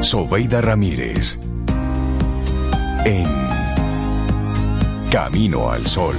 Sobeida 0.00 0.60
Ramírez. 0.60 1.38
En 3.04 3.28
Camino 5.10 5.70
al 5.70 5.86
Sol. 5.86 6.14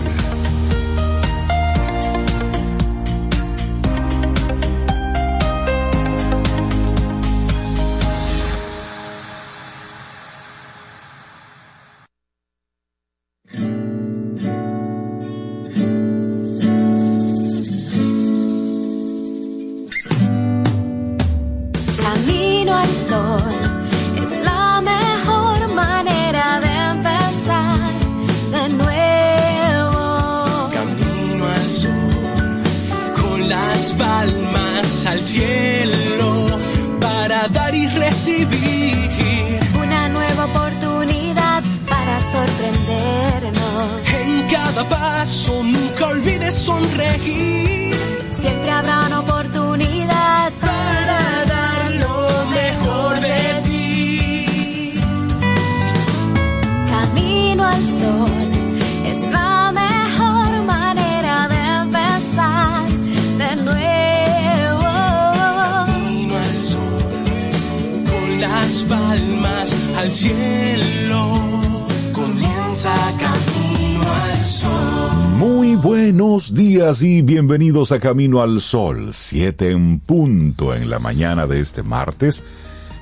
Bienvenidos 77.78 77.92
a 77.92 78.00
Camino 78.00 78.42
al 78.42 78.60
Sol, 78.60 79.10
7 79.14 79.70
en 79.70 80.00
punto 80.00 80.74
en 80.74 80.90
la 80.90 80.98
mañana 80.98 81.46
de 81.46 81.60
este 81.60 81.84
martes, 81.84 82.44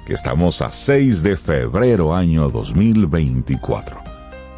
que 0.06 0.12
estamos 0.12 0.62
a 0.62 0.70
6 0.70 1.24
de 1.24 1.38
febrero 1.38 2.14
año 2.14 2.50
2024. 2.50 4.02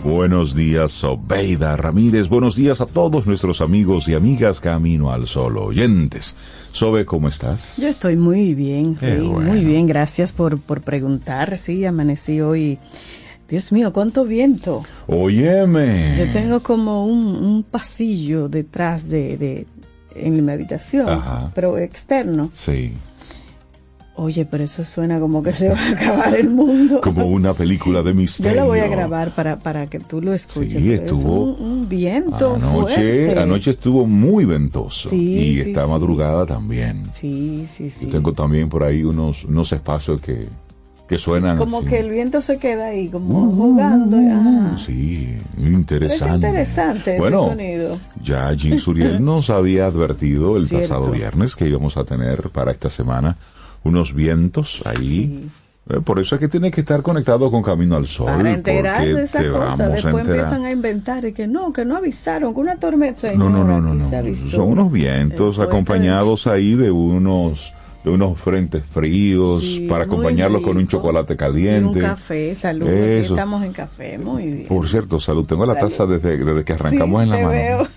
Buenos 0.03 0.55
días, 0.55 0.91
Sobeida 0.91 1.77
Ramírez. 1.77 2.29
Buenos 2.29 2.55
días 2.55 2.81
a 2.81 2.88
todos 2.88 3.27
nuestros 3.27 3.61
amigos 3.61 4.07
y 4.07 4.15
amigas 4.15 4.59
Camino 4.59 5.11
al 5.11 5.27
Sol 5.27 5.55
oyentes. 5.59 6.35
Sobe, 6.71 7.05
¿cómo 7.05 7.27
estás? 7.27 7.77
Yo 7.77 7.88
estoy 7.88 8.15
muy 8.15 8.55
bien, 8.55 8.97
Rey, 8.99 9.19
bueno. 9.19 9.51
muy 9.51 9.63
bien, 9.63 9.85
gracias 9.85 10.33
por, 10.33 10.57
por 10.59 10.81
preguntar. 10.81 11.59
Sí, 11.59 11.85
amanecí 11.85 12.41
hoy. 12.41 12.79
Dios 13.47 13.71
mío, 13.71 13.93
cuánto 13.93 14.25
viento. 14.25 14.83
Óyeme. 15.05 16.15
Yo 16.17 16.33
tengo 16.33 16.59
como 16.61 17.05
un, 17.05 17.35
un 17.35 17.61
pasillo 17.61 18.49
detrás 18.49 19.07
de, 19.07 19.38
de 19.38 19.67
en 20.25 20.45
mi 20.45 20.51
habitación, 20.51 21.09
Ajá. 21.09 21.51
pero 21.55 21.77
externo. 21.77 22.49
Sí, 22.53 22.93
Oye, 24.19 24.45
pero 24.45 24.63
eso 24.63 24.83
suena 24.83 25.19
como 25.19 25.43
que 25.43 25.53
se 25.53 25.69
va 25.69 25.75
a 25.79 25.91
acabar 25.91 26.35
el 26.35 26.49
mundo. 26.49 27.01
como 27.01 27.27
una 27.27 27.53
película 27.53 28.01
de 28.01 28.09
Yo 28.13 28.15
misterio. 28.15 28.61
lo 28.61 28.67
voy 28.69 28.79
a 28.79 28.88
grabar 28.88 29.35
para, 29.35 29.59
para 29.59 29.85
que 29.85 29.99
tú 29.99 30.23
lo 30.23 30.33
escuches. 30.33 30.71
Sí, 30.73 30.79
pero 30.89 30.93
es 31.05 31.11
estuvo- 31.11 31.43
un, 31.53 31.61
un 31.63 31.88
viento 31.89 32.55
Anoche, 32.55 32.95
fuerte. 32.95 33.39
anoche 33.39 33.72
estuvo 33.72 34.07
muy 34.07 34.45
ventoso 34.45 35.11
Sí, 35.11 35.16
y 35.38 35.53
sí, 35.63 35.69
esta 35.69 35.85
sí. 35.85 35.91
madrugada 35.91 36.47
también. 36.47 37.03
Sí, 37.13 37.67
sí, 37.72 37.91
sí. 37.91 38.07
Yo 38.07 38.11
tengo 38.13 38.33
también 38.33 38.69
por 38.69 38.83
ahí 38.83 39.03
unos, 39.03 39.44
unos 39.45 39.72
espacios 39.72 40.19
que, 40.19 40.47
que 41.07 41.18
suenan 41.18 41.57
como 41.57 41.78
así. 41.79 41.88
que 41.88 42.00
el 42.00 42.09
viento 42.09 42.41
se 42.41 42.57
queda 42.57 42.88
ahí, 42.88 43.07
como 43.07 43.50
jugando. 43.51 44.18
ah. 44.31 44.75
Sí, 44.78 45.38
interesante. 45.57 46.47
Es 46.47 46.51
interesante 46.53 47.12
ese 47.12 47.19
bueno, 47.19 47.45
sonido. 47.45 47.97
ya 48.22 48.51
Jean 48.53 48.78
Suriel 48.79 49.23
nos 49.25 49.50
había 49.50 49.85
advertido 49.85 50.57
el 50.57 50.68
Cierto. 50.68 50.88
pasado 50.90 51.12
viernes 51.12 51.56
que 51.56 51.68
íbamos 51.68 51.95
a 51.97 52.03
tener 52.03 52.50
para 52.50 52.72
esta 52.72 52.90
semana 52.90 53.38
unos 53.84 54.13
vientos 54.13 54.84
ahí. 54.85 55.50
Eh, 55.90 56.01
Por 56.03 56.19
eso 56.19 56.35
es 56.35 56.41
que 56.41 56.50
tiene 56.50 56.69
que 56.69 56.81
estar 56.81 57.01
conectado 57.01 57.50
con 57.50 57.63
Camino 57.63 57.95
al 57.95 58.07
Sol. 58.07 58.25
Para 58.25 58.53
enterarse 58.53 59.13
de 59.13 59.24
esa 59.24 59.39
te 59.39 59.47
cosa, 59.47 59.59
vamos 59.63 59.79
a 59.79 59.88
después 59.88 60.16
enterar. 60.16 60.39
empiezan 60.39 60.66
a 60.66 60.72
inventar 60.72 61.24
y 61.24 61.31
que 61.31 61.47
no, 61.47 61.72
que 61.72 61.85
no 61.85 61.95
avisaron, 61.95 62.53
que 62.53 62.59
una 62.59 62.75
tormenta. 62.75 63.31
No, 63.35 63.50
no, 63.50 63.63
no, 63.63 63.79
no, 63.79 63.94
no. 63.94 64.09
Son 64.50 64.68
unos 64.68 64.91
vientos 64.91 65.59
acompañados 65.59 66.47
ahí 66.47 66.75
de 66.75 66.91
unos 66.91 67.74
de 68.07 68.13
unos 68.13 68.40
frentes 68.40 68.84
fríos 68.85 69.62
Sí, 69.62 69.88
para 69.90 70.06
muy 70.06 70.13
acompañarlos 70.16 70.62
con 70.62 70.78
un 70.78 70.88
chocolate 70.88 71.34
Y 71.34 71.38
caliente. 71.38 72.00
un 72.00 72.06
café, 72.06 72.56
salud. 72.56 72.88
Eso. 72.88 73.34
Estamos 73.34 73.63
en 73.63 73.73
café, 73.73 74.18
muy 74.18 74.44
bien. 74.45 74.68
Por 74.68 74.88
cierto, 74.90 75.19
salud. 75.19 75.45
Tengo 75.45 75.66
la 75.66 75.75
Salud. 75.75 75.90
taza 75.90 76.06
desde, 76.06 76.38
desde 76.44 76.63
que 76.63 76.73
arrancamos 76.73 77.22
Sí, 77.22 77.23
en 77.23 77.29
la 77.29 77.35
te 77.38 77.44
mano. 77.44 77.56
veo. 77.56 77.88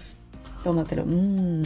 Tómatelo. 0.65 1.05
Mm. 1.07 1.63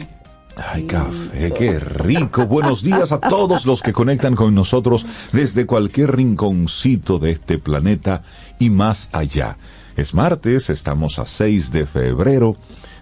Ay, 0.71 0.83
café, 0.83 1.51
qué 1.57 1.79
rico. 1.79 2.45
Buenos 2.45 2.81
días 2.81 3.11
a 3.11 3.19
todos 3.19 3.65
los 3.65 3.81
que 3.81 3.91
conectan 3.91 4.35
con 4.35 4.55
nosotros 4.55 5.05
desde 5.33 5.65
cualquier 5.65 6.15
rinconcito 6.15 7.19
de 7.19 7.31
este 7.31 7.57
planeta 7.57 8.23
y 8.57 8.69
más 8.69 9.09
allá. 9.11 9.57
Es 9.97 10.13
martes, 10.13 10.69
estamos 10.69 11.19
a 11.19 11.25
6 11.25 11.71
de 11.73 11.85
febrero, 11.85 12.55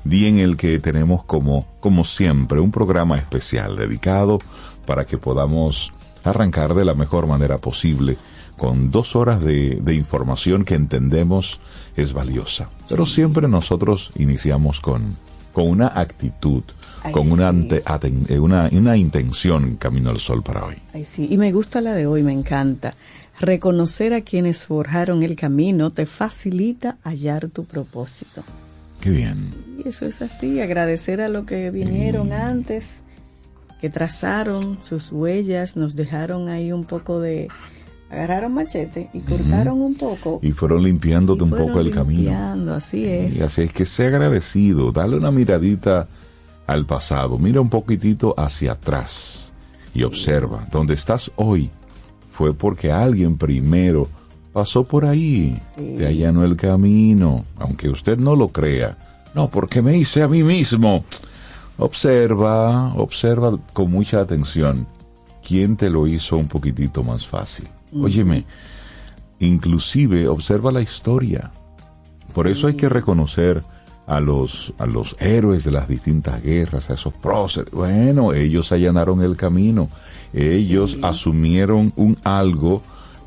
día 0.03 0.29
en 0.29 0.39
el 0.39 0.57
que 0.57 0.79
tenemos 0.79 1.25
como, 1.25 1.67
como 1.79 2.03
siempre 2.05 2.59
un 2.59 2.71
programa 2.71 3.17
especial 3.19 3.75
dedicado 3.77 4.39
para 4.85 5.05
que 5.05 5.17
podamos 5.17 5.93
arrancar 6.23 6.73
de 6.73 6.85
la 6.85 6.93
mejor 6.93 7.27
manera 7.27 7.57
posible 7.57 8.17
con 8.57 8.91
dos 8.91 9.15
horas 9.15 9.41
de, 9.43 9.79
de 9.81 9.93
información 9.95 10.63
que 10.63 10.75
entendemos 10.75 11.59
es 11.97 12.13
valiosa. 12.13 12.69
Pero 12.87 13.05
siempre 13.05 13.47
nosotros 13.47 14.11
iniciamos 14.15 14.79
con, 14.79 15.15
con 15.53 15.67
una 15.67 15.87
actitud, 15.87 16.63
Ay, 17.03 17.11
con 17.11 17.31
una, 17.31 17.51
sí. 17.51 17.57
ante- 17.57 17.83
eh, 18.33 18.39
una, 18.39 18.69
una 18.71 18.95
intención 18.95 19.75
camino 19.77 20.11
al 20.11 20.19
sol 20.19 20.43
para 20.43 20.65
hoy. 20.65 20.75
Ay, 20.93 21.05
sí. 21.09 21.27
Y 21.29 21.37
me 21.37 21.51
gusta 21.51 21.81
la 21.81 21.93
de 21.93 22.05
hoy, 22.05 22.23
me 22.23 22.31
encanta. 22.31 22.93
Reconocer 23.39 24.13
a 24.13 24.21
quienes 24.21 24.65
forjaron 24.67 25.23
el 25.23 25.35
camino 25.35 25.89
te 25.89 26.05
facilita 26.05 26.97
hallar 27.03 27.49
tu 27.49 27.65
propósito. 27.65 28.43
Qué 29.01 29.09
bien. 29.09 29.53
Y 29.83 29.89
eso 29.89 30.05
es 30.05 30.21
así, 30.21 30.61
agradecer 30.61 31.19
a 31.19 31.27
los 31.27 31.45
que 31.45 31.71
vinieron 31.71 32.31
antes, 32.31 33.01
que 33.83 33.89
trazaron 33.89 34.77
sus 34.81 35.11
huellas, 35.11 35.75
nos 35.75 35.97
dejaron 35.97 36.47
ahí 36.47 36.71
un 36.71 36.85
poco 36.85 37.19
de... 37.19 37.49
Agarraron 38.09 38.53
machete 38.53 39.09
y 39.13 39.19
cortaron 39.19 39.81
un 39.81 39.95
poco. 39.95 40.39
Y 40.41 40.53
fueron 40.53 40.83
limpiándote 40.83 41.41
y 41.41 41.43
un 41.43 41.49
fueron 41.49 41.67
poco 41.67 41.79
el 41.81 41.91
camino. 41.91 42.73
Así 42.73 43.05
es. 43.05 43.35
Y 43.35 43.41
así 43.41 43.63
es 43.63 43.73
que 43.73 43.85
sea 43.85 44.07
agradecido, 44.07 44.93
dale 44.93 45.17
una 45.17 45.31
miradita 45.31 46.07
al 46.65 46.85
pasado, 46.85 47.37
mira 47.37 47.59
un 47.59 47.69
poquitito 47.69 48.33
hacia 48.37 48.71
atrás 48.71 49.51
y 49.93 50.03
observa, 50.03 50.65
donde 50.71 50.93
estás 50.93 51.29
hoy 51.35 51.69
fue 52.31 52.53
porque 52.53 52.89
alguien 52.89 53.37
primero 53.37 54.07
pasó 54.53 54.85
por 54.85 55.03
ahí, 55.03 55.59
Sí. 55.75 55.95
te 55.97 56.07
allanó 56.07 56.45
el 56.45 56.55
camino, 56.55 57.43
aunque 57.59 57.89
usted 57.89 58.17
no 58.17 58.37
lo 58.37 58.47
crea. 58.47 58.97
No, 59.35 59.49
porque 59.49 59.81
me 59.81 59.97
hice 59.97 60.21
a 60.23 60.29
mí 60.29 60.41
mismo. 60.41 61.03
Observa, 61.77 62.93
observa 62.95 63.57
con 63.73 63.91
mucha 63.91 64.21
atención 64.21 64.87
quién 65.45 65.75
te 65.75 65.89
lo 65.89 66.07
hizo 66.07 66.37
un 66.37 66.47
poquitito 66.47 67.03
más 67.03 67.25
fácil. 67.25 67.67
Óyeme, 67.95 68.45
inclusive 69.39 70.27
observa 70.27 70.71
la 70.71 70.81
historia. 70.81 71.51
Por 72.33 72.47
eso 72.47 72.67
hay 72.67 72.75
que 72.75 72.89
reconocer 72.89 73.63
a 74.07 74.19
los, 74.19 74.73
a 74.77 74.85
los 74.85 75.15
héroes 75.19 75.63
de 75.63 75.71
las 75.71 75.87
distintas 75.87 76.41
guerras, 76.41 76.89
a 76.89 76.93
esos 76.93 77.13
próceres. 77.13 77.71
Bueno, 77.71 78.33
ellos 78.33 78.71
allanaron 78.71 79.21
el 79.21 79.35
camino. 79.35 79.89
Ellos 80.33 80.97
asumieron 81.01 81.93
un 81.95 82.17
algo 82.23 82.81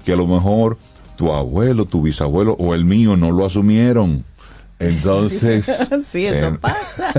que 0.04 0.12
a 0.12 0.16
lo 0.16 0.26
mejor 0.26 0.78
tu 1.16 1.32
abuelo, 1.32 1.86
tu 1.86 2.02
bisabuelo 2.02 2.54
o 2.58 2.74
el 2.74 2.84
mío 2.84 3.16
no 3.16 3.32
lo 3.32 3.46
asumieron. 3.46 4.24
Entonces, 4.78 5.64
sí, 6.06 6.26
eso 6.26 6.46
eh, 6.48 6.58
pasa. 6.60 7.12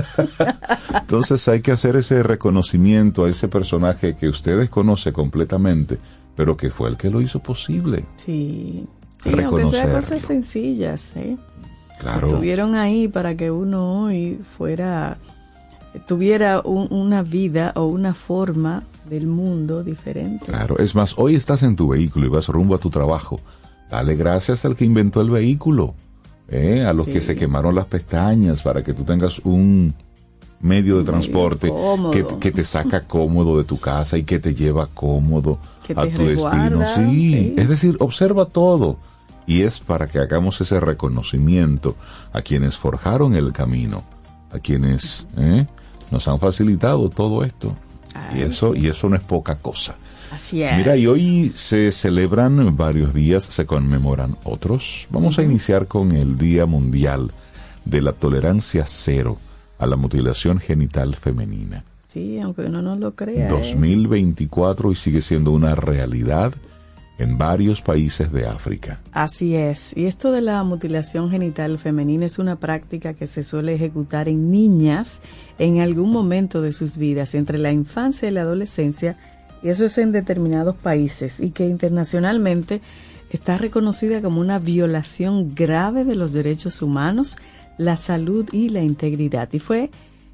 entonces 1.00 1.46
hay 1.48 1.60
que 1.60 1.72
hacer 1.72 1.96
ese 1.96 2.22
reconocimiento 2.22 3.24
a 3.24 3.30
ese 3.30 3.48
personaje 3.48 4.14
que 4.16 4.28
usted 4.28 4.58
desconoce 4.58 5.12
completamente, 5.12 5.98
pero 6.36 6.56
que 6.56 6.70
fue 6.70 6.88
el 6.88 6.96
que 6.96 7.10
lo 7.10 7.20
hizo 7.20 7.40
posible. 7.40 8.04
Sí. 8.16 8.86
Sí, 9.22 9.30
aunque 9.44 9.66
sea 9.66 9.90
cosas 9.90 10.22
sencillas, 10.22 11.16
¿eh? 11.16 11.36
Claro. 11.98 12.28
Estuvieron 12.28 12.76
ahí 12.76 13.08
para 13.08 13.36
que 13.36 13.50
uno 13.50 14.04
hoy 14.04 14.38
fuera 14.56 15.18
tuviera 16.06 16.60
un- 16.64 16.86
una 16.92 17.22
vida 17.22 17.72
o 17.74 17.86
una 17.86 18.14
forma 18.14 18.84
del 19.10 19.26
mundo 19.26 19.82
diferente. 19.82 20.44
Claro, 20.46 20.78
es 20.78 20.94
más, 20.94 21.14
hoy 21.18 21.34
estás 21.34 21.64
en 21.64 21.74
tu 21.74 21.88
vehículo 21.88 22.26
y 22.26 22.28
vas 22.28 22.46
rumbo 22.46 22.76
a 22.76 22.78
tu 22.78 22.90
trabajo. 22.90 23.40
Dale 23.90 24.14
gracias 24.14 24.64
al 24.64 24.76
que 24.76 24.84
inventó 24.84 25.20
el 25.20 25.30
vehículo, 25.30 25.94
¿eh? 26.48 26.84
a 26.84 26.92
los 26.92 27.06
Sí. 27.06 27.12
que 27.12 27.20
se 27.20 27.36
quemaron 27.36 27.74
las 27.74 27.86
pestañas 27.86 28.62
para 28.62 28.82
que 28.82 28.94
tú 28.94 29.04
tengas 29.04 29.38
un 29.40 29.94
medio 30.60 30.98
de 30.98 31.04
transporte 31.04 31.72
que, 32.12 32.26
que 32.40 32.50
te 32.50 32.64
saca 32.64 33.02
cómodo 33.06 33.58
de 33.58 33.64
tu 33.64 33.78
casa 33.78 34.18
y 34.18 34.24
que 34.24 34.40
te 34.40 34.54
lleva 34.54 34.88
cómodo 34.92 35.58
Que 35.86 35.92
a 35.92 36.02
tu 36.10 36.24
destino. 36.24 36.82
Sí. 36.96 37.54
es 37.56 37.68
decir, 37.68 37.96
observa 38.00 38.46
todo. 38.46 38.96
Y 39.46 39.62
es 39.62 39.78
para 39.80 40.08
que 40.08 40.18
hagamos 40.18 40.60
ese 40.60 40.78
reconocimiento 40.78 41.96
a 42.32 42.42
quienes 42.42 42.76
forjaron 42.76 43.34
el 43.34 43.52
camino, 43.52 44.02
a 44.52 44.58
quienes 44.58 45.26
¿eh? 45.38 45.66
nos 46.10 46.28
han 46.28 46.38
facilitado 46.38 47.08
todo 47.08 47.44
esto. 47.44 47.74
y 48.34 48.38
Ay, 48.38 48.42
eso, 48.42 48.74
sí. 48.74 48.80
y 48.80 48.86
eso 48.88 49.08
no 49.08 49.16
es 49.16 49.22
poca 49.22 49.54
cosa. 49.56 49.94
Así 50.38 50.62
es. 50.62 50.76
Mira, 50.76 50.96
y 50.96 51.08
hoy 51.08 51.50
se 51.52 51.90
celebran 51.90 52.76
varios 52.76 53.12
días, 53.12 53.42
se 53.42 53.66
conmemoran 53.66 54.36
otros. 54.44 55.08
Vamos 55.10 55.36
a 55.40 55.42
iniciar 55.42 55.88
con 55.88 56.12
el 56.12 56.38
Día 56.38 56.64
Mundial 56.64 57.32
de 57.84 58.00
la 58.00 58.12
Tolerancia 58.12 58.84
Cero 58.86 59.36
a 59.80 59.86
la 59.88 59.96
Mutilación 59.96 60.60
Genital 60.60 61.16
Femenina. 61.16 61.82
Sí, 62.06 62.38
aunque 62.38 62.62
uno 62.62 62.80
no 62.82 62.94
lo 62.94 63.16
crea. 63.16 63.48
¿eh? 63.48 63.50
2024 63.50 64.92
y 64.92 64.94
sigue 64.94 65.22
siendo 65.22 65.50
una 65.50 65.74
realidad 65.74 66.52
en 67.18 67.36
varios 67.36 67.82
países 67.82 68.30
de 68.30 68.46
África. 68.46 69.00
Así 69.10 69.56
es. 69.56 69.92
Y 69.96 70.06
esto 70.06 70.30
de 70.30 70.40
la 70.40 70.62
mutilación 70.62 71.32
genital 71.32 71.80
femenina 71.80 72.26
es 72.26 72.38
una 72.38 72.54
práctica 72.54 73.14
que 73.14 73.26
se 73.26 73.42
suele 73.42 73.74
ejecutar 73.74 74.28
en 74.28 74.52
niñas 74.52 75.20
en 75.58 75.80
algún 75.80 76.12
momento 76.12 76.62
de 76.62 76.72
sus 76.72 76.96
vidas, 76.96 77.34
entre 77.34 77.58
la 77.58 77.72
infancia 77.72 78.28
y 78.28 78.30
la 78.30 78.42
adolescencia, 78.42 79.16
y 79.62 79.70
eso 79.70 79.84
es 79.84 79.98
en 79.98 80.12
determinados 80.12 80.76
países, 80.76 81.40
y 81.40 81.50
que 81.50 81.66
internacionalmente 81.66 82.80
está 83.30 83.58
reconocida 83.58 84.22
como 84.22 84.40
una 84.40 84.58
violación 84.58 85.54
grave 85.54 86.04
de 86.04 86.16
los 86.16 86.32
derechos 86.32 86.82
humanos, 86.82 87.36
la 87.76 87.96
salud 87.96 88.48
y 88.52 88.70
la 88.70 88.82
integridad. 88.82 89.52
Y 89.52 89.58
fue 89.58 89.90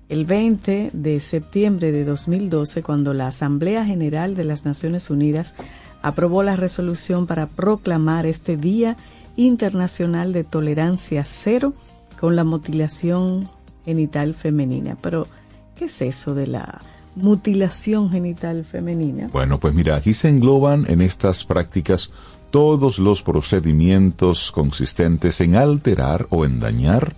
el 0.09 0.27
20 0.27 0.91
de 0.93 1.21
septiembre 1.21 1.93
de 1.93 2.05
2012 2.05 2.83
cuando 2.83 3.15
la 3.15 3.29
Asamblea 3.29 3.85
General 3.85 4.35
de 4.35 4.45
las 4.45 4.65
Naciones 4.65 5.11
Unidas 5.11 5.55
aprobó 6.03 6.43
la 6.43 6.57
resolución 6.57 7.27
para 7.27 7.47
proclamar 7.47 8.27
este 8.27 8.57
Día 8.57 8.97
Internacional 9.37 10.33
de 10.33 10.45
Tolerancia 10.45 11.25
Cero 11.27 11.75
con 12.21 12.37
la 12.37 12.45
mutilación 12.45 13.49
genital 13.85 14.35
femenina. 14.35 14.97
Pero, 15.01 15.27
¿qué 15.75 15.87
es 15.87 16.01
eso 16.03 16.35
de 16.35 16.47
la 16.47 16.81
mutilación 17.17 18.11
genital 18.11 18.65
femenina? 18.65 19.29
Bueno, 19.33 19.59
pues 19.61 19.75
mira, 19.75 19.97
aquí 19.97 20.15
se 20.15 20.29
engloban 20.29 20.85
en 20.89 21.01
estas 21.01 21.45
prácticas 21.45 22.11
todos 22.51 22.99
los 22.99 23.23
procedimientos 23.23 24.53
consistentes 24.53 25.41
en 25.41 25.57
alterar 25.57 26.27
o 26.31 26.45
en 26.45 26.61
dañar 26.61 27.17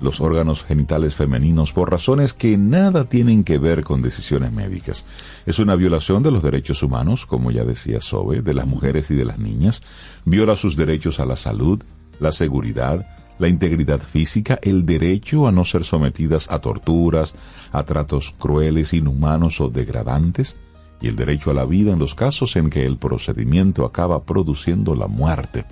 los 0.00 0.20
órganos 0.20 0.64
genitales 0.64 1.14
femeninos 1.14 1.72
por 1.72 1.90
razones 1.90 2.32
que 2.32 2.56
nada 2.56 3.04
tienen 3.04 3.44
que 3.44 3.58
ver 3.58 3.84
con 3.84 4.00
decisiones 4.00 4.52
médicas. 4.52 5.04
Es 5.44 5.58
una 5.58 5.74
violación 5.74 6.22
de 6.22 6.30
los 6.30 6.42
derechos 6.42 6.82
humanos, 6.82 7.26
como 7.26 7.50
ya 7.50 7.64
decía 7.64 8.00
Sobe, 8.00 8.42
de 8.42 8.54
las 8.54 8.66
mujeres 8.66 9.10
y 9.10 9.14
de 9.14 9.24
las 9.24 9.38
niñas, 9.38 9.82
viola 10.24 10.56
sus 10.56 10.76
derechos 10.76 11.20
a 11.20 11.26
la 11.26 11.36
salud, 11.36 11.82
la 12.20 12.32
seguridad, 12.32 13.06
la 13.38 13.48
integridad 13.48 14.00
física, 14.00 14.58
el 14.62 14.84
derecho 14.84 15.46
a 15.46 15.52
no 15.52 15.64
ser 15.64 15.84
sometidas 15.84 16.50
a 16.50 16.58
torturas, 16.58 17.34
a 17.72 17.82
tratos 17.84 18.34
crueles, 18.36 18.92
inhumanos 18.92 19.60
o 19.60 19.68
degradantes, 19.68 20.56
y 21.00 21.08
el 21.08 21.16
derecho 21.16 21.50
a 21.50 21.54
la 21.54 21.64
vida 21.64 21.92
en 21.92 21.98
los 21.98 22.14
casos 22.14 22.56
en 22.56 22.70
que 22.70 22.84
el 22.84 22.96
procedimiento 22.96 23.84
acaba 23.84 24.24
produciendo 24.24 24.94
la 24.94 25.06
muerte. 25.06 25.64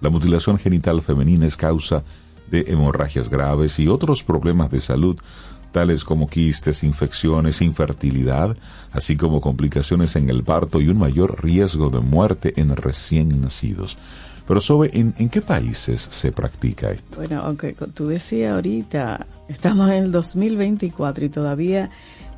La 0.00 0.10
mutilación 0.10 0.58
genital 0.58 1.00
femenina 1.00 1.46
es 1.46 1.56
causa 1.56 2.02
de 2.50 2.64
hemorragias 2.68 3.30
graves 3.30 3.78
y 3.78 3.88
otros 3.88 4.22
problemas 4.22 4.70
de 4.70 4.80
salud, 4.80 5.16
tales 5.72 6.04
como 6.04 6.28
quistes, 6.28 6.84
infecciones, 6.84 7.62
infertilidad, 7.62 8.56
así 8.92 9.16
como 9.16 9.40
complicaciones 9.40 10.16
en 10.16 10.28
el 10.28 10.44
parto 10.44 10.80
y 10.80 10.88
un 10.88 10.98
mayor 10.98 11.42
riesgo 11.42 11.88
de 11.88 12.00
muerte 12.00 12.52
en 12.60 12.76
recién 12.76 13.40
nacidos. 13.40 13.96
Pero 14.46 14.60
Sobe, 14.60 14.90
¿en, 14.92 15.14
en 15.18 15.28
qué 15.28 15.40
países 15.40 16.08
se 16.10 16.32
practica 16.32 16.90
esto? 16.90 17.16
Bueno, 17.16 17.40
aunque 17.42 17.74
tú 17.94 18.08
decías 18.08 18.52
ahorita, 18.52 19.26
estamos 19.48 19.88
en 19.90 20.04
el 20.04 20.12
2024 20.12 21.24
y 21.24 21.28
todavía 21.28 21.90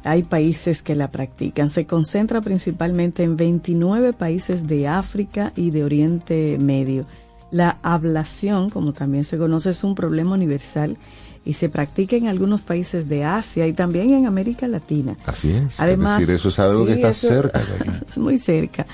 hay 0.05 0.23
países 0.23 0.83
que 0.83 0.95
la 0.95 1.11
practican. 1.11 1.71
Se 1.71 1.87
concentra 1.87 2.43
principalmente 2.43 3.23
en 3.23 3.37
29 3.37 4.13
países 4.13 4.67
de 4.67 4.87
África 4.87 5.53
y 5.57 5.71
de 5.71 5.83
Oriente 5.83 6.59
Medio. 6.61 7.07
La 7.51 7.79
ablación, 7.83 8.69
como 8.69 8.93
también 8.93 9.25
se 9.25 9.39
conoce, 9.39 9.71
es 9.71 9.83
un 9.83 9.95
problema 9.95 10.35
universal 10.35 10.99
y 11.45 11.55
se 11.55 11.69
practica 11.69 12.17
en 12.17 12.27
algunos 12.27 12.63
países 12.63 13.09
de 13.09 13.25
Asia 13.25 13.67
y 13.67 13.73
también 13.73 14.13
en 14.13 14.27
América 14.27 14.67
Latina. 14.69 15.17
Así 15.25 15.53
es. 15.53 15.81
Además, 15.81 16.15
es 16.15 16.21
decir, 16.21 16.35
eso 16.35 16.49
es 16.49 16.59
algo 16.59 16.87
que 16.87 16.95
está 16.95 17.15
cerca 17.15 17.61
de 17.61 17.75
aquí. 17.81 17.91
Es 18.07 18.19
muy 18.19 18.39
cerca. 18.39 18.87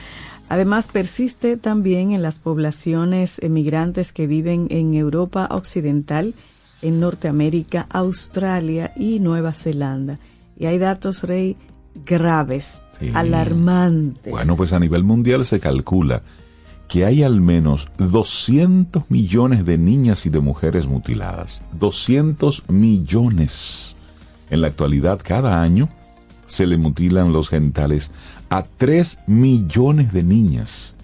Además, 0.51 0.89
persiste 0.89 1.57
también 1.57 2.11
en 2.11 2.23
las 2.23 2.41
poblaciones 2.41 3.39
emigrantes 3.39 4.13
que 4.13 4.27
viven 4.27 4.67
en 4.71 4.95
Europa 4.95 5.47
Occidental, 5.53 6.35
en 6.83 6.99
Norteamérica, 6.99 7.87
Australia 7.89 8.93
y 8.97 9.21
Nueva 9.21 9.55
Zelanda. 9.55 10.19
Y 10.59 10.67
hay 10.67 10.79
datos, 10.79 11.23
Rey, 11.23 11.57
graves, 12.05 12.83
Sí. 12.99 13.13
alarmantes. 13.15 14.33
Bueno, 14.33 14.57
pues 14.57 14.73
a 14.73 14.81
nivel 14.81 15.05
mundial 15.05 15.47
se 15.47 15.61
calcula 15.61 16.23
que 16.89 17.05
hay 17.05 17.23
al 17.23 17.41
menos 17.41 17.87
200 17.99 19.05
millones 19.09 19.65
de 19.65 19.79
niñas 19.79 20.27
y 20.27 20.31
de 20.31 20.41
mujeres 20.41 20.89
mutiladas. 20.89 21.63
200 21.79 22.65
millones. 22.69 23.95
En 24.51 24.63
la 24.63 24.67
actualidad, 24.67 25.21
cada 25.23 25.63
año 25.63 25.89
se 26.47 26.67
le 26.67 26.77
mutilan 26.77 27.33
los 27.33 27.49
genitales 27.49 28.11
a 28.51 28.65
3 28.65 29.21
millones 29.29 30.13
de 30.13 30.23
niñas. 30.25 30.95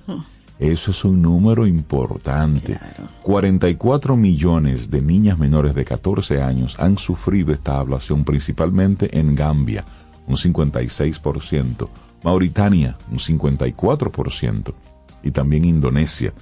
Eso 0.59 0.91
es 0.91 1.05
un 1.05 1.21
número 1.21 1.67
importante. 1.67 2.79
Claro. 2.79 3.09
44 3.23 4.17
millones 4.17 4.91
de 4.91 5.03
niñas 5.03 5.39
menores 5.39 5.75
de 5.75 5.85
14 5.85 6.43
años 6.43 6.77
han 6.79 6.97
sufrido 6.97 7.53
esta 7.53 7.79
ablación 7.79 8.25
principalmente 8.25 9.19
en 9.19 9.35
Gambia, 9.35 9.85
un 10.27 10.37
56%, 10.37 11.89
Mauritania, 12.25 12.97
un 13.11 13.19
54%, 13.19 14.75
y 15.23 15.31
también 15.31 15.67
Indonesia, 15.67 16.33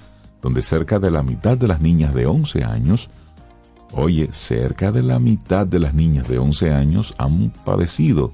donde 0.41 0.61
cerca 0.61 0.97
de 0.97 1.11
la 1.11 1.21
mitad 1.21 1.57
de 1.57 1.67
las 1.67 1.81
niñas 1.81 2.13
de 2.13 2.25
11 2.25 2.63
años, 2.63 3.09
oye, 3.91 4.29
cerca 4.31 4.91
de 4.93 5.03
la 5.03 5.19
mitad 5.19 5.67
de 5.67 5.79
las 5.79 5.93
niñas 5.93 6.27
de 6.29 6.39
11 6.39 6.71
años 6.71 7.13
han 7.17 7.51
padecido 7.65 8.31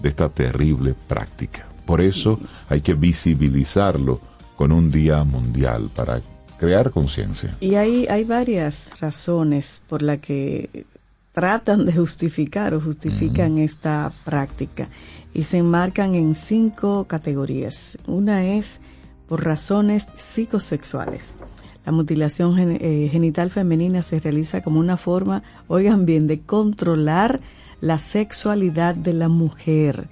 de 0.00 0.08
esta 0.08 0.28
terrible 0.28 0.94
práctica. 1.08 1.66
Por 1.86 2.00
eso 2.00 2.38
hay 2.68 2.80
que 2.82 2.94
visibilizarlo 2.94 4.20
con 4.56 4.72
un 4.72 4.90
día 4.90 5.22
mundial 5.24 5.90
para 5.94 6.20
crear 6.58 6.90
conciencia. 6.90 7.56
Y 7.60 7.74
hay, 7.76 8.06
hay 8.08 8.24
varias 8.24 8.92
razones 9.00 9.82
por 9.88 10.02
las 10.02 10.18
que 10.18 10.84
tratan 11.32 11.84
de 11.84 11.92
justificar 11.92 12.72
o 12.74 12.80
justifican 12.80 13.58
esta 13.58 14.10
práctica 14.24 14.88
y 15.34 15.42
se 15.42 15.58
enmarcan 15.58 16.14
en 16.14 16.34
cinco 16.34 17.04
categorías. 17.04 17.98
Una 18.06 18.44
es 18.46 18.80
por 19.28 19.44
razones 19.44 20.08
psicosexuales. 20.16 21.36
La 21.84 21.92
mutilación 21.92 22.56
gen- 22.56 22.78
eh, 22.80 23.08
genital 23.12 23.50
femenina 23.50 24.02
se 24.02 24.18
realiza 24.18 24.62
como 24.62 24.80
una 24.80 24.96
forma, 24.96 25.42
oigan 25.68 26.06
bien, 26.06 26.26
de 26.26 26.40
controlar 26.40 27.38
la 27.82 27.98
sexualidad 27.98 28.94
de 28.94 29.12
la 29.12 29.28
mujer, 29.28 30.08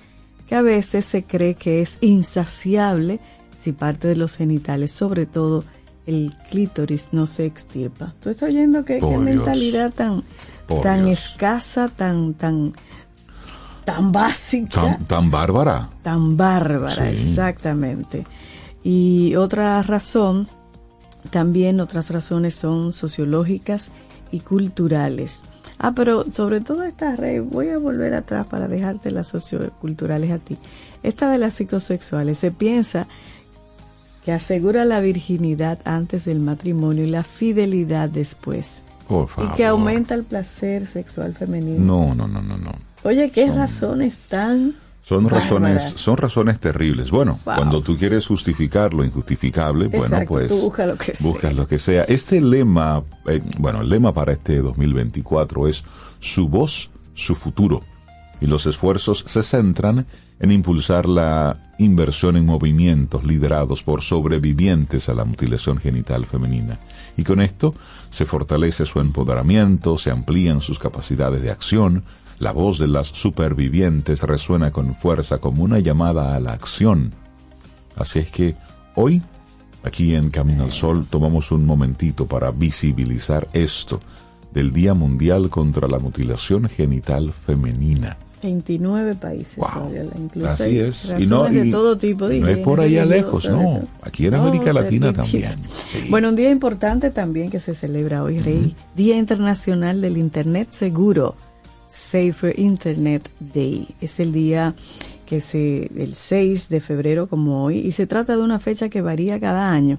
que 0.46 0.54
a 0.54 0.62
veces 0.62 1.04
se 1.04 1.24
cree 1.24 1.54
que 1.54 1.82
es 1.82 1.98
insaciable 2.00 3.20
si 3.60 3.72
parte 3.72 4.08
de 4.08 4.16
los 4.16 4.36
genitales, 4.36 4.92
sobre 4.92 5.24
todo 5.26 5.64
el 6.06 6.34
clítoris, 6.50 7.08
no 7.12 7.26
se 7.26 7.46
extirpa. 7.46 8.14
¿Tú 8.20 8.28
estás 8.30 8.50
oyendo 8.52 8.84
qué, 8.84 9.00
mentalidad 9.00 9.90
tan, 9.92 10.22
Por 10.66 10.82
tan 10.82 11.06
Dios. 11.06 11.18
escasa, 11.30 11.88
tan, 11.88 12.34
tan, 12.34 12.72
tan 13.86 14.12
básica? 14.12 14.82
Tan, 14.82 15.04
tan 15.06 15.30
bárbara. 15.30 15.88
tan 16.02 16.36
bárbara, 16.36 16.94
Sí. 17.10 17.14
exactamente. 17.14 18.26
Y 18.82 19.34
otra 19.36 19.82
razón, 19.82 20.46
también 21.30 21.80
otras 21.80 22.10
razones 22.10 22.54
son 22.54 22.92
sociológicas 22.92 23.88
y 24.30 24.40
culturales. 24.40 25.42
Ah, 25.86 25.92
pero 25.94 26.24
sobre 26.32 26.60
todo 26.62 26.82
esta 26.84 27.14
red, 27.14 27.42
voy 27.42 27.68
a 27.68 27.76
volver 27.78 28.14
atrás 28.14 28.46
para 28.46 28.68
dejarte 28.68 29.10
las 29.10 29.28
socioculturales 29.28 30.30
a 30.30 30.38
ti. 30.38 30.56
Esta 31.02 31.30
de 31.30 31.36
las 31.36 31.52
psicosexuales, 31.54 32.38
se 32.38 32.50
piensa 32.50 33.06
que 34.24 34.32
asegura 34.32 34.86
la 34.86 35.00
virginidad 35.00 35.78
antes 35.84 36.24
del 36.24 36.40
matrimonio 36.40 37.04
y 37.04 37.10
la 37.10 37.22
fidelidad 37.22 38.08
después. 38.08 38.82
Por 39.08 39.26
Y 39.26 39.28
favor. 39.28 39.54
que 39.56 39.66
aumenta 39.66 40.14
el 40.14 40.24
placer 40.24 40.86
sexual 40.86 41.34
femenino. 41.34 41.84
No, 41.84 42.14
no, 42.14 42.26
no, 42.26 42.40
no, 42.40 42.56
no. 42.56 42.72
Oye, 43.02 43.30
qué 43.30 43.50
razones 43.50 44.16
tan 44.30 44.76
Son 45.04 45.28
razones, 45.28 45.82
son 45.96 46.16
razones 46.16 46.58
terribles. 46.60 47.10
Bueno, 47.10 47.38
Wow. 47.44 47.56
cuando 47.56 47.82
tú 47.82 47.96
quieres 47.96 48.26
justificar 48.26 48.94
lo 48.94 49.04
injustificable, 49.04 49.88
bueno, 49.88 50.20
pues 50.26 50.48
tú 50.48 50.58
busca 50.62 50.86
lo 50.86 50.96
que 50.96 51.12
buscas 51.20 51.50
sea. 51.50 51.52
lo 51.52 51.66
que 51.66 51.78
sea. 51.78 52.04
Este 52.04 52.40
lema, 52.40 53.02
eh, 53.26 53.42
bueno, 53.58 53.82
el 53.82 53.90
lema 53.90 54.14
para 54.14 54.32
este 54.32 54.62
2024 54.62 55.68
es 55.68 55.84
su 56.20 56.48
voz, 56.48 56.90
su 57.14 57.34
futuro. 57.34 57.82
Y 58.40 58.46
los 58.46 58.64
esfuerzos 58.66 59.24
se 59.26 59.42
centran 59.42 60.06
en 60.40 60.50
impulsar 60.50 61.06
la 61.06 61.58
inversión 61.78 62.36
en 62.36 62.46
movimientos 62.46 63.24
liderados 63.24 63.82
por 63.82 64.02
sobrevivientes 64.02 65.08
a 65.08 65.14
la 65.14 65.24
mutilación 65.24 65.78
genital 65.78 66.24
femenina. 66.26 66.78
Y 67.16 67.24
con 67.24 67.40
esto 67.40 67.74
se 68.10 68.24
fortalece 68.24 68.86
su 68.86 69.00
empoderamiento, 69.00 69.98
se 69.98 70.10
amplían 70.10 70.60
sus 70.60 70.78
capacidades 70.78 71.42
de 71.42 71.50
acción, 71.50 72.04
la 72.38 72.52
voz 72.52 72.78
de 72.78 72.88
las 72.88 73.08
supervivientes 73.08 74.22
resuena 74.22 74.70
con 74.72 74.94
fuerza 74.94 75.38
como 75.38 75.62
una 75.62 75.78
llamada 75.78 76.34
a 76.34 76.40
la 76.40 76.52
acción. 76.52 77.12
Así 77.96 78.18
es 78.18 78.30
que 78.30 78.56
hoy, 78.96 79.22
aquí 79.82 80.14
en 80.14 80.30
Camino 80.30 80.64
al 80.64 80.72
Sol, 80.72 81.06
tomamos 81.08 81.52
un 81.52 81.64
momentito 81.64 82.26
para 82.26 82.50
visibilizar 82.50 83.46
esto 83.52 84.00
del 84.52 84.72
Día 84.72 84.94
Mundial 84.94 85.50
contra 85.50 85.88
la 85.88 85.98
Mutilación 85.98 86.68
Genital 86.68 87.32
Femenina. 87.32 88.16
29 88.42 89.14
países. 89.14 89.56
Wow. 89.56 89.88
Así 90.46 90.78
es. 90.78 91.08
razones 91.10 91.64
de 91.64 91.70
todo 91.70 91.96
tipo. 91.96 92.24
no 92.26 92.30
dije, 92.30 92.52
es 92.52 92.58
por 92.58 92.78
allá 92.78 93.06
lejos, 93.06 93.48
no. 93.48 93.58
de- 93.58 93.86
Aquí 94.02 94.26
en 94.26 94.32
No, 94.32 94.42
América 94.42 94.70
Latina 94.74 95.14
también. 95.14 95.56
Sí. 95.64 96.08
Bueno, 96.10 96.28
un 96.28 96.36
día 96.36 96.50
importante 96.50 97.10
también 97.10 97.50
que 97.50 97.58
se 97.58 97.74
celebra 97.74 98.22
hoy, 98.22 98.40
Rey. 98.40 98.76
Día 98.94 99.16
Internacional 99.16 100.02
del 100.02 100.18
Internet 100.18 100.68
Seguro. 100.72 101.36
Safer 101.94 102.58
Internet 102.58 103.30
Day. 103.38 103.88
Es 104.00 104.18
el 104.18 104.32
día 104.32 104.74
que 105.26 105.40
se, 105.40 105.88
el 105.96 106.16
6 106.16 106.68
de 106.68 106.80
febrero 106.80 107.28
como 107.28 107.64
hoy, 107.64 107.78
y 107.78 107.92
se 107.92 108.06
trata 108.06 108.36
de 108.36 108.42
una 108.42 108.58
fecha 108.58 108.88
que 108.88 109.00
varía 109.00 109.38
cada 109.38 109.70
año. 109.70 109.98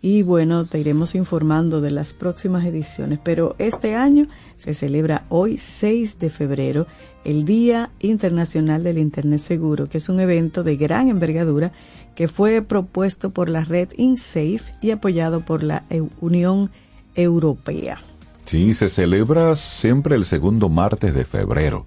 Y 0.00 0.22
bueno, 0.22 0.66
te 0.66 0.78
iremos 0.78 1.14
informando 1.14 1.80
de 1.80 1.90
las 1.90 2.12
próximas 2.12 2.64
ediciones, 2.66 3.18
pero 3.22 3.56
este 3.58 3.94
año 3.94 4.28
se 4.58 4.74
celebra 4.74 5.24
hoy 5.30 5.58
6 5.58 6.18
de 6.18 6.30
febrero 6.30 6.86
el 7.24 7.44
Día 7.44 7.90
Internacional 8.00 8.84
del 8.84 8.98
Internet 8.98 9.40
Seguro, 9.40 9.88
que 9.88 9.98
es 9.98 10.08
un 10.10 10.20
evento 10.20 10.62
de 10.62 10.76
gran 10.76 11.08
envergadura 11.08 11.72
que 12.14 12.28
fue 12.28 12.60
propuesto 12.62 13.30
por 13.30 13.48
la 13.48 13.64
red 13.64 13.88
InSafe 13.96 14.62
y 14.82 14.90
apoyado 14.90 15.40
por 15.40 15.62
la 15.62 15.84
Unión 16.20 16.70
Europea. 17.14 17.98
Sí, 18.44 18.74
se 18.74 18.88
celebra 18.88 19.56
siempre 19.56 20.16
el 20.16 20.24
segundo 20.24 20.68
martes 20.68 21.14
de 21.14 21.24
febrero. 21.24 21.84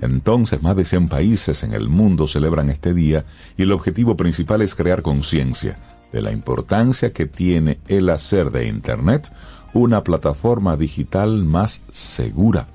Entonces, 0.00 0.62
más 0.62 0.74
de 0.74 0.84
100 0.84 1.08
países 1.08 1.62
en 1.62 1.74
el 1.74 1.88
mundo 1.88 2.26
celebran 2.26 2.70
este 2.70 2.94
día 2.94 3.26
y 3.56 3.62
el 3.62 3.72
objetivo 3.72 4.16
principal 4.16 4.62
es 4.62 4.74
crear 4.74 5.02
conciencia 5.02 5.78
de 6.12 6.22
la 6.22 6.32
importancia 6.32 7.12
que 7.12 7.26
tiene 7.26 7.78
el 7.88 8.08
hacer 8.08 8.50
de 8.50 8.66
Internet 8.66 9.30
una 9.74 10.02
plataforma 10.02 10.76
digital 10.76 11.44
más 11.44 11.82
segura. 11.92 12.68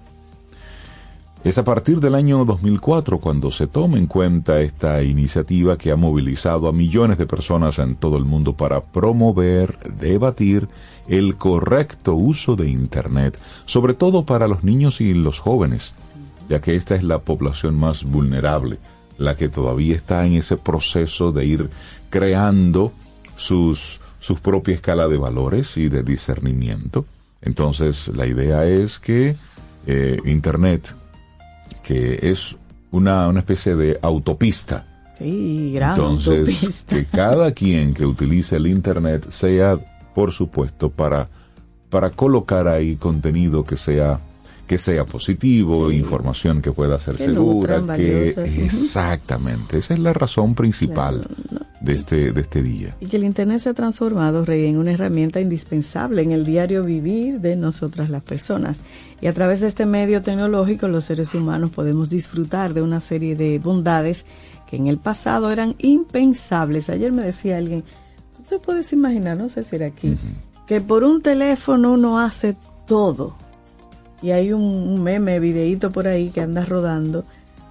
Es 1.43 1.57
a 1.57 1.65
partir 1.65 1.99
del 1.99 2.15
año 2.15 2.45
2004 2.45 3.19
cuando 3.19 3.51
se 3.51 3.67
toma 3.67 3.97
en 3.97 4.07
cuenta 4.07 4.61
esta 4.61 5.03
iniciativa 5.03 5.77
que 5.77 5.91
ha 5.91 5.97
movilizado 5.97 6.69
a 6.69 6.71
millones 6.71 7.17
de 7.17 7.25
personas 7.25 7.79
en 7.79 7.95
todo 7.97 8.15
el 8.15 8.23
mundo 8.23 8.53
para 8.53 8.81
promover, 8.81 9.77
debatir 9.99 10.69
el 11.09 11.35
correcto 11.35 12.15
uso 12.15 12.55
de 12.55 12.69
Internet, 12.69 13.37
sobre 13.65 13.93
todo 13.93 14.25
para 14.25 14.47
los 14.47 14.63
niños 14.63 15.01
y 15.01 15.13
los 15.13 15.41
jóvenes, 15.41 15.95
ya 16.47 16.61
que 16.61 16.77
esta 16.77 16.95
es 16.95 17.03
la 17.03 17.19
población 17.19 17.75
más 17.75 18.05
vulnerable, 18.05 18.79
la 19.17 19.35
que 19.35 19.49
todavía 19.49 19.97
está 19.97 20.25
en 20.25 20.35
ese 20.35 20.55
proceso 20.55 21.33
de 21.33 21.45
ir 21.45 21.69
creando 22.09 22.93
sus, 23.35 23.99
su 24.21 24.37
propia 24.37 24.75
escala 24.75 25.09
de 25.09 25.17
valores 25.17 25.75
y 25.75 25.89
de 25.89 26.03
discernimiento. 26.03 27.05
Entonces, 27.41 28.07
la 28.07 28.27
idea 28.27 28.65
es 28.65 28.97
que 28.97 29.35
eh, 29.85 30.21
Internet, 30.23 30.95
que 31.83 32.19
es 32.23 32.55
una, 32.91 33.27
una 33.27 33.39
especie 33.39 33.75
de 33.75 33.99
autopista. 34.01 34.85
Sí, 35.17 35.73
gran 35.75 35.91
Entonces, 35.91 36.39
autopista. 36.39 36.95
que 36.95 37.05
cada 37.05 37.51
quien 37.51 37.93
que 37.93 38.05
utilice 38.05 38.55
el 38.55 38.67
Internet 38.67 39.29
sea, 39.29 39.77
por 40.15 40.31
supuesto, 40.31 40.89
para, 40.89 41.27
para 41.89 42.09
colocar 42.09 42.67
ahí 42.67 42.95
contenido 42.95 43.63
que 43.63 43.77
sea 43.77 44.19
que 44.67 44.77
sea 44.77 45.05
positivo, 45.05 45.91
información 45.91 46.61
que 46.61 46.71
pueda 46.71 46.97
ser 46.97 47.17
Que 47.17 47.25
segura, 47.25 47.81
que 47.97 48.29
exactamente, 48.29 49.77
esa 49.77 49.93
es 49.93 49.99
la 49.99 50.13
razón 50.13 50.55
principal 50.55 51.27
de 51.83 51.93
este 51.93 52.31
de 52.31 52.41
este 52.41 52.63
día. 52.63 52.95
Y 53.01 53.07
que 53.07 53.17
el 53.17 53.25
Internet 53.25 53.59
se 53.59 53.69
ha 53.69 53.73
transformado, 53.73 54.45
Rey, 54.45 54.65
en 54.65 54.77
una 54.77 54.91
herramienta 54.91 55.41
indispensable 55.41 56.21
en 56.21 56.31
el 56.31 56.45
diario 56.45 56.83
vivir 56.83 57.41
de 57.41 57.55
nosotras 57.55 58.09
las 58.09 58.23
personas. 58.23 58.79
Y 59.21 59.27
a 59.27 59.33
través 59.33 59.59
de 59.61 59.67
este 59.67 59.85
medio 59.85 60.21
tecnológico 60.21 60.87
los 60.87 61.03
seres 61.03 61.35
humanos 61.35 61.71
podemos 61.71 62.09
disfrutar 62.09 62.73
de 62.73 62.81
una 62.81 63.01
serie 63.01 63.35
de 63.35 63.59
bondades 63.59 64.25
que 64.69 64.77
en 64.77 64.87
el 64.87 64.97
pasado 64.97 65.51
eran 65.51 65.75
impensables. 65.79 66.89
Ayer 66.89 67.11
me 67.11 67.23
decía 67.23 67.57
alguien, 67.57 67.83
tú 68.35 68.43
te 68.43 68.59
puedes 68.59 68.93
imaginar, 68.93 69.37
no 69.37 69.49
sé 69.49 69.65
si 69.65 69.75
era 69.75 69.87
aquí, 69.87 70.15
que 70.65 70.79
por 70.79 71.03
un 71.03 71.21
teléfono 71.21 71.93
uno 71.93 72.19
hace 72.19 72.55
todo. 72.87 73.35
Y 74.21 74.31
hay 74.31 74.53
un, 74.53 74.61
un 74.61 75.03
meme, 75.03 75.41
videíto 75.41 75.91
por 75.91 76.07
ahí 76.07 76.29
que 76.29 76.39
anda 76.39 76.63
rodando 76.63 77.25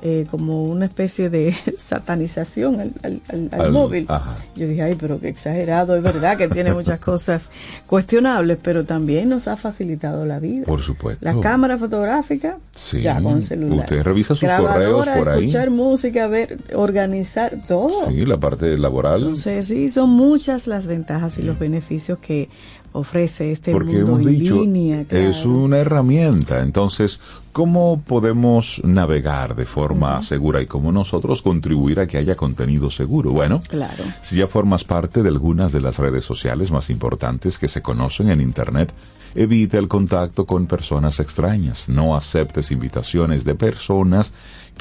eh, 0.05 0.27
como 0.31 0.65
una 0.65 0.85
especie 0.87 1.31
de 1.31 1.55
satanización 1.79 2.81
al, 2.81 2.93
al- 3.03 3.21
al- 3.29 3.49
al 3.53 3.61
Al- 3.67 3.73
móvil. 3.73 4.05
ajá. 4.09 4.35
Yo 4.57 4.67
dije, 4.67 4.83
ay, 4.83 4.97
pero 4.99 5.21
qué 5.21 5.29
exagerado, 5.29 5.95
es 5.97 6.03
verdad 6.03 6.37
que 6.37 6.49
tiene 6.49 6.73
muchas 6.75 6.99
cosas 7.11 7.49
cuestionables, 7.87 8.59
pero 8.63 8.85
también 8.85 9.29
nos 9.29 9.47
ha 9.49 9.57
facilitado 9.57 10.25
la 10.27 10.39
vida. 10.41 10.65
Por 10.67 10.83
supuesto. 10.83 11.25
La 11.25 11.39
cámara 11.41 11.79
fotográfica, 11.79 12.59
Sí. 12.75 13.01
ya 13.03 13.21
con 13.23 13.39
el 13.39 13.47
celular. 13.47 13.81
Usted 13.81 14.03
revisa 14.03 14.35
sus 14.35 14.43
Grabadora, 14.43 14.91
correos 14.93 15.19
por 15.19 15.29
ahí. 15.29 15.45
escuchar 15.47 15.71
música, 15.71 16.27
ver, 16.27 16.59
organizar 16.75 17.59
todo. 17.69 18.09
Sí, 18.09 18.25
la 18.27 18.39
parte 18.39 18.77
laboral. 18.79 19.21
Entonces, 19.21 19.67
sí, 19.69 19.89
son 19.89 20.11
muchas 20.11 20.67
las 20.67 20.87
ventajas 20.87 21.39
y 21.39 21.43
los 21.43 21.59
beneficios 21.59 22.19
que 22.19 22.49
ofrece 22.93 23.53
este 23.53 23.73
Porque 23.73 23.93
mundo 23.95 24.19
hemos 24.19 24.21
en 24.27 24.39
dicho, 24.39 24.61
línea. 24.61 25.05
es 25.09 25.45
una 25.45 25.79
herramienta. 25.79 26.61
Entonces, 26.63 27.21
¿cómo 27.53 28.01
podemos 28.07 28.81
navegar 28.85 29.55
de 29.57 29.67
forma 29.67 30.23
segura 30.23 30.61
y 30.63 30.67
cómo 30.67 30.93
nosotros 30.93 31.43
contribuir 31.43 32.01
a 32.01 32.07
que 32.07 32.19
haya 32.19 32.37
contenido 32.37 32.91
seguro? 32.91 33.31
Bueno, 33.33 33.61
Claro. 33.69 34.05
si 34.21 34.37
ya 34.37 34.47
formas 34.47 34.85
parte 34.85 35.23
de 35.23 35.29
algunas 35.29 35.73
de 35.73 35.81
las 35.81 35.99
redes 35.99 36.25
sociales 36.25 36.71
más 36.71 36.91
importantes 36.91 37.59
que 37.59 37.69
se 37.69 37.83
conocen 37.83 38.31
en 38.31 38.41
Internet, 38.41 38.93
evita 39.35 39.79
el 39.79 39.89
contacto 39.89 40.45
con 40.45 40.67
personas 40.67 41.19
extrañas. 41.19 41.89
No 41.89 42.15
aceptes 42.17 42.71
invitaciones 42.71 43.45
de 43.45 43.55
personas 43.55 44.33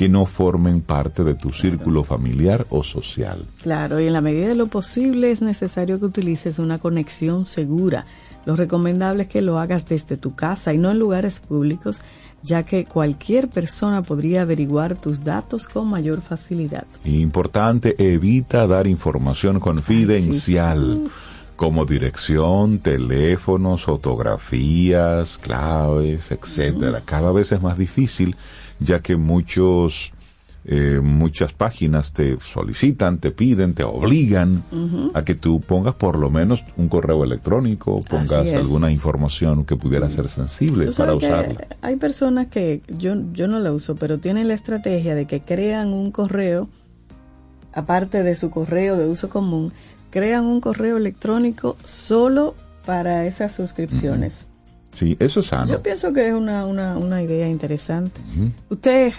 que 0.01 0.09
no 0.09 0.25
formen 0.25 0.81
parte 0.81 1.23
de 1.23 1.35
tu 1.35 1.51
círculo 1.51 2.03
familiar 2.03 2.65
o 2.71 2.81
social. 2.81 3.45
Claro, 3.61 3.99
y 3.99 4.07
en 4.07 4.13
la 4.13 4.21
medida 4.21 4.47
de 4.47 4.55
lo 4.55 4.65
posible 4.65 5.29
es 5.29 5.43
necesario 5.43 5.99
que 5.99 6.05
utilices 6.05 6.57
una 6.57 6.79
conexión 6.79 7.45
segura. 7.45 8.07
Lo 8.47 8.55
recomendable 8.55 9.21
es 9.21 9.29
que 9.29 9.43
lo 9.43 9.59
hagas 9.59 9.87
desde 9.87 10.17
tu 10.17 10.33
casa 10.33 10.73
y 10.73 10.79
no 10.79 10.89
en 10.89 10.97
lugares 10.97 11.39
públicos, 11.39 12.01
ya 12.41 12.63
que 12.63 12.85
cualquier 12.85 13.47
persona 13.47 14.01
podría 14.01 14.41
averiguar 14.41 14.95
tus 14.95 15.23
datos 15.23 15.67
con 15.67 15.87
mayor 15.87 16.21
facilidad. 16.21 16.87
Importante, 17.05 17.93
evita 17.99 18.65
dar 18.65 18.87
información 18.87 19.59
confidencial, 19.59 21.11
como 21.55 21.85
dirección, 21.85 22.79
teléfonos, 22.79 23.83
fotografías, 23.83 25.37
claves, 25.37 26.31
etcétera. 26.31 27.03
Cada 27.05 27.31
vez 27.31 27.51
es 27.51 27.61
más 27.61 27.77
difícil, 27.77 28.35
ya 28.81 29.01
que 29.01 29.15
muchos 29.15 30.13
eh, 30.63 30.99
muchas 31.01 31.53
páginas 31.53 32.13
te 32.13 32.37
solicitan, 32.39 33.17
te 33.17 33.31
piden, 33.31 33.73
te 33.73 33.83
obligan 33.83 34.63
a 35.15 35.23
que 35.23 35.33
tú 35.33 35.59
pongas 35.59 35.95
por 35.95 36.19
lo 36.19 36.29
menos 36.29 36.63
un 36.77 36.87
correo 36.87 37.23
electrónico, 37.23 37.99
pongas 38.07 38.53
alguna 38.53 38.91
información 38.91 39.65
que 39.65 39.75
pudiera 39.75 40.07
ser 40.09 40.29
sensible 40.29 40.91
para 40.95 41.15
usarla. 41.15 41.67
Hay 41.81 41.95
personas 41.95 42.47
que 42.47 42.83
yo, 42.87 43.15
yo 43.33 43.47
no 43.47 43.57
la 43.59 43.71
uso, 43.71 43.95
pero 43.95 44.19
tienen 44.19 44.47
la 44.47 44.53
estrategia 44.53 45.15
de 45.15 45.25
que 45.25 45.41
crean 45.41 45.93
un 45.93 46.11
correo, 46.11 46.69
aparte 47.73 48.21
de 48.21 48.35
su 48.35 48.51
correo 48.51 48.97
de 48.97 49.07
uso 49.07 49.29
común, 49.29 49.73
crean 50.11 50.45
un 50.45 50.61
correo 50.61 50.97
electrónico 50.97 51.75
solo 51.85 52.53
para 52.85 53.25
esas 53.25 53.51
suscripciones. 53.51 54.50
Sí, 54.93 55.15
eso 55.19 55.39
es 55.39 55.45
sano. 55.47 55.71
Yo 55.71 55.81
pienso 55.81 56.11
que 56.13 56.27
es 56.27 56.33
una, 56.33 56.65
una, 56.65 56.97
una 56.97 57.23
idea 57.23 57.47
interesante. 57.49 58.19
Usted, 58.69 59.13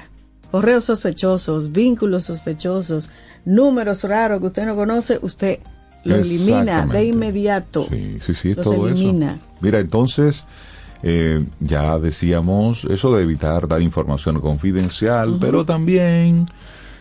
correos 0.50 0.84
sospechosos, 0.84 1.72
vínculos 1.72 2.24
sospechosos, 2.24 3.10
números 3.44 4.04
raros 4.04 4.40
que 4.40 4.46
usted 4.46 4.66
no 4.66 4.76
conoce, 4.76 5.18
usted 5.22 5.58
lo 6.04 6.16
elimina 6.16 6.86
de 6.86 7.04
inmediato. 7.06 7.86
Sí, 7.88 8.18
sí, 8.20 8.34
sí, 8.34 8.50
es 8.50 8.56
Los 8.58 8.66
todo 8.66 8.88
elimina. 8.88 9.32
eso. 9.32 9.40
Mira, 9.60 9.80
entonces, 9.80 10.44
Eh, 11.04 11.44
ya 11.58 11.98
decíamos 11.98 12.84
eso 12.84 13.12
de 13.16 13.24
evitar 13.24 13.66
dar 13.66 13.82
información 13.82 14.40
confidencial, 14.40 15.36
pero 15.40 15.66
también 15.66 16.46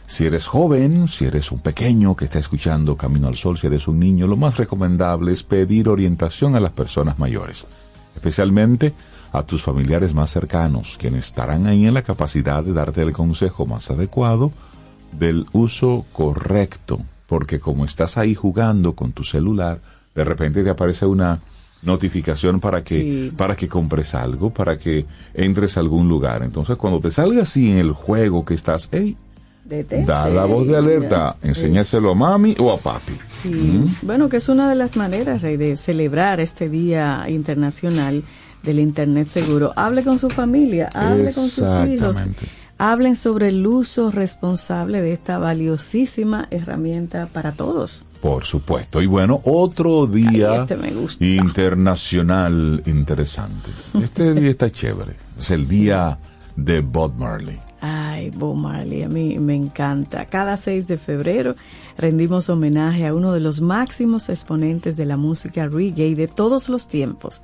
si 0.07 0.25
eres 0.25 0.47
joven, 0.47 1.07
si 1.07 1.25
eres 1.25 1.51
un 1.51 1.59
pequeño 1.59 2.15
que 2.15 2.25
está 2.25 2.39
escuchando 2.39 2.97
Camino 2.97 3.27
al 3.27 3.35
Sol, 3.37 3.59
si 3.59 3.67
eres 3.67 3.87
un 3.87 3.99
niño, 3.99 4.25
lo 4.25 4.37
más 4.37 4.57
recomendable 4.57 5.31
es 5.31 5.43
pedir 5.43 5.87
orientación 5.87 6.55
a 6.55 6.59
las 6.59 6.71
personas 6.71 7.19
mayores, 7.19 7.67
especialmente 8.15 8.93
a 9.33 9.43
tus 9.43 9.63
familiares 9.63 10.13
más 10.13 10.29
cercanos, 10.31 10.97
quienes 10.99 11.27
estarán 11.27 11.65
ahí 11.67 11.85
en 11.85 11.93
la 11.93 12.01
capacidad 12.01 12.63
de 12.63 12.73
darte 12.73 13.01
el 13.01 13.13
consejo 13.13 13.65
más 13.65 13.89
adecuado 13.89 14.51
del 15.17 15.45
uso 15.53 16.05
correcto, 16.11 17.01
porque 17.27 17.59
como 17.59 17.85
estás 17.85 18.17
ahí 18.17 18.35
jugando 18.35 18.93
con 18.93 19.13
tu 19.13 19.23
celular, 19.23 19.79
de 20.15 20.23
repente 20.25 20.63
te 20.63 20.69
aparece 20.69 21.05
una 21.05 21.39
notificación 21.83 22.59
para 22.59 22.83
que 22.83 22.99
Sí. 23.01 23.33
para 23.35 23.55
que 23.55 23.67
compres 23.67 24.13
algo, 24.13 24.51
para 24.51 24.77
que 24.77 25.05
entres 25.33 25.77
a 25.77 25.79
algún 25.79 26.07
lugar. 26.07 26.43
Entonces, 26.43 26.75
cuando 26.77 26.99
te 26.99 27.09
salga 27.11 27.41
así 27.43 27.71
en 27.71 27.77
el 27.77 27.91
juego 27.93 28.45
que 28.45 28.53
estás, 28.53 28.89
hey, 28.91 29.17
Detente. 29.63 30.05
da 30.11 30.27
la 30.27 30.45
voz 30.45 30.67
de 30.67 30.75
alerta, 30.75 31.37
enséñaselo 31.43 32.11
a 32.11 32.15
mami 32.15 32.55
o 32.59 32.71
a 32.71 32.77
papi. 32.77 33.13
Sí, 33.41 33.85
bueno, 34.01 34.27
que 34.27 34.37
es 34.37 34.49
una 34.49 34.69
de 34.69 34.75
las 34.75 34.95
maneras, 34.97 35.41
Rey, 35.41 35.57
de 35.57 35.77
celebrar 35.77 36.39
este 36.39 36.67
Día 36.69 37.25
Internacional 37.29 38.23
del 38.63 38.79
Internet 38.79 39.27
Seguro. 39.27 39.71
Hable 39.75 40.03
con 40.03 40.19
su 40.19 40.29
familia, 40.29 40.89
hable 40.93 41.33
con 41.33 41.47
sus 41.47 41.67
hijos, 41.87 42.17
hablen 42.77 43.15
sobre 43.15 43.49
el 43.49 43.65
uso 43.65 44.11
responsable 44.11 45.01
de 45.01 45.13
esta 45.13 45.37
valiosísima 45.37 46.47
herramienta 46.51 47.27
para 47.31 47.51
todos. 47.51 48.05
Por 48.21 48.43
supuesto. 48.43 49.01
Y 49.01 49.05
bueno, 49.07 49.41
otro 49.45 50.05
día 50.07 50.51
Ay, 50.53 50.59
este 50.61 50.75
me 50.75 50.91
gusta. 50.91 51.23
internacional 51.25 52.83
interesante. 52.85 53.69
Este 53.97 54.33
día 54.33 54.49
está 54.49 54.71
chévere. 54.71 55.13
Es 55.39 55.51
el 55.51 55.67
día 55.67 56.19
de 56.55 56.81
Bob 56.81 57.13
Marley. 57.17 57.59
Ay, 57.83 58.29
Bob 58.29 58.57
Marley, 58.57 59.01
a 59.01 59.09
mí 59.09 59.39
me 59.39 59.55
encanta. 59.55 60.27
Cada 60.27 60.55
6 60.55 60.85
de 60.85 60.99
febrero 60.99 61.55
rendimos 61.97 62.47
homenaje 62.47 63.07
a 63.07 63.15
uno 63.15 63.33
de 63.33 63.39
los 63.39 63.59
máximos 63.59 64.29
exponentes 64.29 64.95
de 64.97 65.07
la 65.07 65.17
música 65.17 65.67
reggae 65.67 66.13
de 66.13 66.27
todos 66.27 66.69
los 66.69 66.87
tiempos, 66.87 67.41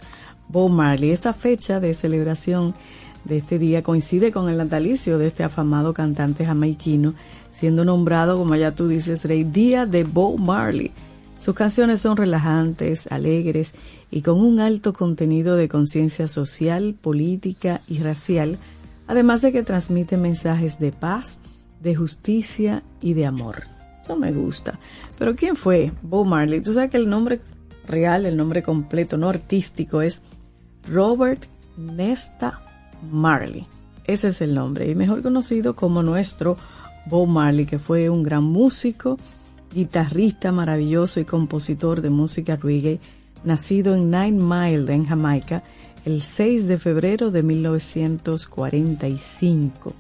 Bob 0.48 0.70
Marley. 0.70 1.10
Esta 1.10 1.34
fecha 1.34 1.80
de 1.80 1.96
celebración 1.96 2.76
de 3.24 3.38
este 3.38 3.58
día 3.58 3.82
coincide 3.82 4.32
con 4.32 4.48
el 4.48 4.58
natalicio 4.58 5.18
de 5.18 5.26
este 5.26 5.44
afamado 5.44 5.96
cantante 5.96 6.46
jamaiquino, 6.46 7.16
siendo 7.50 7.84
nombrado, 7.84 8.38
como 8.38 8.56
ya 8.56 8.76
tú 8.76 8.88
dices, 8.88 9.26
Rey, 9.26 9.44
Día 9.44 9.88
de 9.88 10.04
Bob 10.04 10.38
Marley. 10.38 10.92
Sus 11.40 11.56
canciones 11.56 12.02
son 12.02 12.16
relajantes, 12.16 13.08
alegres 13.08 13.74
y 14.12 14.22
con 14.22 14.40
un 14.40 14.60
alto 14.60 14.94
contenido 14.94 15.56
de 15.56 15.68
conciencia 15.68 16.28
social, 16.28 16.96
política 17.00 17.82
y 17.88 18.00
racial, 18.00 18.60
además 19.08 19.42
de 19.42 19.52
que 19.52 19.64
transmite 19.64 20.18
mensajes 20.18 20.80
de 20.80 20.92
paz, 20.92 21.40
de 21.82 21.96
justicia 21.96 22.84
y 23.02 23.14
de 23.14 23.26
amor. 23.26 23.64
Eso 24.04 24.16
me 24.16 24.32
gusta. 24.32 24.80
Pero 25.18 25.36
¿quién 25.36 25.56
fue 25.56 25.92
Bob 26.02 26.26
Marley? 26.26 26.62
Tú 26.62 26.74
sabes 26.74 26.90
que 26.90 26.98
el 26.98 27.10
nombre 27.10 27.40
real, 27.88 28.26
el 28.26 28.38
nombre 28.38 28.64
completo, 28.64 29.18
no 29.18 29.30
artístico, 29.30 30.02
es 30.02 30.22
Robert 30.88 31.46
Nesta 31.78 32.62
Marley. 33.12 33.66
Ese 34.06 34.30
es 34.30 34.42
el 34.42 34.56
nombre, 34.56 34.90
y 34.90 34.96
mejor 34.96 35.22
conocido 35.22 35.76
como 35.76 36.02
nuestro 36.04 36.58
Bob 37.08 37.28
Marley, 37.28 37.66
que 37.66 37.80
fue 37.80 38.10
un 38.10 38.24
gran 38.24 38.44
músico, 38.44 39.18
guitarrista 39.74 40.52
maravilloso 40.52 41.20
y 41.20 41.26
compositor 41.26 42.02
de 42.02 42.10
música 42.10 42.56
reggae, 42.56 43.00
nacido 43.44 43.96
en 43.96 44.10
Nine 44.10 44.44
Mile, 44.44 44.94
en 44.94 45.06
Jamaica, 45.06 45.64
el 46.06 46.24
6 46.24 46.68
de 46.68 46.78
febrero 46.78 47.32
de 47.32 47.44
1945. 47.44 49.94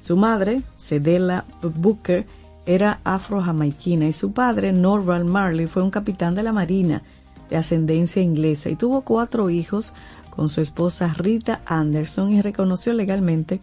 Su 0.00 0.16
madre, 0.16 0.62
Cedella 0.76 1.44
Booker, 1.62 2.26
era 2.64 3.00
afro-jamaiquina 3.04 4.08
y 4.08 4.12
su 4.12 4.32
padre, 4.32 4.72
Norval 4.72 5.24
Marley, 5.24 5.66
fue 5.66 5.82
un 5.82 5.90
capitán 5.90 6.34
de 6.34 6.42
la 6.42 6.52
Marina 6.52 7.02
de 7.50 7.56
ascendencia 7.56 8.22
inglesa 8.22 8.70
y 8.70 8.76
tuvo 8.76 9.02
cuatro 9.02 9.50
hijos 9.50 9.92
con 10.30 10.48
su 10.48 10.60
esposa 10.60 11.14
Rita 11.16 11.60
Anderson 11.64 12.32
y 12.32 12.42
reconoció 12.42 12.92
legalmente 12.92 13.60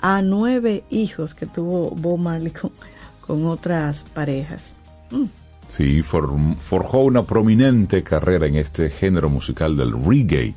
a 0.00 0.22
nueve 0.22 0.84
hijos 0.90 1.34
que 1.34 1.46
tuvo 1.46 1.90
Bob 1.90 2.18
Marley 2.18 2.52
con, 2.52 2.72
con 3.26 3.46
otras 3.46 4.06
parejas. 4.14 4.76
Mm, 5.10 5.26
Sí, 5.70 6.02
forjó 6.02 7.04
una 7.04 7.22
prominente 7.22 8.02
carrera 8.02 8.46
en 8.46 8.56
este 8.56 8.90
género 8.90 9.30
musical 9.30 9.76
del 9.76 9.92
reggae 9.92 10.54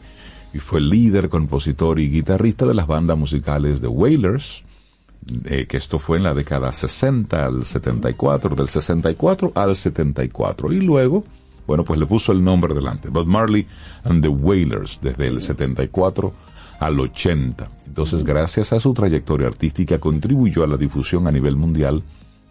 y 0.53 0.59
fue 0.59 0.79
líder, 0.79 1.29
compositor 1.29 1.99
y 1.99 2.09
guitarrista 2.09 2.65
de 2.65 2.75
las 2.75 2.87
bandas 2.87 3.17
musicales 3.17 3.81
The 3.81 3.87
Wailers, 3.87 4.63
eh, 5.45 5.65
que 5.67 5.77
esto 5.77 5.99
fue 5.99 6.17
en 6.17 6.23
la 6.23 6.33
década 6.33 6.71
60 6.71 7.45
al 7.45 7.65
74, 7.65 8.55
del 8.55 8.67
64 8.67 9.51
al 9.55 9.75
74. 9.75 10.71
Y 10.71 10.81
luego, 10.81 11.23
bueno, 11.65 11.83
pues 11.83 11.99
le 11.99 12.05
puso 12.05 12.31
el 12.31 12.43
nombre 12.43 12.73
delante, 12.73 13.09
Bob 13.09 13.25
Marley 13.25 13.65
and 14.03 14.21
the 14.21 14.27
Wailers, 14.27 14.99
desde 15.01 15.27
el 15.27 15.41
74 15.41 16.33
al 16.79 16.99
80. 16.99 17.69
Entonces, 17.87 18.23
gracias 18.23 18.73
a 18.73 18.79
su 18.79 18.93
trayectoria 18.93 19.47
artística, 19.47 19.99
contribuyó 19.99 20.63
a 20.63 20.67
la 20.67 20.77
difusión 20.77 21.27
a 21.27 21.31
nivel 21.31 21.55
mundial 21.55 22.03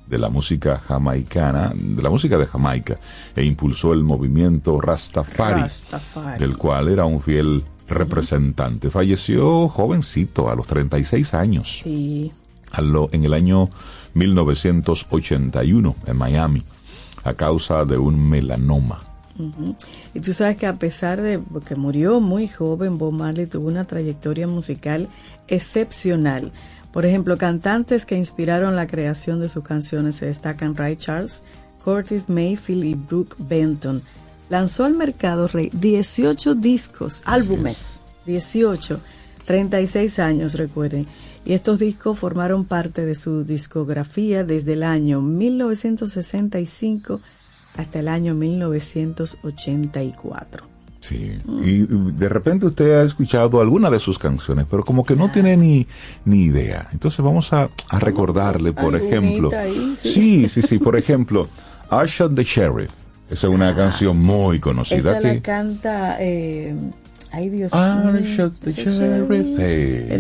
de 0.07 0.19
la 0.19 0.29
música 0.29 0.79
jamaicana, 0.79 1.73
de 1.75 2.03
la 2.03 2.11
música 2.11 2.37
de 2.37 2.47
Jamaica, 2.47 2.99
e 3.37 3.45
impulsó 3.45 3.93
el 3.93 4.03
movimiento 4.03 4.81
Rastafari, 4.81 5.63
Rastafari. 5.63 6.39
del 6.39 6.57
cual 6.59 6.89
era 6.89 7.05
un 7.05 7.21
fiel 7.21 7.65
representante. 7.95 8.91
Falleció 8.91 9.69
jovencito, 9.69 10.51
a 10.51 10.55
los 10.55 10.67
36 10.67 11.35
años 11.35 11.81
Sí, 11.85 12.33
lo- 12.81 13.09
en 13.13 13.25
el 13.25 13.33
año 13.35 13.71
1981 14.15 15.97
en 16.07 16.17
Miami 16.17 16.63
a 17.25 17.35
causa 17.35 17.85
de 17.85 17.99
un 17.99 18.29
melanoma. 18.29 19.03
Y 20.15 20.21
tú 20.21 20.33
sabes 20.35 20.57
que 20.57 20.67
a 20.67 20.79
pesar 20.79 21.21
de 21.23 21.41
que 21.67 21.75
murió 21.75 22.21
muy 22.21 22.49
joven, 22.49 22.99
Bob 22.99 23.13
Marley 23.13 23.47
tuvo 23.47 23.69
una 23.69 23.85
trayectoria 23.87 24.47
musical 24.47 25.09
excepcional. 25.49 26.53
Por 26.93 27.07
ejemplo, 27.07 27.39
cantantes 27.39 28.05
que 28.05 28.17
inspiraron 28.17 28.77
la 28.77 28.87
creación 28.87 29.41
de 29.41 29.49
sus 29.49 29.65
canciones 29.65 30.17
se 30.17 30.27
destacan 30.27 30.77
Ray 30.77 30.97
Charles, 30.97 31.45
Curtis 31.85 32.29
Mayfield 32.29 32.85
y 32.85 32.95
Brooke 32.95 33.35
Benton. 33.39 34.03
Lanzó 34.49 34.85
al 34.85 34.95
mercado 34.95 35.49
Rey 35.49 35.71
18 35.73 36.55
discos, 36.55 37.23
álbumes, 37.25 38.03
18, 38.27 39.01
36 39.47 40.19
años 40.19 40.55
recuerden. 40.55 41.07
Y 41.45 41.55
estos 41.55 41.81
discos 41.81 42.19
formaron 42.19 42.65
parte 42.65 43.05
de 43.05 43.15
su 43.15 43.45
discografía 43.45 44.45
desde 44.45 44.73
el 44.75 44.85
año 44.85 45.21
1965 45.21 47.21
hasta 47.77 47.99
el 47.99 48.09
año 48.09 48.35
1984. 48.35 50.65
Sí. 51.01 51.39
Y 51.63 51.87
de 52.13 52.29
repente 52.29 52.67
usted 52.67 53.01
ha 53.01 53.03
escuchado 53.03 53.61
alguna 53.61 53.91
de 53.91 53.99
sus 53.99 54.21
canciones, 54.21 54.67
pero 54.71 54.85
como 54.85 55.05
que 55.05 55.17
no 55.17 55.33
tiene 55.33 55.57
ni, 55.57 55.89
ni 56.25 56.45
idea. 56.45 56.87
Entonces 56.93 57.25
vamos 57.25 57.53
a, 57.53 57.71
a 57.91 57.99
recordarle, 57.99 58.73
por 58.73 58.95
ejemplo. 58.95 59.51
ahí, 59.57 59.97
sí. 59.99 60.13
sí, 60.13 60.49
sí, 60.49 60.63
sí. 60.63 60.79
Por 60.79 60.95
ejemplo, 60.97 61.49
I 61.91 62.07
Shot 62.07 62.37
the 62.37 62.45
Sheriff. 62.45 63.02
Esa 63.29 63.47
es 63.47 63.53
una 63.55 63.75
canción 63.75 64.19
muy 64.19 64.61
conocida 64.61 65.13
Ah. 65.15 65.19
Esa 65.19 65.21
la 65.21 65.31
aquí. 65.31 65.41
canta, 65.41 66.17
eh, 66.21 66.75
ay 67.31 67.49
Dios 67.49 67.73
mío. 67.73 68.11
El 68.11 68.25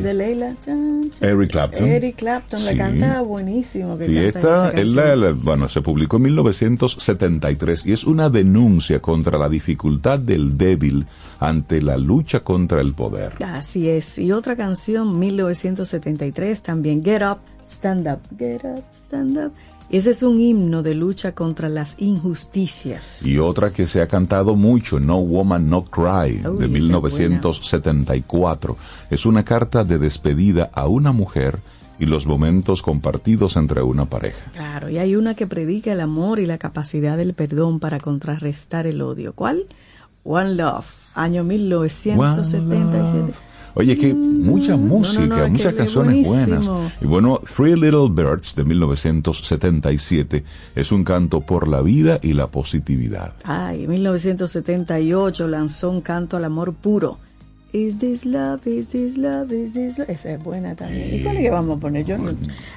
de 0.02 0.14
Leila. 0.14 0.54
Eric 1.20 1.50
Clapton. 1.50 1.86
Eric 1.88 2.16
Clapton, 2.16 2.58
Sí. 2.60 2.74
la 2.74 2.84
canta 2.84 3.20
buenísimo. 3.20 3.98
Que 3.98 4.06
Sí, 4.06 4.14
canta 4.14 4.68
esta, 4.70 4.70
esa 4.70 4.84
la- 4.84 5.16
la- 5.16 5.32
bueno, 5.32 5.68
se 5.68 5.82
publicó 5.82 6.16
en 6.16 6.22
1973 6.22 7.84
y 7.84 7.92
es 7.92 8.04
una 8.04 8.30
denuncia 8.30 9.00
contra 9.02 9.36
la 9.38 9.50
dificultad 9.50 10.18
del 10.18 10.56
débil 10.56 11.04
ante 11.38 11.82
la 11.82 11.98
lucha 11.98 12.40
contra 12.40 12.80
el 12.80 12.94
poder. 12.94 13.32
Así 13.44 13.88
es. 13.90 14.18
Y 14.18 14.32
otra 14.32 14.56
canción, 14.56 15.18
1973, 15.18 16.62
también 16.62 17.04
Get 17.04 17.20
Up, 17.22 17.38
Stand 17.66 18.08
Up, 18.08 18.20
Get 18.38 18.64
Up, 18.64 18.84
Stand 18.92 19.36
Up. 19.38 19.52
Ese 19.92 20.12
es 20.12 20.22
un 20.22 20.40
himno 20.40 20.82
de 20.82 20.94
lucha 20.94 21.34
contra 21.34 21.68
las 21.68 22.00
injusticias. 22.00 23.26
Y 23.26 23.38
otra 23.38 23.74
que 23.74 23.86
se 23.86 24.00
ha 24.00 24.08
cantado 24.08 24.56
mucho, 24.56 24.98
No 24.98 25.18
Woman 25.18 25.68
No 25.68 25.84
Cry, 25.84 26.40
Uy, 26.46 26.56
de 26.56 26.64
esa 26.64 26.64
es 26.64 26.70
1974. 26.70 28.78
Es 29.10 29.26
una 29.26 29.44
carta 29.44 29.84
de 29.84 29.98
despedida 29.98 30.70
a 30.72 30.86
una 30.86 31.12
mujer 31.12 31.58
y 31.98 32.06
los 32.06 32.24
momentos 32.24 32.80
compartidos 32.80 33.58
entre 33.58 33.82
una 33.82 34.06
pareja. 34.06 34.50
Claro, 34.54 34.88
y 34.88 34.96
hay 34.96 35.14
una 35.14 35.34
que 35.34 35.46
predica 35.46 35.92
el 35.92 36.00
amor 36.00 36.38
y 36.38 36.46
la 36.46 36.56
capacidad 36.56 37.18
del 37.18 37.34
perdón 37.34 37.78
para 37.78 38.00
contrarrestar 38.00 38.86
el 38.86 39.02
odio. 39.02 39.34
¿Cuál? 39.34 39.66
One 40.24 40.54
Love, 40.54 40.86
año 41.14 41.44
1977. 41.44 43.51
Oye, 43.74 43.96
que 43.96 44.12
mucha 44.12 44.76
música, 44.76 45.22
Mm, 45.24 45.28
no, 45.28 45.36
no, 45.38 45.44
que 45.44 45.50
muchas 45.50 45.74
canciones 45.74 46.26
buenas. 46.26 46.70
Y 47.00 47.06
bueno, 47.06 47.40
Three 47.56 47.74
Little 47.74 48.08
Birds 48.10 48.54
de 48.54 48.64
1977 48.64 50.44
es 50.74 50.92
un 50.92 51.04
canto 51.04 51.40
por 51.40 51.68
la 51.68 51.80
vida 51.82 52.18
y 52.22 52.32
la 52.34 52.48
positividad. 52.48 53.34
Ay, 53.44 53.84
en 53.84 53.90
1978 53.90 55.48
lanzó 55.48 55.90
un 55.90 56.00
canto 56.00 56.36
al 56.36 56.44
amor 56.44 56.74
puro. 56.74 57.18
Is 57.72 57.96
this 57.98 58.26
love, 58.26 58.66
is 58.66 58.88
this 58.88 59.16
love, 59.16 59.50
is 59.50 59.72
this 59.72 59.96
love. 59.98 60.10
Esa 60.10 60.32
es 60.34 60.42
buena 60.44 60.74
también. 60.76 61.14
¿Y 61.14 61.22
cuál 61.22 61.36
es 61.38 61.42
que 61.44 61.50
vamos 61.50 61.78
a 61.78 61.80
poner? 61.80 62.04
Yo 62.04 62.18
no- 62.18 62.30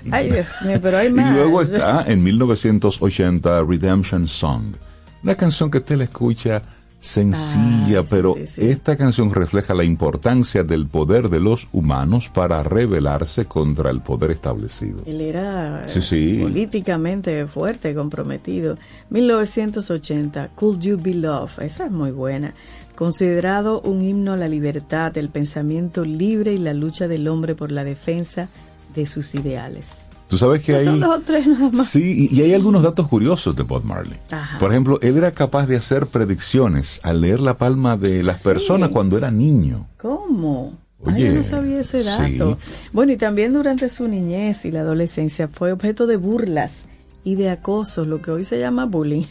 Ay, 0.09 0.31
Dios 0.31 0.53
mío, 0.65 0.79
pero 0.81 0.97
hay 0.97 1.11
más. 1.13 1.29
Y 1.29 1.33
luego 1.33 1.61
está 1.61 2.03
en 2.07 2.23
1980 2.23 3.61
Redemption 3.63 4.29
Song, 4.29 4.75
una 5.21 5.35
canción 5.35 5.69
que 5.69 5.79
usted 5.79 5.97
la 5.97 6.05
escucha 6.05 6.61
sencilla, 7.05 7.99
Ah, 7.99 8.03
sí, 8.03 8.07
pero 8.09 8.35
sí, 8.35 8.47
sí. 8.47 8.61
esta 8.69 8.97
canción 8.97 9.31
refleja 9.33 9.73
la 9.73 9.83
importancia 9.83 10.63
del 10.63 10.87
poder 10.87 11.29
de 11.29 11.39
los 11.39 11.67
humanos 11.71 12.29
para 12.33 12.63
rebelarse 12.63 13.45
contra 13.45 13.89
el 13.91 14.01
poder 14.01 14.31
establecido. 14.31 15.01
Él 15.05 15.21
era 15.21 15.87
sí. 15.87 16.39
políticamente 16.41 17.45
fuerte, 17.47 17.93
comprometido. 17.93 18.77
1980, 19.09 20.49
Could 20.55 20.79
You 20.81 20.97
Be 21.01 21.13
Love, 21.13 21.59
esa 21.59 21.85
es 21.85 21.91
muy 21.91 22.11
buena. 22.11 22.53
Considerado 22.95 23.81
un 23.81 24.01
himno 24.01 24.33
a 24.33 24.37
la 24.37 24.47
libertad, 24.47 25.17
el 25.17 25.29
pensamiento 25.29 26.05
libre 26.05 26.53
y 26.53 26.57
la 26.57 26.73
lucha 26.73 27.07
del 27.07 27.27
hombre 27.27 27.53
por 27.55 27.71
la 27.71 27.83
defensa 27.83 28.49
de 28.95 29.05
sus 29.05 29.35
ideales. 29.35 30.07
Tú 30.27 30.37
sabes 30.39 30.61
que 30.63 30.75
hay... 30.75 30.85
Son 30.85 30.99
dos 30.99 31.17
o 31.17 31.21
tres 31.21 31.45
nada 31.45 31.69
más. 31.71 31.87
Sí, 31.87 32.29
y, 32.31 32.35
y 32.35 32.41
hay 32.41 32.53
algunos 32.53 32.81
datos 32.81 33.07
curiosos 33.07 33.55
de 33.55 33.63
Bob 33.63 33.83
Marley. 33.83 34.19
Ajá. 34.31 34.57
Por 34.59 34.71
ejemplo, 34.71 34.97
él 35.01 35.17
era 35.17 35.31
capaz 35.31 35.67
de 35.67 35.75
hacer 35.77 36.07
predicciones 36.07 36.99
al 37.03 37.21
leer 37.21 37.39
la 37.39 37.57
palma 37.57 37.95
de 37.97 38.23
las 38.23 38.41
Sí. 38.41 38.47
personas 38.49 38.89
cuando 38.89 39.17
era 39.17 39.29
niño. 39.29 39.87
¿Cómo? 40.01 40.73
Ay, 41.05 41.13
Oye, 41.13 41.25
yo 41.27 41.33
no 41.35 41.43
sabía 41.43 41.79
ese 41.81 42.03
dato. 42.03 42.57
sí. 42.59 42.71
Bueno, 42.91 43.11
y 43.11 43.17
también 43.17 43.53
durante 43.53 43.89
su 43.89 44.07
niñez 44.07 44.65
y 44.65 44.71
la 44.71 44.79
adolescencia 44.81 45.47
fue 45.47 45.71
objeto 45.71 46.07
de 46.07 46.17
burlas 46.17 46.85
y 47.23 47.35
de 47.35 47.49
acoso, 47.51 48.05
lo 48.05 48.21
que 48.21 48.31
hoy 48.31 48.43
se 48.43 48.59
llama 48.59 48.85
bullying, 48.85 49.25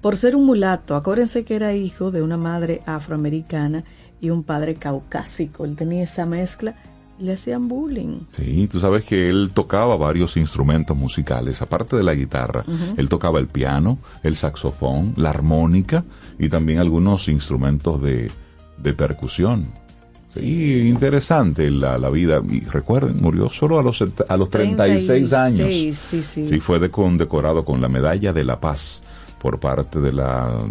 por 0.00 0.16
ser 0.16 0.34
un 0.36 0.46
mulato. 0.46 0.96
Acuérdense 0.96 1.44
que 1.44 1.54
era 1.56 1.74
hijo 1.74 2.10
de 2.10 2.22
una 2.22 2.36
madre 2.36 2.82
afroamericana 2.86 3.84
y 4.20 4.30
un 4.30 4.42
padre 4.42 4.74
caucásico. 4.76 5.64
Él 5.64 5.76
tenía 5.76 6.04
esa 6.04 6.26
mezcla 6.26 6.74
le 7.18 7.32
hacían 7.34 7.68
bullying. 7.68 8.20
Sí, 8.32 8.66
tú 8.68 8.80
sabes 8.80 9.04
que 9.04 9.28
él 9.30 9.50
tocaba 9.54 9.96
varios 9.96 10.36
instrumentos 10.36 10.96
musicales, 10.96 11.62
aparte 11.62 11.96
de 11.96 12.02
la 12.02 12.14
guitarra. 12.14 12.64
Él 12.96 13.08
tocaba 13.08 13.38
el 13.38 13.46
piano, 13.46 13.98
el 14.22 14.36
saxofón, 14.36 15.14
la 15.16 15.30
armónica 15.30 16.04
y 16.38 16.48
también 16.48 16.78
algunos 16.80 17.28
instrumentos 17.28 18.02
de, 18.02 18.30
de 18.78 18.92
percusión. 18.94 19.66
Sí, 20.34 20.88
interesante 20.88 21.70
la, 21.70 21.96
la 21.96 22.10
vida. 22.10 22.42
Y 22.50 22.60
recuerden, 22.62 23.22
murió 23.22 23.48
solo 23.50 23.78
a 23.78 23.84
los, 23.84 24.02
a 24.28 24.36
los 24.36 24.50
36 24.50 25.32
años. 25.32 25.56
36, 25.68 25.96
sí, 25.96 26.22
sí. 26.24 26.48
Sí, 26.48 26.58
fue 26.58 26.80
de- 26.80 26.90
condecorado 26.90 27.64
con 27.64 27.80
la 27.80 27.88
Medalla 27.88 28.32
de 28.32 28.42
la 28.42 28.58
Paz 28.60 29.02
por 29.40 29.60
parte 29.60 30.00
de 30.00 30.12
la, 30.12 30.64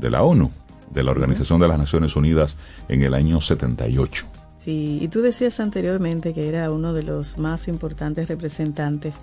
de 0.00 0.10
la 0.10 0.24
ONU, 0.24 0.50
de 0.92 1.04
la 1.04 1.12
Organización 1.12 1.60
de 1.60 1.68
las 1.68 1.78
Naciones 1.78 2.16
Unidas, 2.16 2.56
en 2.88 3.02
el 3.04 3.14
año 3.14 3.40
78. 3.40 4.26
Y 4.66 5.08
tú 5.08 5.20
decías 5.20 5.60
anteriormente 5.60 6.32
que 6.32 6.48
era 6.48 6.70
uno 6.70 6.92
de 6.92 7.02
los 7.02 7.38
más 7.38 7.68
importantes 7.68 8.28
representantes 8.28 9.16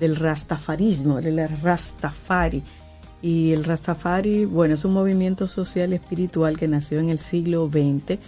del 0.00 0.16
rastafarismo, 0.16 1.20
del 1.20 1.48
Rastafari. 1.62 2.62
Y 3.20 3.52
el 3.52 3.64
Rastafari, 3.64 4.44
bueno, 4.44 4.74
es 4.74 4.84
un 4.84 4.92
movimiento 4.92 5.48
social 5.48 5.92
y 5.92 5.96
espiritual 5.96 6.58
que 6.58 6.68
nació 6.68 7.00
en 7.00 7.10
el 7.10 7.18
siglo 7.18 7.68
XX 7.68 8.18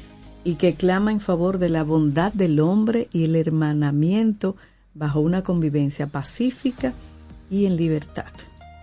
y 0.42 0.54
que 0.54 0.74
clama 0.74 1.12
en 1.12 1.20
favor 1.20 1.58
de 1.58 1.68
la 1.68 1.84
bondad 1.84 2.32
del 2.32 2.60
hombre 2.60 3.08
y 3.12 3.24
el 3.24 3.36
hermanamiento 3.36 4.56
bajo 4.94 5.20
una 5.20 5.42
convivencia 5.42 6.06
pacífica 6.06 6.92
y 7.50 7.66
en 7.66 7.76
libertad. 7.76 8.32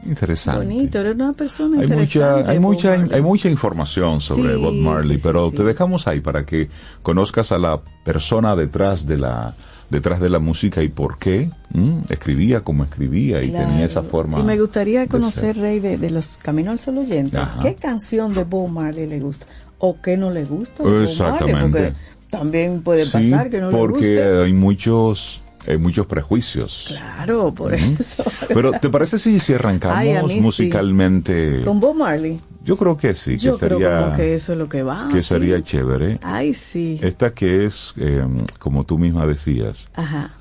Interesante. 0.06 0.66
Bonito, 0.66 1.00
era 1.00 1.12
una 1.12 1.34
persona 1.34 1.82
Hay 1.82 1.88
mucha, 1.88 2.02
interesante. 2.04 2.52
hay 2.52 2.58
Bob 2.60 2.72
mucha, 2.74 2.90
Marley. 2.98 3.10
hay 3.16 3.22
mucha 3.22 3.50
información 3.50 4.22
sobre 4.22 4.54
Sí, 4.56 4.62
Bob 4.62 4.74
Marley, 4.74 5.18
sí, 5.18 5.24
pero 5.24 5.50
sí. 5.50 5.58
te 5.58 5.64
dejamos 5.64 6.08
ahí 6.08 6.22
para 6.22 6.46
que 6.46 6.70
conozcas 7.02 7.52
a 7.52 7.58
la 7.58 7.82
persona 8.04 8.56
detrás 8.56 9.06
de 9.08 9.18
la, 9.18 9.56
detrás 9.90 10.20
de 10.20 10.30
la 10.30 10.40
música 10.40 10.84
y 10.84 10.90
por 10.90 11.18
qué 11.18 11.50
¿m? 11.74 12.02
escribía 12.10 12.62
como 12.62 12.84
escribía 12.84 13.42
y 13.44 13.50
Claro. 13.50 13.68
tenía 13.70 13.86
esa 13.86 14.04
forma. 14.04 14.40
Y 14.40 14.44
me 14.44 14.58
gustaría 14.60 15.02
de 15.02 15.08
conocer, 15.08 15.56
ser. 15.56 15.62
Rey, 15.64 15.80
de, 15.80 15.98
de 15.98 16.10
los 16.12 16.38
Caminos 16.42 16.74
al 16.74 16.80
Sol 16.80 16.98
oyentes, 17.00 17.40
Ajá. 17.40 17.60
¿qué 17.62 17.76
canción 17.76 18.34
de 18.34 18.44
Bob 18.44 18.70
Marley 18.70 19.08
le 19.08 19.20
gusta? 19.20 19.46
¿O 19.80 20.00
qué 20.02 20.16
no 20.16 20.30
le 20.32 20.46
gusta? 20.46 20.84
de 20.84 20.90
Bob 20.90 20.92
Marley? 20.92 21.04
Exactamente. 21.12 21.62
Porque 21.84 21.94
también 22.30 22.82
puede 22.82 23.06
pasar 23.06 23.50
que 23.50 23.60
no 23.62 23.72
le 23.72 23.78
porque 23.78 23.94
guste. 24.16 24.44
hay 24.44 24.54
muchos, 24.54 25.42
hay 25.67 25.77
muchos 25.77 26.06
prejuicios. 26.08 26.86
Claro, 26.89 27.53
por 27.53 27.73
eso. 27.73 28.23
Pero 28.47 28.71
¿te 28.73 28.89
parece 28.89 29.17
si, 29.19 29.39
si 29.39 29.53
arrancamos 29.53 29.97
Ay, 29.97 30.15
mí 30.23 30.34
sí. 30.36 30.41
musicalmente? 30.41 31.62
Con 31.63 31.80
Bob 31.80 31.95
Marley. 31.95 32.39
Yo 32.63 32.75
creo 32.75 32.97
que 32.97 33.15
sí, 33.15 33.38
Yo 33.38 33.53
que 33.58 33.65
creo 33.67 33.80
sería, 33.80 33.99
como 34.01 34.15
que 34.17 34.34
eso 34.34 34.51
es 34.53 34.60
lo 34.60 34.67
que 34.67 34.84
va. 34.84 35.08
que 35.12 35.21
¿sí? 35.21 35.30
sería 35.30 35.62
chévere. 35.63 36.19
Ay, 36.21 36.53
sí. 36.53 36.99
Esta 37.01 37.34
que 37.34 37.65
es, 37.65 37.93
eh, 37.97 38.25
como 38.60 38.84
tú 38.86 38.97
misma 38.97 39.25
decías, 39.25 39.89
Ajá. 39.95 40.34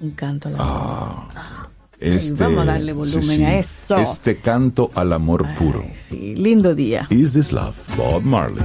Un 0.00 0.10
canto 0.10 0.48
a 0.48 0.52
la 0.52 0.58
Ah, 0.60 1.68
este, 1.98 2.42
vamos 2.42 2.58
a 2.60 2.64
darle 2.66 2.92
volumen 2.92 3.44
a 3.44 3.58
eso. 3.58 3.96
Este 3.96 4.36
canto 4.36 4.90
al 4.94 5.12
amor 5.12 5.46
puro. 5.58 5.82
Ay, 5.84 5.92
sí, 5.94 6.34
lindo 6.36 6.74
día. 6.74 7.06
Is 7.10 7.32
This 7.32 7.52
Love? 7.52 7.74
Bob 7.96 8.22
Marley. 8.22 8.64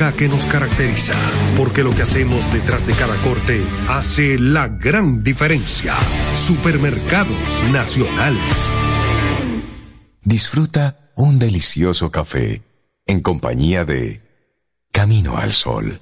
que 0.09 0.27
nos 0.27 0.45
caracteriza, 0.47 1.13
porque 1.55 1.83
lo 1.83 1.91
que 1.91 2.01
hacemos 2.01 2.51
detrás 2.51 2.87
de 2.87 2.93
cada 2.93 3.15
corte 3.17 3.61
hace 3.87 4.39
la 4.39 4.67
gran 4.67 5.23
diferencia. 5.23 5.93
Supermercados 6.33 7.63
Nacional. 7.71 8.35
Disfruta 10.23 11.11
un 11.15 11.37
delicioso 11.37 12.09
café 12.09 12.63
en 13.05 13.21
compañía 13.21 13.85
de 13.85 14.21
Camino 14.91 15.37
al 15.37 15.51
Sol. 15.51 16.01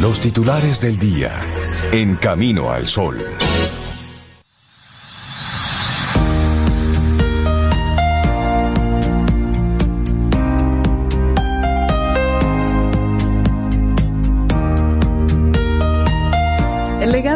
Los 0.00 0.20
titulares 0.20 0.80
del 0.80 0.98
día 0.98 1.32
en 1.92 2.16
camino 2.16 2.70
al 2.70 2.86
sol. 2.86 3.22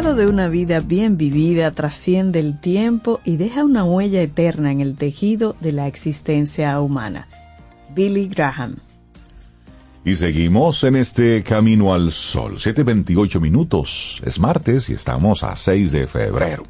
Legado 0.01 0.15
de 0.15 0.25
una 0.25 0.47
vida 0.47 0.79
bien 0.79 1.15
vivida 1.15 1.69
trasciende 1.69 2.39
el 2.39 2.59
tiempo 2.59 3.21
y 3.23 3.37
deja 3.37 3.63
una 3.63 3.83
huella 3.83 4.19
eterna 4.23 4.71
en 4.71 4.81
el 4.81 4.95
tejido 4.95 5.55
de 5.59 5.73
la 5.73 5.85
existencia 5.85 6.79
humana. 6.81 7.27
Billy 7.93 8.27
Graham. 8.27 8.77
Y 10.03 10.15
seguimos 10.15 10.83
en 10.85 10.95
este 10.95 11.43
camino 11.43 11.93
al 11.93 12.11
sol. 12.11 12.55
7.28 12.55 13.39
minutos. 13.39 14.23
Es 14.25 14.39
martes 14.39 14.89
y 14.89 14.93
estamos 14.93 15.43
a 15.43 15.55
6 15.55 15.91
de 15.91 16.07
febrero. 16.07 16.63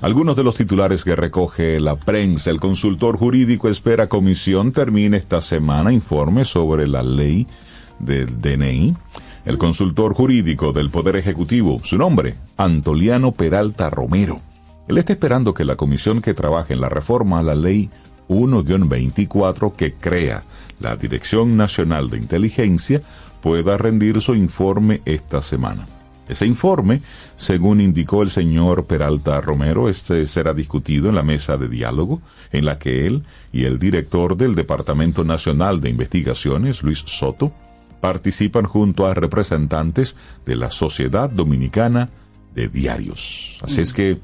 Algunos 0.00 0.34
de 0.34 0.42
los 0.42 0.56
titulares 0.56 1.04
que 1.04 1.14
recoge 1.14 1.78
la 1.78 1.94
prensa. 1.94 2.50
El 2.50 2.58
consultor 2.58 3.16
jurídico 3.16 3.68
espera 3.68 4.08
comisión 4.08 4.72
termine 4.72 5.18
esta 5.18 5.40
semana 5.40 5.92
informe 5.92 6.44
sobre 6.44 6.88
la 6.88 7.04
ley 7.04 7.46
del 8.00 8.40
DNI. 8.40 8.96
El 9.44 9.58
consultor 9.58 10.14
jurídico 10.14 10.72
del 10.72 10.90
Poder 10.90 11.16
Ejecutivo, 11.16 11.80
su 11.82 11.98
nombre, 11.98 12.36
Antoliano 12.56 13.32
Peralta 13.32 13.90
Romero. 13.90 14.40
Él 14.86 14.98
está 14.98 15.14
esperando 15.14 15.52
que 15.52 15.64
la 15.64 15.74
comisión 15.74 16.22
que 16.22 16.32
trabaja 16.32 16.72
en 16.72 16.80
la 16.80 16.88
reforma 16.88 17.40
a 17.40 17.42
la 17.42 17.56
ley 17.56 17.90
1-24 18.28 19.74
que 19.74 19.94
crea 19.94 20.44
la 20.78 20.94
Dirección 20.94 21.56
Nacional 21.56 22.08
de 22.08 22.18
Inteligencia 22.18 23.02
pueda 23.40 23.76
rendir 23.76 24.20
su 24.20 24.36
informe 24.36 25.02
esta 25.06 25.42
semana. 25.42 25.86
Ese 26.28 26.46
informe, 26.46 27.02
según 27.36 27.80
indicó 27.80 28.22
el 28.22 28.30
señor 28.30 28.86
Peralta 28.86 29.40
Romero, 29.40 29.88
este 29.88 30.24
será 30.26 30.54
discutido 30.54 31.08
en 31.08 31.16
la 31.16 31.24
mesa 31.24 31.56
de 31.56 31.68
diálogo 31.68 32.22
en 32.52 32.64
la 32.64 32.78
que 32.78 33.08
él 33.08 33.24
y 33.52 33.64
el 33.64 33.80
director 33.80 34.36
del 34.36 34.54
Departamento 34.54 35.24
Nacional 35.24 35.80
de 35.80 35.90
Investigaciones, 35.90 36.84
Luis 36.84 37.00
Soto, 37.00 37.52
participan 38.02 38.64
junto 38.64 39.06
a 39.06 39.14
representantes 39.14 40.16
de 40.44 40.56
la 40.56 40.70
Sociedad 40.72 41.30
Dominicana 41.30 42.10
de 42.52 42.68
Diarios. 42.68 43.58
Así 43.62 43.80
es 43.80 43.92
que 43.94 44.18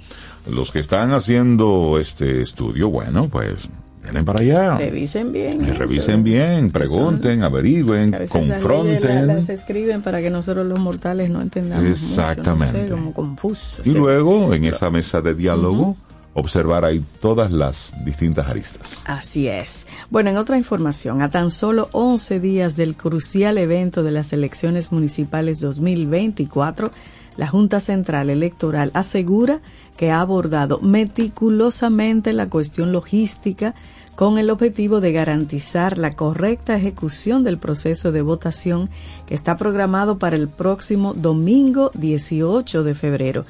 los 0.50 0.72
que 0.72 0.80
están 0.80 1.12
haciendo 1.12 1.96
este 2.00 2.42
estudio, 2.42 2.90
bueno, 2.90 3.28
pues 3.28 3.68
vienen 4.02 4.24
para 4.24 4.40
allá. 4.40 4.76
Revisen 4.78 5.30
bien. 5.30 5.60
Eso. 5.62 5.74
revisen 5.78 6.24
bien, 6.24 6.72
pregunten, 6.72 7.44
averigüen, 7.44 8.14
A 8.16 8.18
veces 8.18 8.32
confronten. 8.32 9.26
la- 9.28 9.34
las 9.36 9.48
escriben 9.48 10.02
para 10.02 10.20
que 10.20 10.30
nosotros 10.30 10.66
los 10.66 10.80
mortales 10.80 11.30
no 11.30 11.40
entendamos. 11.40 11.84
mucho, 11.84 11.90
no 11.90 11.96
sé, 11.96 12.04
Exactamente. 12.14 12.86
como 12.90 13.12
confusos. 13.14 13.86
Y 13.86 13.92
luego, 13.92 14.52
en 14.54 14.64
esa 14.64 14.90
mesa 14.90 15.20
de 15.22 15.34
diálogo, 15.36 15.96
observar 16.38 16.84
ahí 16.84 17.04
todas 17.20 17.50
las 17.50 17.92
distintas 18.04 18.48
aristas. 18.48 19.00
Así 19.04 19.48
es. 19.48 19.86
Bueno, 20.10 20.30
en 20.30 20.36
otra 20.36 20.56
información, 20.56 21.22
a 21.22 21.30
tan 21.30 21.50
solo 21.50 21.88
11 21.92 22.40
días 22.40 22.76
del 22.76 22.96
crucial 22.96 23.58
evento 23.58 24.02
de 24.02 24.12
las 24.12 24.32
elecciones 24.32 24.92
municipales 24.92 25.60
2024, 25.60 26.92
la 27.36 27.46
Junta 27.46 27.80
Central 27.80 28.30
Electoral 28.30 28.90
asegura 28.94 29.60
que 29.96 30.10
ha 30.10 30.20
abordado 30.20 30.80
meticulosamente 30.80 32.32
la 32.32 32.48
cuestión 32.48 32.92
logística 32.92 33.74
con 34.18 34.36
el 34.38 34.50
objetivo 34.50 35.00
de 35.00 35.12
garantizar 35.12 35.96
la 35.96 36.16
correcta 36.16 36.76
ejecución 36.76 37.44
del 37.44 37.58
proceso 37.58 38.10
de 38.10 38.20
votación 38.22 38.90
que 39.26 39.36
está 39.36 39.56
programado 39.56 40.18
para 40.18 40.34
el 40.34 40.48
próximo 40.48 41.14
domingo 41.14 41.92
18 41.94 42.82
de 42.82 42.94
febrero. 42.96 43.46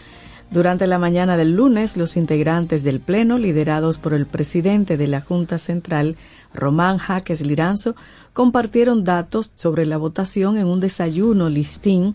Durante 0.50 0.86
la 0.86 0.98
mañana 0.98 1.36
del 1.36 1.52
lunes, 1.52 1.98
los 1.98 2.16
integrantes 2.16 2.82
del 2.82 3.00
Pleno, 3.00 3.36
liderados 3.36 3.98
por 3.98 4.14
el 4.14 4.26
presidente 4.26 4.96
de 4.96 5.06
la 5.06 5.20
Junta 5.20 5.58
Central, 5.58 6.16
Román 6.54 6.96
Jaques 6.96 7.42
Liranzo, 7.42 7.94
compartieron 8.32 9.04
datos 9.04 9.52
sobre 9.54 9.84
la 9.84 9.98
votación 9.98 10.56
en 10.56 10.66
un 10.66 10.80
desayuno 10.80 11.50
listín, 11.50 12.14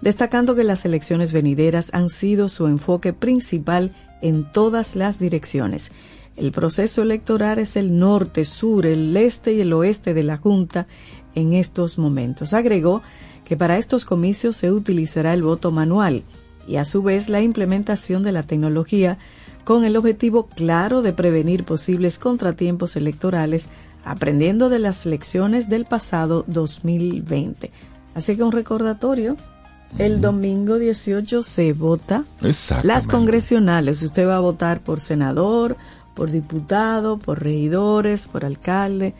destacando 0.00 0.54
que 0.54 0.64
las 0.64 0.86
elecciones 0.86 1.34
venideras 1.34 1.92
han 1.92 2.08
sido 2.08 2.48
su 2.48 2.68
enfoque 2.68 3.12
principal 3.12 3.94
en 4.22 4.50
todas 4.50 4.96
las 4.96 5.18
direcciones. 5.18 5.92
El 6.36 6.52
proceso 6.52 7.02
electoral 7.02 7.58
es 7.58 7.76
el 7.76 7.98
norte, 7.98 8.46
sur, 8.46 8.86
el 8.86 9.14
este 9.14 9.52
y 9.52 9.60
el 9.60 9.74
oeste 9.74 10.14
de 10.14 10.22
la 10.22 10.38
Junta 10.38 10.86
en 11.34 11.52
estos 11.52 11.98
momentos. 11.98 12.54
Agregó 12.54 13.02
que 13.44 13.58
para 13.58 13.76
estos 13.76 14.06
comicios 14.06 14.56
se 14.56 14.72
utilizará 14.72 15.34
el 15.34 15.42
voto 15.42 15.70
manual 15.70 16.22
y 16.66 16.76
a 16.76 16.84
su 16.84 17.02
vez 17.02 17.28
la 17.28 17.42
implementación 17.42 18.22
de 18.22 18.32
la 18.32 18.42
tecnología 18.42 19.18
con 19.64 19.84
el 19.84 19.96
objetivo 19.96 20.46
claro 20.46 21.02
de 21.02 21.12
prevenir 21.12 21.64
posibles 21.64 22.18
contratiempos 22.18 22.96
electorales 22.96 23.68
aprendiendo 24.04 24.68
de 24.68 24.78
las 24.78 25.06
lecciones 25.06 25.68
del 25.68 25.86
pasado 25.86 26.44
2020. 26.46 27.70
Así 28.14 28.36
que 28.36 28.42
un 28.42 28.52
recordatorio, 28.52 29.36
el 29.98 30.20
domingo 30.20 30.78
18 30.78 31.42
se 31.42 31.72
vota 31.72 32.24
las 32.82 33.06
congresionales. 33.06 34.02
Usted 34.02 34.26
va 34.26 34.36
a 34.36 34.40
votar 34.40 34.80
por 34.80 35.00
senador, 35.00 35.76
por 36.14 36.30
diputado, 36.30 37.18
por 37.18 37.42
regidores, 37.42 38.26
por 38.26 38.44
alcalde. 38.44 39.14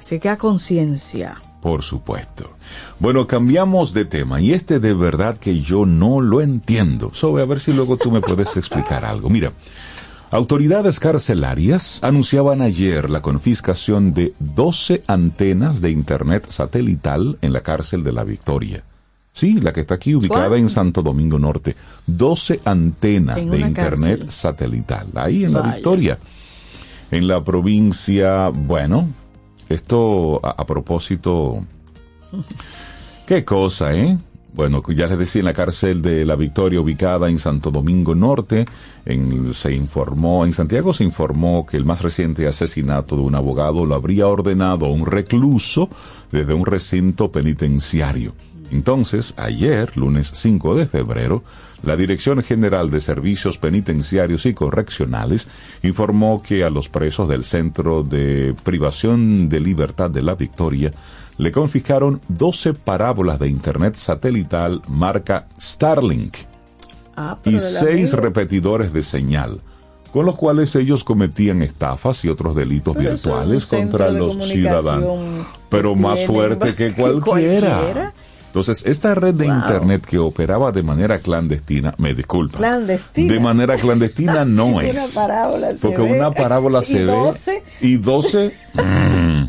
Así 0.00 0.18
que 0.18 0.28
a 0.28 0.36
conciencia. 0.36 1.40
Por 1.62 1.82
supuesto. 1.82 2.50
Bueno, 2.98 3.28
cambiamos 3.28 3.94
de 3.94 4.04
tema 4.04 4.40
y 4.40 4.52
este 4.52 4.80
de 4.80 4.94
verdad 4.94 5.38
que 5.38 5.60
yo 5.60 5.86
no 5.86 6.20
lo 6.20 6.40
entiendo. 6.40 7.14
Sobre 7.14 7.44
a 7.44 7.46
ver 7.46 7.60
si 7.60 7.72
luego 7.72 7.96
tú 7.96 8.10
me 8.10 8.20
puedes 8.20 8.56
explicar 8.56 9.04
algo. 9.04 9.30
Mira, 9.30 9.52
autoridades 10.32 10.98
carcelarias 10.98 12.00
anunciaban 12.02 12.62
ayer 12.62 13.08
la 13.08 13.22
confiscación 13.22 14.12
de 14.12 14.34
12 14.40 15.04
antenas 15.06 15.80
de 15.80 15.92
Internet 15.92 16.46
satelital 16.50 17.38
en 17.42 17.52
la 17.52 17.60
cárcel 17.60 18.02
de 18.02 18.12
la 18.12 18.24
Victoria. 18.24 18.82
Sí, 19.32 19.60
la 19.60 19.72
que 19.72 19.82
está 19.82 19.94
aquí 19.94 20.16
ubicada 20.16 20.56
en 20.56 20.68
Santo 20.68 21.00
Domingo 21.00 21.38
Norte. 21.38 21.76
12 22.08 22.60
antenas 22.64 23.36
de 23.36 23.60
Internet 23.60 24.30
satelital, 24.30 25.06
ahí 25.14 25.44
en 25.44 25.52
la 25.52 25.62
Victoria. 25.62 26.18
En 27.12 27.28
la 27.28 27.44
provincia, 27.44 28.48
bueno, 28.48 29.08
esto 29.68 30.40
a, 30.44 30.66
propósito, 30.66 31.64
qué 33.26 33.44
cosa, 33.44 33.94
¿eh? 33.94 34.18
Bueno, 34.54 34.82
ya 34.94 35.06
les 35.06 35.18
decía, 35.18 35.40
en 35.40 35.46
la 35.46 35.54
cárcel 35.54 36.02
de 36.02 36.26
La 36.26 36.36
Victoria, 36.36 36.80
ubicada 36.80 37.30
en 37.30 37.38
Santo 37.38 37.70
Domingo 37.70 38.14
Norte, 38.14 38.66
en, 39.06 39.54
se 39.54 39.72
informó, 39.72 40.44
en 40.44 40.52
Santiago 40.52 40.92
se 40.92 41.04
informó 41.04 41.64
que 41.64 41.78
el 41.78 41.86
más 41.86 42.02
reciente 42.02 42.46
asesinato 42.46 43.16
de 43.16 43.22
un 43.22 43.34
abogado 43.34 43.86
lo 43.86 43.94
habría 43.94 44.28
ordenado 44.28 44.88
un 44.88 45.06
recluso 45.06 45.88
desde 46.30 46.52
un 46.52 46.66
recinto 46.66 47.32
penitenciario. 47.32 48.34
Entonces, 48.70 49.32
ayer, 49.38 49.96
lunes 49.96 50.30
5 50.34 50.74
de 50.74 50.86
febrero, 50.86 51.44
la 51.82 51.96
Dirección 51.96 52.42
General 52.42 52.90
de 52.90 53.00
Servicios 53.00 53.58
Penitenciarios 53.58 54.46
y 54.46 54.54
Correccionales 54.54 55.48
informó 55.82 56.42
que 56.42 56.64
a 56.64 56.70
los 56.70 56.88
presos 56.88 57.28
del 57.28 57.44
Centro 57.44 58.02
de 58.02 58.54
Privación 58.62 59.48
de 59.48 59.60
Libertad 59.60 60.10
de 60.10 60.22
la 60.22 60.34
Victoria 60.34 60.92
le 61.38 61.50
confiscaron 61.50 62.20
12 62.28 62.74
parábolas 62.74 63.38
de 63.38 63.48
Internet 63.48 63.96
satelital 63.96 64.82
marca 64.88 65.46
Starlink 65.60 66.36
Ah, 67.16 67.38
y 67.40 67.44
pero 67.44 67.58
de 67.58 67.72
la 67.72 67.80
seis 67.80 68.12
amiga. 68.12 68.28
repetidores 68.28 68.92
de 68.92 69.02
señal, 69.02 69.60
con 70.12 70.24
los 70.24 70.36
cuales 70.36 70.74
ellos 70.76 71.04
cometían 71.04 71.62
estafas 71.62 72.24
y 72.24 72.28
otros 72.28 72.54
delitos 72.54 72.96
Pero 72.96 73.10
virtuales 73.10 73.66
contra 73.66 74.10
los 74.10 74.48
ciudadanos, 74.48 75.46
pero 75.68 75.94
más 75.94 76.24
fuerte 76.26 76.74
que 76.74 76.94
que 76.94 77.02
cualquiera. 77.02 78.12
Entonces, 78.52 78.84
esta 78.84 79.14
red 79.14 79.32
de 79.34 79.46
Wow. 79.46 79.54
Internet 79.54 80.04
que 80.04 80.18
operaba 80.18 80.72
de 80.72 80.82
manera 80.82 81.20
clandestina, 81.20 81.94
me 81.96 82.12
disculpa. 82.12 82.58
Clandestina. 82.58 83.32
De 83.32 83.40
manera 83.40 83.76
clandestina 83.78 84.44
no 84.44 84.66
Una 84.66 84.88
es. 84.88 85.12
parábola 85.14 85.70
se 85.70 85.78
Porque 85.88 86.02
ve. 86.02 86.18
una 86.18 86.30
parábola 86.32 86.80
Y 86.82 86.84
se 86.84 87.02
12. 87.04 87.50
ve. 87.80 87.88
Y 87.88 87.96
12. 87.96 88.54
mm. 88.74 89.46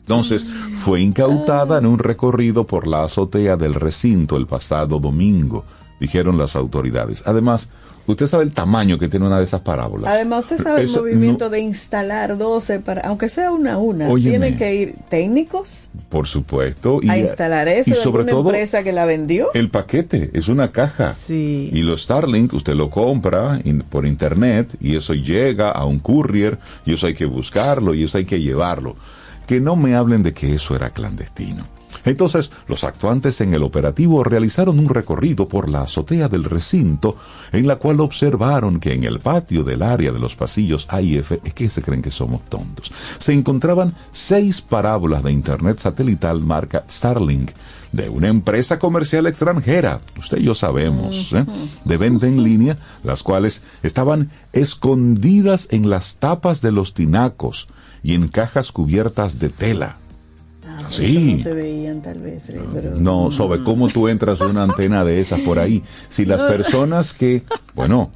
Entonces, 0.00 0.46
fue 0.72 1.02
incautada 1.02 1.78
en 1.78 1.84
un 1.84 1.98
recorrido 1.98 2.66
por 2.66 2.86
la 2.86 3.02
azotea 3.04 3.56
del 3.58 3.74
recinto 3.74 4.38
el 4.38 4.46
pasado 4.46 4.98
domingo, 4.98 5.64
dijeron 6.00 6.38
las 6.38 6.56
autoridades. 6.56 7.22
Además, 7.26 7.68
usted 8.06 8.26
sabe 8.26 8.44
el 8.44 8.52
tamaño 8.52 8.98
que 8.98 9.08
tiene 9.08 9.26
una 9.26 9.38
de 9.38 9.44
esas 9.44 9.60
parábolas. 9.60 10.12
Además, 10.12 10.42
usted 10.44 10.62
sabe 10.62 10.82
el 10.82 10.88
movimiento 10.90 11.46
no- 11.46 11.50
de 11.50 11.60
instalar 11.60 12.36
12 12.38 12.80
para, 12.80 13.02
aunque 13.02 13.28
sea 13.28 13.50
una 13.50 13.74
a 13.74 13.78
una, 13.78 14.08
Óyeme. 14.08 14.30
tienen 14.30 14.58
que 14.58 14.74
ir 14.74 14.94
técnicos 15.08 15.90
por 16.08 16.26
supuesto. 16.26 17.00
Y, 17.02 17.10
a 17.10 17.18
instalar 17.18 17.68
eso 17.68 17.90
y 17.90 17.94
de 17.94 18.00
sobre 18.00 18.24
todo, 18.24 18.48
empresa 18.50 18.82
que 18.82 18.92
la 18.92 19.04
vendió. 19.06 19.48
el 19.54 19.70
paquete 19.70 20.30
es 20.34 20.48
una 20.48 20.72
caja. 20.72 21.14
Sí. 21.14 21.70
Y 21.72 21.82
los 21.82 22.02
Starlink 22.02 22.52
usted 22.54 22.74
lo 22.74 22.90
compra 22.90 23.60
in- 23.64 23.80
por 23.80 24.06
internet 24.06 24.70
y 24.80 24.96
eso 24.96 25.14
llega 25.14 25.70
a 25.70 25.84
un 25.84 25.98
courier 25.98 26.58
y 26.84 26.94
eso 26.94 27.06
hay 27.06 27.14
que 27.14 27.26
buscarlo 27.26 27.92
y 27.94 28.04
eso 28.04 28.18
hay 28.18 28.24
que 28.24 28.40
llevarlo. 28.40 28.96
Que 29.46 29.60
no 29.60 29.76
me 29.76 29.94
hablen 29.94 30.22
de 30.22 30.32
que 30.32 30.54
eso 30.54 30.74
era 30.74 30.90
clandestino. 30.90 31.64
Entonces, 32.04 32.52
los 32.68 32.84
actuantes 32.84 33.40
en 33.40 33.54
el 33.54 33.62
operativo 33.62 34.22
realizaron 34.24 34.78
un 34.78 34.88
recorrido 34.88 35.48
por 35.48 35.68
la 35.68 35.82
azotea 35.82 36.28
del 36.28 36.44
recinto, 36.44 37.16
en 37.52 37.66
la 37.66 37.76
cual 37.76 38.00
observaron 38.00 38.80
que 38.80 38.92
en 38.92 39.04
el 39.04 39.20
patio 39.20 39.64
del 39.64 39.82
área 39.82 40.12
de 40.12 40.18
los 40.18 40.36
pasillos 40.36 40.86
A 40.90 41.00
y 41.00 41.16
F, 41.16 41.40
es 41.44 41.54
que 41.54 41.68
se 41.68 41.82
creen 41.82 42.02
que 42.02 42.10
somos 42.10 42.42
tontos, 42.48 42.92
se 43.18 43.32
encontraban 43.32 43.94
seis 44.10 44.60
parábolas 44.60 45.22
de 45.22 45.32
Internet 45.32 45.78
satelital 45.78 46.40
marca 46.40 46.84
Starlink, 46.88 47.50
de 47.92 48.08
una 48.08 48.28
empresa 48.28 48.78
comercial 48.78 49.26
extranjera, 49.26 50.00
usted 50.18 50.38
y 50.38 50.44
yo 50.44 50.54
sabemos, 50.54 51.32
¿eh? 51.32 51.44
de 51.84 51.96
venta 51.96 52.26
en 52.26 52.42
línea, 52.42 52.78
las 53.02 53.22
cuales 53.22 53.62
estaban 53.82 54.30
escondidas 54.52 55.68
en 55.70 55.88
las 55.88 56.16
tapas 56.16 56.60
de 56.60 56.72
los 56.72 56.94
tinacos 56.94 57.68
y 58.02 58.14
en 58.14 58.28
cajas 58.28 58.72
cubiertas 58.72 59.38
de 59.38 59.48
tela. 59.48 59.96
Ah, 60.78 60.86
sí. 60.90 61.34
No 61.38 61.42
se 61.42 61.54
veían 61.54 62.02
tal 62.02 62.18
vez, 62.20 62.46
Rey, 62.48 62.60
pero 62.72 62.96
No, 62.96 63.30
sobre 63.30 63.62
cómo 63.62 63.88
tú 63.88 64.08
entras 64.08 64.40
una 64.40 64.62
antena 64.64 65.04
de 65.04 65.20
esas 65.20 65.40
por 65.40 65.58
ahí. 65.58 65.82
Si 66.08 66.24
las 66.24 66.42
personas 66.42 67.12
que, 67.12 67.42
bueno, 67.74 68.10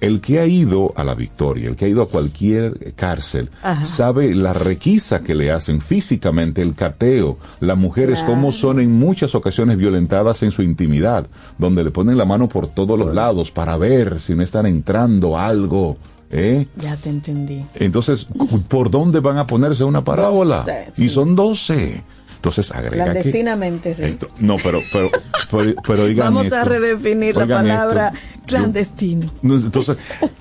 el 0.00 0.20
que 0.20 0.38
ha 0.40 0.46
ido 0.46 0.92
a 0.94 1.04
la 1.04 1.14
Victoria, 1.14 1.68
el 1.70 1.74
que 1.76 1.86
ha 1.86 1.88
ido 1.88 2.02
a 2.02 2.08
cualquier 2.08 2.94
cárcel, 2.94 3.50
Ajá. 3.62 3.82
sabe 3.82 4.34
la 4.34 4.52
requisa 4.52 5.20
que 5.22 5.34
le 5.34 5.50
hacen 5.50 5.80
físicamente, 5.80 6.60
el 6.62 6.74
cateo, 6.74 7.38
las 7.60 7.78
mujeres 7.78 8.18
Claro. 8.18 8.34
cómo 8.34 8.52
son 8.52 8.78
en 8.80 8.92
muchas 8.92 9.34
ocasiones 9.34 9.78
violentadas 9.78 10.42
en 10.42 10.52
su 10.52 10.62
intimidad, 10.62 11.26
donde 11.58 11.82
le 11.82 11.90
ponen 11.90 12.18
la 12.18 12.26
mano 12.26 12.46
por 12.48 12.68
todos 12.68 12.98
los 12.98 13.14
lados 13.14 13.50
para 13.50 13.76
ver 13.78 14.20
si 14.20 14.34
no 14.34 14.42
están 14.42 14.66
entrando 14.66 15.38
algo, 15.38 15.96
¿eh? 16.30 16.66
ya 16.76 16.96
te 16.96 17.10
entendí. 17.10 17.64
Entonces, 17.74 18.26
¿por 18.68 18.90
dónde 18.90 19.20
van 19.20 19.38
a 19.38 19.46
ponerse 19.46 19.84
una 19.84 20.04
parábola? 20.04 20.58
Doce, 20.58 20.92
Y 20.96 21.08
son 21.08 21.34
12. 21.36 22.02
Entonces, 22.36 22.70
agrega 22.70 23.04
que... 23.06 23.10
Clandestinamente, 23.12 23.94
Rey. 23.94 24.10
Esto- 24.12 24.28
no, 24.38 24.56
pero, 24.62 24.80
pero, 24.92 25.10
pero, 25.50 25.74
pero 25.86 26.02
oigan 26.04 26.34
Vamos 26.34 26.52
a 26.52 26.64
redefinir 26.64 27.36
la 27.36 27.46
palabra 27.46 28.08
esto. 28.14 28.40
Clandestino. 28.46 29.26
no, 29.42 29.56
Entonces, 29.56 29.96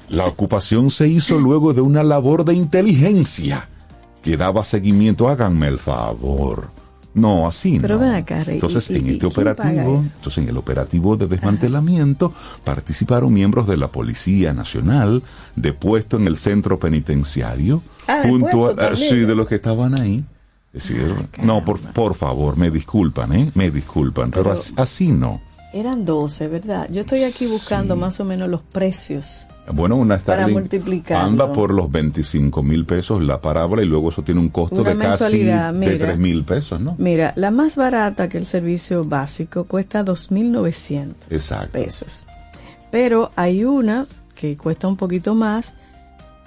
la 0.09 0.25
ocupación 0.25 0.91
se 0.91 1.07
hizo 1.07 1.39
luego 1.39 1.73
de 1.73 1.81
una 1.81 2.03
labor 2.03 2.45
de 2.45 2.53
inteligencia 2.53 3.67
que 4.21 4.38
daba 4.38 4.63
seguimiento. 4.63 5.27
Háganme 5.29 5.67
el 5.67 5.79
favor. 5.79 6.69
No, 7.16 7.47
así 7.47 7.80
Pero 7.82 7.95
no. 7.95 8.01
ven 8.01 8.13
acá, 8.13 8.43
Rey, 8.43 8.55
Entonces, 8.55 8.89
¿y- 8.91 8.93
y- 8.93 8.97
en 8.97 9.07
y 9.07 9.09
este 9.11 9.26
operativo, 9.26 10.01
entonces 10.03 10.38
en 10.43 10.49
el 10.49 10.57
operativo 10.57 11.16
de 11.16 11.28
desmantelamiento 11.28 12.34
participaron 12.66 13.34
miembros 13.34 13.68
de 13.68 13.78
la 13.78 13.88
Policía 13.88 14.53
Nacional, 14.53 15.24
depuesto 15.55 16.18
en 16.18 16.28
el 16.28 16.36
centro 16.38 16.78
penitenciario, 16.78 17.82
Ah, 18.07 18.22
junto 18.28 18.68
a, 18.68 18.76
también, 18.76 19.09
sí, 19.09 19.16
de 19.22 19.34
los 19.34 19.47
que 19.47 19.55
estaban 19.55 19.99
ahí. 19.99 20.24
Es 20.74 20.89
decir, 20.89 21.16
no, 21.41 21.63
por, 21.63 21.80
por 21.80 22.16
favor, 22.16 22.57
me 22.57 22.70
disculpan, 22.70 23.32
¿eh? 23.34 23.49
Me 23.55 23.72
disculpan, 23.72 24.30
pero, 24.30 24.43
Pero- 24.43 24.53
así, 24.55 24.74
así 24.76 25.07
no. 25.07 25.41
Eran 25.74 26.03
12, 26.03 26.49
¿verdad? 26.49 26.89
Yo 26.91 27.01
estoy 27.01 27.24
aquí 27.24 27.47
buscando 27.47 27.95
Sí. 27.95 27.99
más 28.01 28.20
o 28.20 28.26
menos 28.26 28.49
los 28.49 28.61
precios 28.61 29.45
Bueno, 29.74 29.95
una 29.95 30.20
Starlink 30.20 31.11
anda 31.11 31.51
por 31.51 31.74
los 31.74 31.91
25 31.91 32.61
mil 32.61 32.86
pesos 32.86 33.24
la 33.24 33.41
parábola 33.41 33.82
y 33.82 33.86
luego 33.86 34.09
eso 34.09 34.24
tiene 34.24 34.39
un 34.39 34.49
costo 34.49 34.76
Una 34.82 34.93
de 34.93 34.97
casi 34.99 35.43
de 35.43 35.72
mira. 35.74 35.97
3 35.97 36.18
mil 36.20 36.43
pesos, 36.43 36.80
¿no? 36.80 36.95
Mira, 36.97 37.34
la 37.36 37.51
más 37.51 37.76
barata 37.76 38.30
que 38.30 38.38
el 38.38 38.45
servicio 38.45 39.03
básico 39.03 39.66
cuesta 39.66 40.05
2.900 40.05 41.13
Exacto. 41.30 41.72
pesos. 41.72 42.26
Pero 42.91 43.32
hay 43.36 43.63
una 43.66 44.05
que 44.36 44.55
cuesta 44.55 44.88
un 44.88 44.97
poquito 44.97 45.34
más, 45.34 45.76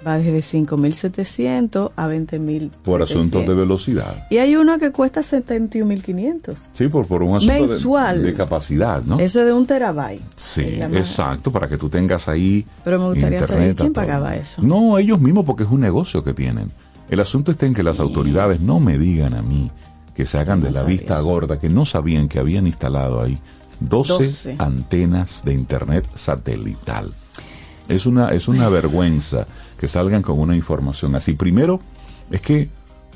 va 0.05 0.17
desde 0.17 0.39
5.700 0.39 1.91
a 1.95 2.07
20.000. 2.07 2.71
Por 2.83 3.01
asuntos 3.01 3.45
de 3.45 3.53
velocidad. 3.53 4.27
Y 4.29 4.37
hay 4.37 4.55
una 4.55 4.77
que 4.77 4.91
cuesta 4.91 5.21
71.500. 5.21 6.55
Sí, 6.73 6.87
por, 6.87 7.05
por 7.05 7.23
un 7.23 7.37
asunto 7.37 7.53
Mensual. 7.53 8.23
De, 8.23 8.33
capacidad, 8.33 9.03
¿no? 9.03 9.19
Eso 9.19 9.43
de 9.43 9.53
un 9.53 9.65
terabyte. 9.65 10.21
Sí, 10.35 10.79
Es 10.79 10.93
exacto, 10.93 11.51
para 11.51 11.67
que 11.67 11.77
tú 11.77 11.89
tengas 11.89 12.27
ahí. 12.27 12.65
Pero 12.83 12.99
me 12.99 13.05
gustaría 13.05 13.39
saber 13.39 13.69
internet 13.69 13.77
quién 13.77 13.93
pagaba 13.93 14.35
eso. 14.35 14.61
No, 14.61 14.97
ellos 14.97 15.19
mismos, 15.19 15.45
porque 15.45 15.63
es 15.63 15.69
un 15.69 15.81
negocio 15.81 16.23
que 16.23 16.33
tienen. 16.33 16.71
El 17.09 17.19
asunto 17.19 17.51
está 17.51 17.65
en 17.65 17.73
que 17.73 17.83
las 17.83 17.99
autoridades 17.99 18.61
no 18.61 18.79
me 18.79 18.97
digan 18.97 19.33
a 19.33 19.41
mí 19.41 19.71
que 20.19 20.25
se 20.25 20.37
hagan 20.37 20.59
de 20.59 20.69
la 20.69 20.81
sabía. 20.81 20.97
vista 20.97 21.19
gorda, 21.21 21.59
que 21.59 21.69
no 21.69 21.85
sabían 21.85 22.27
que 22.27 22.39
habían 22.39 22.67
instalado 22.67 23.21
ahí 23.21 23.39
12, 23.79 24.13
12. 24.13 24.55
antenas 24.59 25.43
de 25.45 25.53
internet 25.53 26.05
satelital. 26.13 27.13
Es 27.89 28.05
una, 28.05 28.29
es 28.29 28.47
una 28.47 28.69
vergüenza 28.69 29.45
que 29.77 29.87
salgan 29.87 30.21
con 30.21 30.39
una 30.39 30.55
información 30.55 31.15
así. 31.15 31.33
Primero, 31.33 31.79
es 32.31 32.39
que 32.41 32.69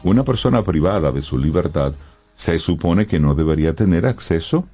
una 0.04 0.24
persona 0.24 0.64
privada 0.64 1.12
de 1.12 1.22
su 1.22 1.38
libertad 1.38 1.94
se 2.36 2.58
supone 2.60 3.06
que 3.06 3.20
no 3.20 3.36
debería 3.36 3.74
tener 3.74 4.06
acceso 4.06 4.66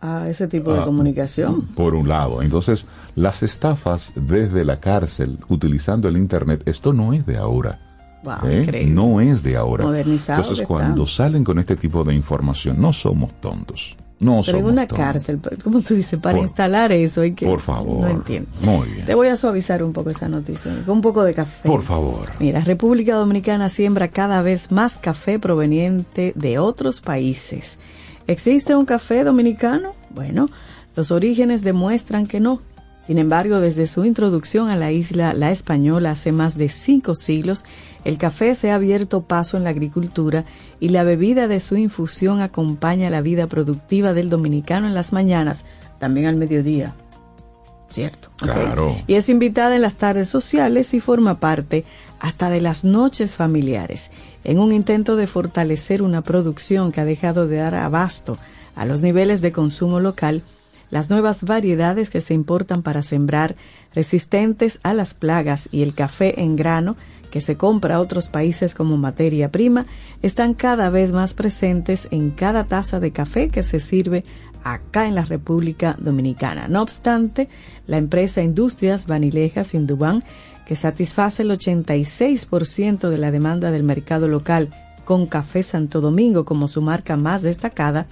A 0.00 0.28
ese 0.28 0.48
tipo 0.48 0.72
de 0.72 0.80
Ah. 0.80 0.84
comunicación. 0.84 1.62
por 1.76 1.94
un 1.94 2.08
lado. 2.08 2.42
Entonces, 2.42 2.86
las 3.14 3.42
estafas 3.42 4.12
desde 4.16 4.64
la 4.64 4.80
cárcel 4.80 5.38
utilizando 5.48 6.08
el 6.08 6.16
Internet, 6.16 6.62
esto 6.66 6.92
no 6.92 7.12
es 7.12 7.24
de 7.26 7.36
ahora. 7.36 7.78
Wow, 8.24 8.34
¿eh? 8.48 8.86
No 8.88 9.20
es 9.20 9.42
de 9.44 9.56
ahora. 9.56 9.84
Modernizados 9.84 10.46
Entonces, 10.46 10.66
cuando 10.66 11.06
salen 11.06 11.44
con 11.44 11.58
este 11.58 11.76
tipo 11.76 12.02
de 12.04 12.14
información, 12.14 12.80
no 12.80 12.92
somos 12.92 13.32
tontos. 13.40 13.96
No 14.22 14.40
Pero 14.46 14.58
en 14.58 14.64
una 14.66 14.86
cárcel, 14.86 15.40
como 15.64 15.80
tú 15.80 15.94
dices, 15.94 16.18
para 16.20 16.36
Por- 16.36 16.44
instalar 16.46 16.92
eso 16.92 17.22
hay 17.22 17.32
que... 17.32 17.44
Por 17.44 17.60
favor. 17.60 18.02
No 18.02 18.08
entiendo. 18.08 18.48
Muy 18.60 18.88
bien. 18.88 19.04
Te 19.04 19.16
voy 19.16 19.26
a 19.26 19.36
suavizar 19.36 19.82
un 19.82 19.92
poco 19.92 20.10
esa 20.10 20.28
noticia, 20.28 20.72
con 20.86 20.96
un 20.96 21.00
poco 21.02 21.24
de 21.24 21.34
café. 21.34 21.68
Por 21.68 21.82
favor. 21.82 22.28
Mira, 22.38 22.60
República 22.60 23.16
Dominicana 23.16 23.68
siembra 23.68 24.08
cada 24.08 24.40
vez 24.40 24.70
más 24.70 24.96
café 24.96 25.40
proveniente 25.40 26.32
de 26.36 26.60
otros 26.60 27.00
países. 27.00 27.78
¿Existe 28.28 28.76
un 28.76 28.84
café 28.84 29.24
dominicano? 29.24 29.94
Bueno, 30.10 30.48
los 30.94 31.10
orígenes 31.10 31.62
demuestran 31.62 32.28
que 32.28 32.38
no. 32.38 32.60
Sin 33.06 33.18
embargo, 33.18 33.58
desde 33.60 33.86
su 33.86 34.04
introducción 34.04 34.70
a 34.70 34.76
la 34.76 34.92
isla 34.92 35.34
La 35.34 35.50
Española 35.50 36.12
hace 36.12 36.30
más 36.30 36.56
de 36.56 36.68
cinco 36.68 37.14
siglos, 37.14 37.64
el 38.04 38.16
café 38.16 38.54
se 38.54 38.70
ha 38.70 38.76
abierto 38.76 39.22
paso 39.22 39.56
en 39.56 39.64
la 39.64 39.70
agricultura 39.70 40.44
y 40.78 40.90
la 40.90 41.02
bebida 41.02 41.48
de 41.48 41.60
su 41.60 41.76
infusión 41.76 42.40
acompaña 42.40 43.10
la 43.10 43.20
vida 43.20 43.48
productiva 43.48 44.12
del 44.12 44.30
dominicano 44.30 44.86
en 44.86 44.94
las 44.94 45.12
mañanas, 45.12 45.64
también 45.98 46.26
al 46.26 46.36
mediodía. 46.36 46.94
¿Cierto? 47.90 48.30
Claro. 48.36 48.96
Y 49.06 49.14
es 49.14 49.28
invitada 49.28 49.76
en 49.76 49.82
las 49.82 49.96
tardes 49.96 50.28
sociales 50.28 50.94
y 50.94 51.00
forma 51.00 51.40
parte 51.40 51.84
hasta 52.20 52.48
de 52.48 52.60
las 52.60 52.84
noches 52.84 53.36
familiares, 53.36 54.10
en 54.44 54.58
un 54.58 54.72
intento 54.72 55.16
de 55.16 55.26
fortalecer 55.26 56.02
una 56.02 56.22
producción 56.22 56.92
que 56.92 57.00
ha 57.00 57.04
dejado 57.04 57.48
de 57.48 57.56
dar 57.56 57.74
abasto 57.74 58.38
a 58.76 58.86
los 58.86 59.02
niveles 59.02 59.42
de 59.42 59.52
consumo 59.52 60.00
local, 60.00 60.42
las 60.92 61.08
nuevas 61.08 61.44
variedades 61.44 62.10
que 62.10 62.20
se 62.20 62.34
importan 62.34 62.82
para 62.82 63.02
sembrar, 63.02 63.56
resistentes 63.94 64.78
a 64.82 64.92
las 64.92 65.14
plagas 65.14 65.70
y 65.72 65.80
el 65.80 65.94
café 65.94 66.42
en 66.42 66.54
grano, 66.54 66.96
que 67.30 67.40
se 67.40 67.56
compra 67.56 67.94
a 67.94 68.00
otros 68.00 68.28
países 68.28 68.74
como 68.74 68.98
materia 68.98 69.50
prima, 69.50 69.86
están 70.20 70.52
cada 70.52 70.90
vez 70.90 71.10
más 71.12 71.32
presentes 71.32 72.08
en 72.10 72.30
cada 72.30 72.64
taza 72.64 73.00
de 73.00 73.10
café 73.10 73.48
que 73.48 73.62
se 73.62 73.80
sirve 73.80 74.22
acá 74.64 75.08
en 75.08 75.14
la 75.14 75.24
República 75.24 75.96
Dominicana. 75.98 76.68
No 76.68 76.82
obstante, 76.82 77.48
la 77.86 77.96
empresa 77.96 78.42
Industrias 78.42 79.06
Vanilejas 79.06 79.72
Indubán, 79.72 80.22
que 80.66 80.76
satisface 80.76 81.42
el 81.42 81.52
86% 81.52 83.08
de 83.08 83.16
la 83.16 83.30
demanda 83.30 83.70
del 83.70 83.82
mercado 83.82 84.28
local 84.28 84.68
con 85.06 85.26
Café 85.26 85.62
Santo 85.62 86.02
Domingo 86.02 86.44
como 86.44 86.68
su 86.68 86.82
marca 86.82 87.16
más 87.16 87.40
destacada, 87.40 88.06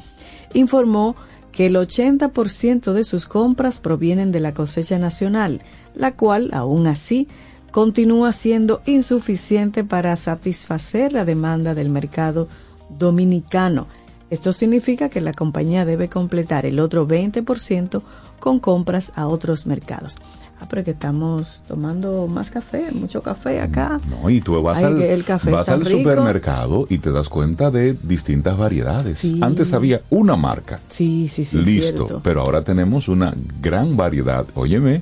informó 0.55 1.15
que 1.53 1.67
el 1.67 1.77
80% 1.77 2.93
de 2.93 3.05
sus 3.05 3.27
compras 3.27 3.81
provienen 3.81 4.33
de 4.33 4.41
la 4.41 4.55
cosecha 4.55 4.99
nacional, 4.99 5.63
la 5.95 6.13
cual, 6.13 6.51
aún 6.53 6.87
así, 6.87 7.29
continúa 7.71 8.33
siendo 8.33 8.83
insuficiente 8.87 9.85
para 9.85 10.17
satisfacer 10.17 11.13
la 11.13 11.25
demanda 11.25 11.75
del 11.75 11.91
mercado 11.91 12.49
dominicano. 12.89 13.87
Esto 14.31 14.53
significa 14.53 15.09
que 15.09 15.21
la 15.21 15.33
compañía 15.33 15.85
debe 15.85 16.09
completar 16.09 16.67
el 16.67 16.79
otro 16.79 17.07
20% 17.07 18.03
con 18.39 18.61
compras 18.61 19.13
a 19.17 19.27
otros 19.27 19.67
mercados. 19.67 20.19
Ah, 20.63 20.67
pero 20.69 20.85
que 20.85 20.91
estamos 20.91 21.63
tomando 21.67 22.27
más 22.27 22.51
café, 22.51 22.91
mucho 22.93 23.23
café 23.23 23.61
acá. 23.61 23.99
No, 24.11 24.29
y 24.29 24.43
tú 24.43 24.61
vas 24.63 24.79
Ay, 24.79 24.85
al, 24.85 25.01
el 25.03 25.25
café 25.25 25.51
vas 25.51 25.63
está 25.63 25.73
al 25.73 25.85
rico. 25.87 25.99
supermercado 25.99 26.87
y 26.91 26.99
te 26.99 27.11
das 27.13 27.31
cuenta 27.31 27.71
de 27.71 27.97
distintas 28.03 28.59
variedades. 28.59 29.17
Sí. 29.19 29.41
Antes 29.43 29.73
había 29.73 30.03
una 30.11 30.37
marca. 30.37 30.79
Sí, 30.91 31.29
sí, 31.29 31.47
sí. 31.47 31.57
Listo, 31.63 32.07
cierto. 32.07 32.21
pero 32.23 32.43
ahora 32.43 32.63
tenemos 32.63 33.09
una 33.09 33.35
gran 33.63 33.97
variedad, 33.97 34.45
óyeme, 34.55 35.01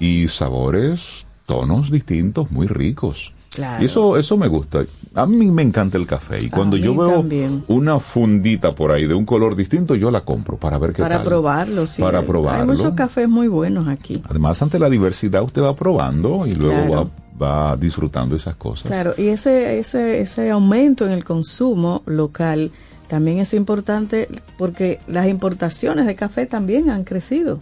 y 0.00 0.26
sabores, 0.26 1.26
tonos 1.46 1.92
distintos, 1.92 2.50
muy 2.50 2.66
ricos. 2.66 3.32
Claro. 3.56 3.82
Y 3.82 3.86
eso, 3.86 4.16
eso 4.18 4.36
me 4.36 4.48
gusta. 4.48 4.84
A 5.14 5.26
mí 5.26 5.50
me 5.50 5.62
encanta 5.62 5.96
el 5.96 6.06
café. 6.06 6.42
Y 6.44 6.50
cuando 6.50 6.76
yo 6.76 6.94
veo 6.94 7.20
también. 7.20 7.64
una 7.68 7.98
fundita 7.98 8.72
por 8.74 8.92
ahí 8.92 9.06
de 9.06 9.14
un 9.14 9.24
color 9.24 9.56
distinto, 9.56 9.94
yo 9.94 10.10
la 10.10 10.20
compro 10.20 10.58
para 10.58 10.76
ver 10.78 10.92
qué 10.92 11.00
Para 11.02 11.16
tal. 11.16 11.24
probarlo, 11.24 11.86
sí. 11.86 12.02
Para 12.02 12.22
probarlo. 12.22 12.72
Hay 12.72 12.78
muchos 12.78 12.92
cafés 12.94 13.28
muy 13.28 13.48
buenos 13.48 13.88
aquí. 13.88 14.22
Además, 14.28 14.60
ante 14.60 14.78
la 14.78 14.90
diversidad, 14.90 15.42
usted 15.42 15.62
va 15.62 15.74
probando 15.74 16.46
y 16.46 16.54
luego 16.54 16.86
Claro. 16.86 17.10
va, 17.40 17.70
va 17.72 17.76
disfrutando 17.78 18.36
esas 18.36 18.56
cosas. 18.56 18.86
Claro, 18.92 19.14
y 19.16 19.28
ese, 19.28 19.78
ese, 19.78 20.20
ese 20.20 20.50
aumento 20.50 21.06
en 21.06 21.12
el 21.12 21.24
consumo 21.24 22.02
local 22.04 22.70
también 23.08 23.38
es 23.38 23.54
importante 23.54 24.28
porque 24.58 24.98
las 25.06 25.28
importaciones 25.28 26.04
de 26.06 26.14
café 26.14 26.44
también 26.44 26.90
han 26.90 27.04
crecido. 27.04 27.58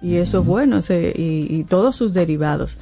Y 0.00 0.14
eso 0.16 0.40
es 0.40 0.46
bueno, 0.46 0.78
ese, 0.78 1.12
y, 1.14 1.48
y 1.54 1.64
todos 1.64 1.96
sus 1.96 2.12
derivados. 2.14 2.78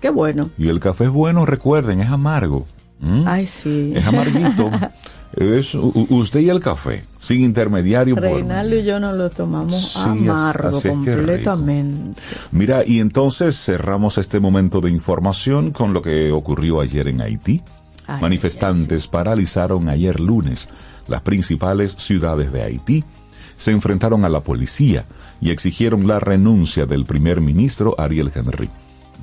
Qué 0.00 0.10
bueno. 0.10 0.50
Y 0.58 0.68
el 0.68 0.80
café 0.80 1.04
es 1.04 1.10
bueno, 1.10 1.46
recuerden, 1.46 2.00
es 2.00 2.10
amargo. 2.10 2.66
¿Mm? 3.00 3.24
Ay, 3.26 3.46
sí. 3.46 3.92
Es 3.94 4.06
amarguito. 4.06 4.70
es 5.36 5.74
usted 5.74 6.40
y 6.40 6.48
el 6.48 6.60
café, 6.60 7.04
sin 7.20 7.42
intermediario. 7.42 8.14
por 8.14 8.24
Reinaldo 8.24 8.76
y 8.76 8.84
yo 8.84 8.98
nos 8.98 9.16
lo 9.16 9.30
tomamos 9.30 9.92
Sí, 9.92 10.00
amargo 10.28 10.76
así 10.76 10.88
completamente. 10.88 12.20
Mira, 12.52 12.82
y 12.86 13.00
entonces 13.00 13.56
cerramos 13.56 14.18
este 14.18 14.40
momento 14.40 14.80
de 14.80 14.90
información 14.90 15.70
con 15.70 15.92
lo 15.92 16.02
que 16.02 16.32
ocurrió 16.32 16.80
ayer 16.80 17.08
en 17.08 17.20
Haití. 17.20 17.62
Ay, 18.06 18.20
Manifestantes 18.20 19.06
paralizaron 19.06 19.88
ayer 19.88 20.18
lunes 20.18 20.68
las 21.10 21.22
principales 21.22 21.96
ciudades 21.98 22.52
de 22.52 22.62
Haití, 22.62 23.04
se 23.56 23.72
enfrentaron 23.72 24.24
a 24.24 24.30
la 24.30 24.40
policía 24.40 25.04
y 25.40 25.50
exigieron 25.50 26.06
la 26.06 26.20
renuncia 26.20 26.86
del 26.86 27.04
primer 27.04 27.40
ministro 27.40 27.94
Ariel 27.98 28.30
Henry. 28.34 28.70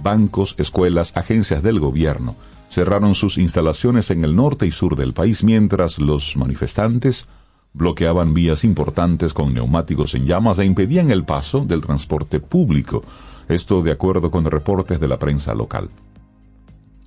Bancos, 0.02 0.56
escuelas, 0.58 1.16
agencias 1.16 1.64
del 1.64 1.80
gobierno 1.80 2.36
cerraron 2.70 3.16
sus 3.16 3.38
instalaciones 3.38 4.12
en 4.12 4.24
el 4.24 4.36
norte 4.36 4.66
y 4.66 4.72
sur 4.72 4.95
del 4.95 5.14
país 5.14 5.43
mientras 5.43 6.00
los 6.00 6.36
manifestantes 6.36 7.28
bloqueaban 7.74 8.34
vías 8.34 8.64
importantes 8.64 9.34
con 9.34 9.54
neumáticos 9.54 10.16
en 10.16 10.26
llamas 10.26 10.60
e 10.60 10.66
impedían 10.66 11.12
el 11.12 11.24
paso 11.24 11.64
del 11.66 11.82
transporte 11.82 12.39
público. 12.39 13.04
Esto 13.48 13.82
de 13.82 13.91
acuerdo 13.91 14.32
con 14.32 14.45
reportes 14.45 15.00
de 15.00 15.08
la 15.08 15.20
prensa 15.20 15.54
local. 15.54 15.89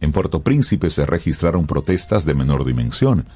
En 0.00 0.12
Puerto 0.12 0.42
Príncipe 0.42 0.88
se 0.88 1.04
registraron 1.04 1.66
protestas 1.66 2.24
de 2.24 2.34
menor 2.34 2.64
dimensión, 2.64 3.26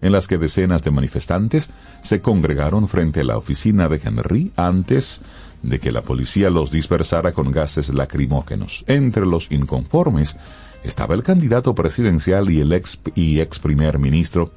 en 0.00 0.12
las 0.12 0.28
que 0.28 0.38
decenas 0.38 0.82
de 0.82 0.90
manifestantes 0.90 1.70
se 2.00 2.20
congregaron 2.20 2.88
frente 2.88 3.20
a 3.20 3.24
la 3.24 3.36
oficina 3.36 3.88
de 3.88 4.00
Henry 4.02 4.52
antes 4.56 5.20
de 5.64 5.80
que 5.80 5.92
la 5.92 6.02
policía 6.02 6.50
los 6.50 6.70
dispersara 6.70 7.32
con 7.32 7.50
gases 7.50 7.92
lacrimógenos. 7.92 8.84
Entre 8.86 9.26
los 9.26 9.50
inconformes 9.50 10.36
estaba 10.84 11.14
el 11.14 11.22
candidato 11.22 11.74
presidencial 11.74 12.50
y 12.50 12.60
el 12.60 12.72
ex, 12.72 13.00
y 13.14 13.40
ex 13.40 13.58
primer 13.58 13.98
ministro 13.98 14.52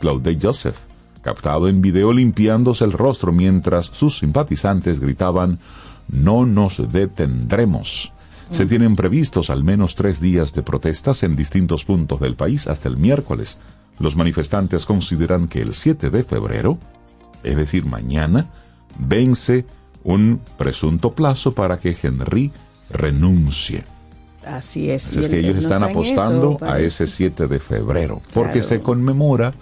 Claude 0.00 0.38
Joseph, 0.40 0.76
captado 1.22 1.68
en 1.68 1.80
video 1.80 2.12
limpiándose 2.12 2.84
el 2.84 2.92
rostro 2.92 3.32
mientras 3.32 3.86
sus 3.86 4.18
simpatizantes 4.18 5.00
gritaban 5.00 5.58
No 6.08 6.46
nos 6.46 6.92
detendremos. 6.92 8.12
Se 8.50 8.66
tienen 8.66 8.96
previstos 8.96 9.48
al 9.48 9.62
menos 9.62 9.94
tres 9.94 10.20
días 10.20 10.52
de 10.52 10.62
protestas 10.62 11.22
en 11.22 11.36
distintos 11.36 11.84
puntos 11.84 12.20
del 12.20 12.34
país 12.34 12.66
hasta 12.66 12.88
el 12.88 12.96
miércoles. 12.96 13.58
Los 13.98 14.16
manifestantes 14.16 14.86
consideran 14.86 15.46
que 15.46 15.62
el 15.62 15.72
7 15.72 16.10
de 16.10 16.24
febrero, 16.24 16.78
es 17.44 17.56
decir, 17.56 17.86
mañana, 17.86 18.50
vence 18.98 19.66
un 20.04 20.40
presunto 20.58 21.12
plazo 21.12 21.52
para 21.52 21.78
que 21.78 21.96
Henry 22.00 22.50
renuncie. 22.90 23.84
Así 24.46 24.90
es. 24.90 25.08
Así 25.08 25.20
es 25.20 25.28
que 25.28 25.40
ellos 25.40 25.56
no 25.56 25.60
están 25.60 25.82
apostando 25.82 26.56
eso, 26.56 26.64
a 26.64 26.80
ese 26.80 27.06
7 27.06 27.46
de 27.46 27.58
febrero, 27.58 28.22
porque 28.32 28.52
Claro. 28.60 28.68
se 28.68 28.80
conmemora, 28.80 29.52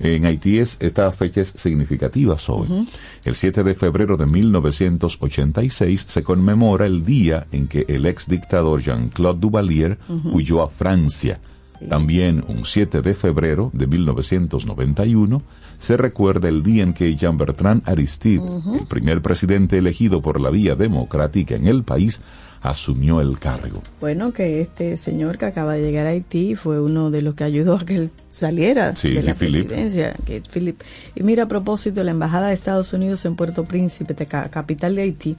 en 0.00 0.26
Haití 0.26 0.58
es, 0.58 0.76
esta 0.80 1.10
fecha 1.12 1.40
es 1.40 1.50
significativa 1.56 2.36
hoy. 2.48 2.88
El 3.24 3.34
7 3.34 3.62
de 3.62 3.74
febrero 3.74 4.16
de 4.16 4.26
1986 4.26 6.04
se 6.08 6.22
conmemora 6.22 6.86
el 6.86 7.04
día 7.04 7.46
en 7.52 7.68
que 7.68 7.84
el 7.88 8.04
ex 8.06 8.28
dictador 8.28 8.82
Jean-Claude 8.82 9.40
Duvalier 9.40 9.98
huyó 10.24 10.62
a 10.62 10.68
Francia. 10.68 11.40
También 11.88 12.42
un 12.48 12.64
7 12.64 13.02
de 13.02 13.14
febrero 13.14 13.70
de 13.72 13.86
1991 13.86 15.42
se 15.78 15.96
recuerda 15.96 16.48
el 16.48 16.62
día 16.62 16.82
en 16.82 16.92
que 16.92 17.14
Jean-Bertrand 17.14 17.88
Aristide, 17.88 18.42
el 18.78 18.86
primer 18.86 19.22
presidente 19.22 19.78
elegido 19.78 20.22
por 20.22 20.40
la 20.40 20.50
vía 20.50 20.74
democrática 20.74 21.54
en 21.54 21.66
el 21.66 21.84
país, 21.84 22.22
asumió 22.62 23.20
el 23.20 23.38
cargo. 23.38 23.80
Bueno, 24.00 24.32
que 24.32 24.60
este 24.60 24.96
señor 24.96 25.38
que 25.38 25.44
acaba 25.44 25.74
de 25.74 25.82
llegar 25.82 26.06
a 26.06 26.10
Haití 26.10 26.56
fue 26.56 26.80
uno 26.80 27.10
de 27.10 27.22
los 27.22 27.34
que 27.34 27.44
ayudó 27.44 27.76
a 27.76 27.84
que 27.84 27.96
él 27.96 28.10
saliera 28.30 28.94
Sí, 28.96 29.10
de 29.10 29.22
la 29.22 29.34
presidencia. 29.34 30.14
Philip. 30.52 30.80
Y 31.14 31.22
mira, 31.22 31.44
a 31.44 31.48
propósito, 31.48 32.02
la 32.02 32.10
Embajada 32.10 32.48
de 32.48 32.54
Estados 32.54 32.92
Unidos 32.92 33.24
en 33.24 33.36
Puerto 33.36 33.64
Príncipe, 33.64 34.14
capital 34.26 34.94
de 34.96 35.02
Haití, 35.02 35.36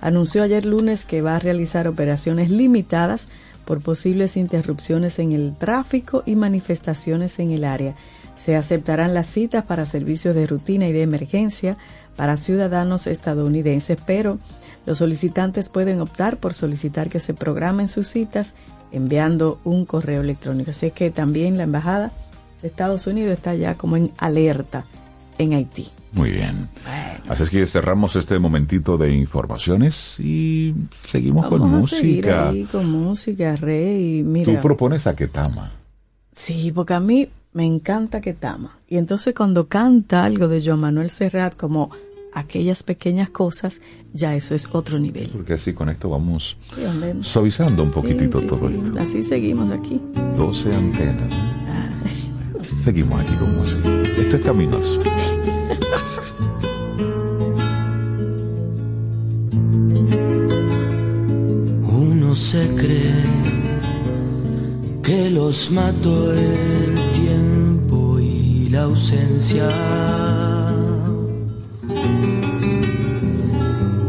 anunció 0.00 0.42
ayer 0.42 0.64
lunes 0.64 1.04
que 1.04 1.22
va 1.22 1.36
a 1.36 1.38
realizar 1.38 1.86
operaciones 1.86 2.50
limitadas 2.50 3.28
por 3.64 3.82
posibles 3.82 4.36
interrupciones 4.36 5.18
en 5.18 5.32
el 5.32 5.54
tráfico 5.56 6.22
y 6.26 6.34
manifestaciones 6.34 7.38
en 7.38 7.50
el 7.50 7.64
área. 7.64 7.94
Se 8.42 8.56
aceptarán 8.56 9.12
las 9.12 9.26
citas 9.26 9.64
para 9.64 9.84
servicios 9.86 10.34
de 10.34 10.46
rutina 10.46 10.88
y 10.88 10.92
de 10.92 11.02
emergencia 11.02 11.76
para 12.16 12.36
ciudadanos 12.36 13.06
estadounidenses, 13.06 13.98
pero 14.06 14.38
los 14.86 14.98
solicitantes 14.98 15.68
pueden 15.68 16.00
optar 16.00 16.38
por 16.38 16.54
solicitar 16.54 17.08
que 17.10 17.20
se 17.20 17.34
programen 17.34 17.88
sus 17.88 18.08
citas 18.08 18.54
enviando 18.92 19.60
un 19.64 19.84
correo 19.84 20.22
electrónico. 20.22 20.70
Así 20.70 20.86
es 20.86 20.92
que 20.92 21.10
también 21.10 21.56
la 21.58 21.64
Embajada 21.64 22.12
de 22.62 22.68
Estados 22.68 23.06
Unidos 23.06 23.34
está 23.34 23.54
ya 23.54 23.76
como 23.76 23.96
en 23.96 24.10
alerta 24.18 24.84
en 25.38 25.54
Haití. 25.54 25.88
Muy 26.12 26.32
bien. 26.32 26.68
Así 27.28 27.44
es 27.44 27.50
que 27.50 27.66
cerramos 27.66 28.16
este 28.16 28.38
momentito 28.38 28.98
de 28.98 29.14
informaciones 29.14 30.18
y 30.18 30.74
seguimos 30.98 31.46
con 31.46 31.60
seguir 31.60 31.76
música. 31.76 32.48
ahí 32.48 32.64
con 32.64 32.90
música, 32.90 33.56
Rey. 33.56 34.24
Tú 34.44 34.60
propones 34.60 35.06
a 35.06 35.14
Ketama. 35.14 35.72
sí, 36.32 36.72
porque 36.72 36.94
a 36.94 37.00
mí 37.00 37.28
me 37.52 37.64
encanta 37.66 38.20
Ketama. 38.20 38.78
Y 38.88 38.96
entonces 38.96 39.34
cuando 39.34 39.66
canta 39.68 40.24
algo 40.24 40.48
de 40.48 40.62
Joan 40.64 40.80
Manuel 40.80 41.10
Serrat 41.10 41.56
como 41.56 41.90
aquellas 42.32 42.82
pequeñas 42.84 43.28
cosas, 43.30 43.80
ya 44.12 44.34
eso 44.36 44.54
es 44.54 44.68
otro 44.72 44.98
nivel. 44.98 45.28
Porque 45.30 45.54
así 45.54 45.72
con 45.72 45.88
esto 45.88 46.08
vamos 46.08 46.56
Sí, 46.74 46.82
suavizando 47.22 47.82
un 47.82 47.90
poquitito 47.90 48.38
Sí, 48.40 48.44
sí, 48.48 48.48
todo 48.56 48.68
sí. 48.68 48.80
esto. 48.84 49.00
Así 49.00 49.22
seguimos 49.22 49.70
aquí. 49.70 50.00
12 50.36 50.74
antenas. 50.74 51.32
Ah. 51.68 51.90
Seguimos 52.82 53.20
aquí 53.20 53.34
con 53.36 53.56
música. 53.56 53.88
Esto 54.02 54.36
es 54.36 54.42
Camino 54.42 54.76
al 54.76 54.84
Sol. 54.84 55.02
Uno 61.92 62.34
se 62.36 62.66
cree 62.76 63.24
que 65.02 65.30
los 65.30 65.70
mató 65.70 66.34
y 66.34 67.09
la 68.70 68.82
ausencia. 68.82 69.68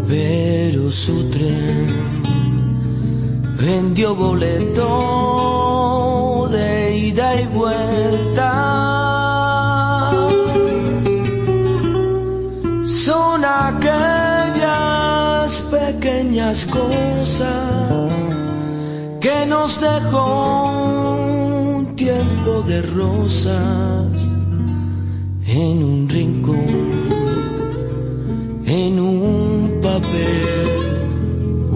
Pero 0.07 0.91
su 0.91 1.29
tren 1.31 1.87
vendió 3.59 4.13
boleto 4.15 4.87
de 6.51 6.97
ida 6.97 7.41
y 7.41 7.45
vuelta. 7.47 8.51
Son 12.85 13.43
aquellas 13.43 14.71
pequeñas 15.71 16.67
cosas 16.67 18.13
que 19.19 19.45
nos 19.47 19.81
dejó 19.81 21.77
un 21.77 21.95
tiempo 21.95 22.61
de 22.67 22.81
rosas 22.83 24.20
en 25.61 25.83
un 25.83 26.09
rincón, 26.09 26.89
en 28.65 28.99
un 28.99 29.79
papel 29.81 30.69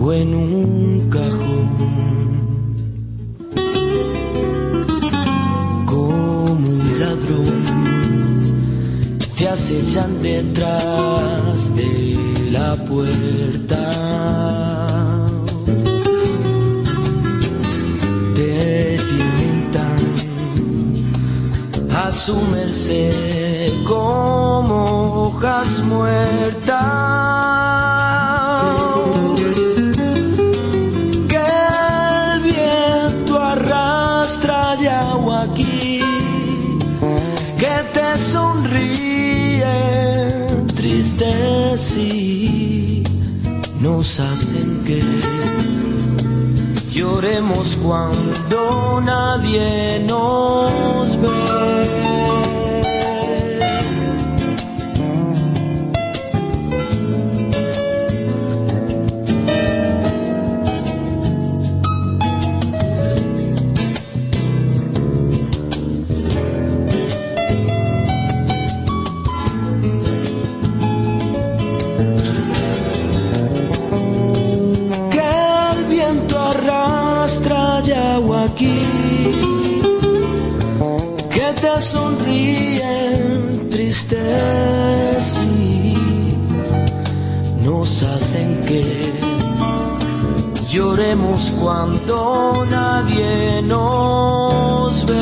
o 0.02 0.12
en 0.12 0.34
un 0.34 1.10
cajón. 1.10 1.68
Como 5.86 6.68
un 6.70 7.00
ladrón 7.00 7.58
te 9.38 9.48
acechan 9.48 10.12
detrás 10.24 11.76
de 11.76 12.18
la 12.52 12.76
puerta. 12.90 13.55
Su 22.16 22.36
merced 22.44 23.84
como 23.84 25.26
hojas 25.26 25.80
muertas. 25.80 26.82
Que 31.28 31.46
el 32.34 32.42
viento 32.42 33.38
arrastra 33.38 34.76
ya 34.82 35.14
aquí 35.44 36.00
que 37.60 37.76
te 37.94 38.18
sonríen 38.32 39.68
tristes 40.68 41.98
y 41.98 43.04
nos 43.82 44.20
hacen 44.22 44.84
que 44.86 45.35
lloremos 46.96 47.78
cuando 47.84 49.02
nadie 49.02 50.00
nos 50.08 51.20
ve. 51.20 52.15
Lloremos 90.96 91.52
cuando 91.62 92.66
nadie 92.72 93.62
nos 93.64 95.06
ve. 95.06 95.14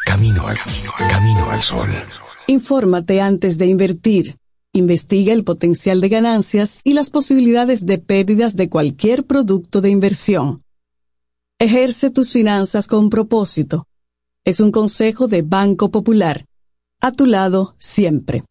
Camino 0.05 0.45
al 0.47 0.57
camino, 0.57 0.91
camino 1.09 1.49
al 1.49 1.61
sol. 1.61 1.87
Infórmate 2.47 3.21
antes 3.21 3.57
de 3.57 3.67
invertir. 3.67 4.35
Investiga 4.73 5.33
el 5.33 5.43
potencial 5.43 5.99
de 5.99 6.09
ganancias 6.09 6.81
y 6.83 6.93
las 6.93 7.09
posibilidades 7.09 7.87
de 7.87 7.97
pérdidas 7.97 8.55
de 8.55 8.69
cualquier 8.69 9.25
producto 9.25 9.81
de 9.81 9.89
inversión. 9.89 10.63
Ejerce 11.57 12.11
tus 12.11 12.31
finanzas 12.31 12.87
con 12.87 13.09
propósito. 13.09 13.87
Es 14.45 14.59
un 14.59 14.71
consejo 14.71 15.27
de 15.27 15.41
Banco 15.41 15.89
Popular. 15.89 16.45
A 17.01 17.11
tu 17.11 17.25
lado 17.25 17.75
siempre. 17.79 18.43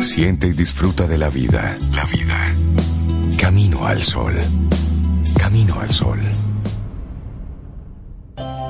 Siente 0.00 0.48
y 0.48 0.52
disfruta 0.52 1.06
de 1.06 1.16
la 1.16 1.30
vida. 1.30 1.78
La 1.94 2.04
vida. 2.04 2.44
Camino 3.40 3.86
al 3.86 4.02
sol. 4.02 4.34
Camino 5.38 5.80
al 5.80 5.90
sol. 5.90 6.18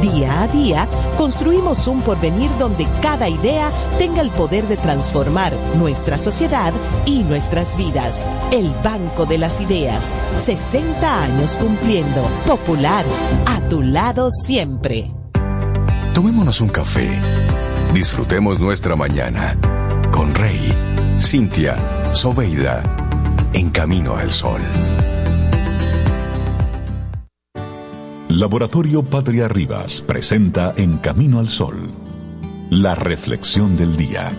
Día 0.00 0.42
a 0.42 0.48
día, 0.48 0.88
construimos 1.16 1.86
un 1.86 2.02
porvenir 2.02 2.50
donde 2.58 2.86
cada 3.00 3.28
idea 3.28 3.70
tenga 3.98 4.20
el 4.20 4.30
poder 4.30 4.66
de 4.68 4.76
transformar 4.76 5.52
nuestra 5.78 6.18
sociedad 6.18 6.72
y 7.06 7.22
nuestras 7.22 7.76
vidas. 7.76 8.24
El 8.50 8.70
Banco 8.82 9.26
de 9.26 9.38
las 9.38 9.60
Ideas, 9.60 10.10
60 10.36 11.22
años 11.22 11.58
cumpliendo. 11.58 12.28
Popular, 12.46 13.04
a 13.46 13.60
tu 13.68 13.82
lado 13.82 14.30
siempre. 14.30 15.10
Tomémonos 16.12 16.60
un 16.60 16.68
café. 16.68 17.08
Disfrutemos 17.92 18.58
nuestra 18.60 18.96
mañana 18.96 19.56
con 20.10 20.34
Rey, 20.34 20.72
Cintia, 21.18 22.12
Soveida, 22.12 22.82
en 23.52 23.70
camino 23.70 24.16
al 24.16 24.30
sol. 24.30 24.60
Laboratorio 28.36 29.04
Patria 29.04 29.46
Rivas 29.46 30.02
presenta 30.02 30.74
En 30.76 30.98
Camino 30.98 31.38
al 31.38 31.46
Sol, 31.46 31.76
la 32.68 32.96
reflexión 32.96 33.76
del 33.76 33.96
día. 33.96 34.32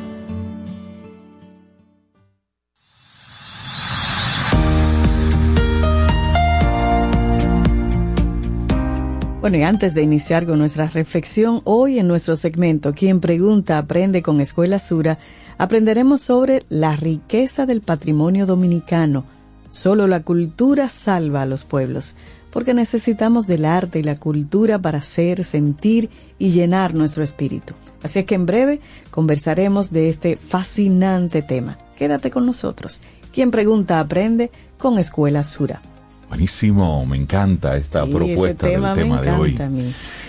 Bueno, 9.40 9.56
y 9.56 9.62
antes 9.64 9.94
de 9.94 10.02
iniciar 10.02 10.46
con 10.46 10.60
nuestra 10.60 10.90
reflexión, 10.90 11.62
hoy 11.64 11.98
en 11.98 12.10
nuestro 12.10 12.36
segmento 12.36 12.94
Quien 12.94 13.22
pregunta 13.22 13.78
aprende 13.78 14.22
con 14.22 14.42
Escuela 14.42 14.78
Sura, 14.80 15.20
aprenderemos 15.58 16.20
sobre 16.20 16.64
la 16.68 16.98
riqueza 16.98 17.66
del 17.66 17.80
patrimonio 17.80 18.46
dominicano. 18.46 19.24
Solo 19.70 20.06
la 20.06 20.22
cultura 20.22 20.90
salva 20.90 21.44
a 21.44 21.46
los 21.46 21.64
pueblos 21.64 22.18
porque 22.56 22.74
necesitamos 22.74 23.48
del 23.48 23.66
arte 23.66 24.00
y 24.00 24.04
la 24.04 24.16
cultura 24.16 24.80
para 24.80 25.00
hacer, 25.00 25.44
sentir 25.44 26.10
y 26.40 26.52
llenar 26.52 26.94
nuestro 26.94 27.22
espíritu. 27.22 27.74
Así 28.02 28.20
es 28.20 28.26
que 28.26 28.36
en 28.36 28.46
breve 28.46 28.80
conversaremos 29.12 29.92
de 29.92 30.08
este 30.08 30.38
fascinante 30.38 31.42
tema. 31.42 31.78
Quédate 31.98 32.32
con 32.32 32.46
nosotros. 32.46 33.02
Quien 33.34 33.52
pregunta 33.52 34.00
aprende 34.00 34.52
con 34.78 34.98
Escuela 35.00 35.44
Sura. 35.44 35.82
Buenísimo, 36.30 37.06
me 37.06 37.18
encanta 37.18 37.76
esta 37.76 38.06
Sí, 38.06 38.14
propuesta 38.14 38.70
tema 38.70 38.96
del 38.96 39.04
tema 39.04 39.22
de 39.22 39.32
hoy. 39.32 39.58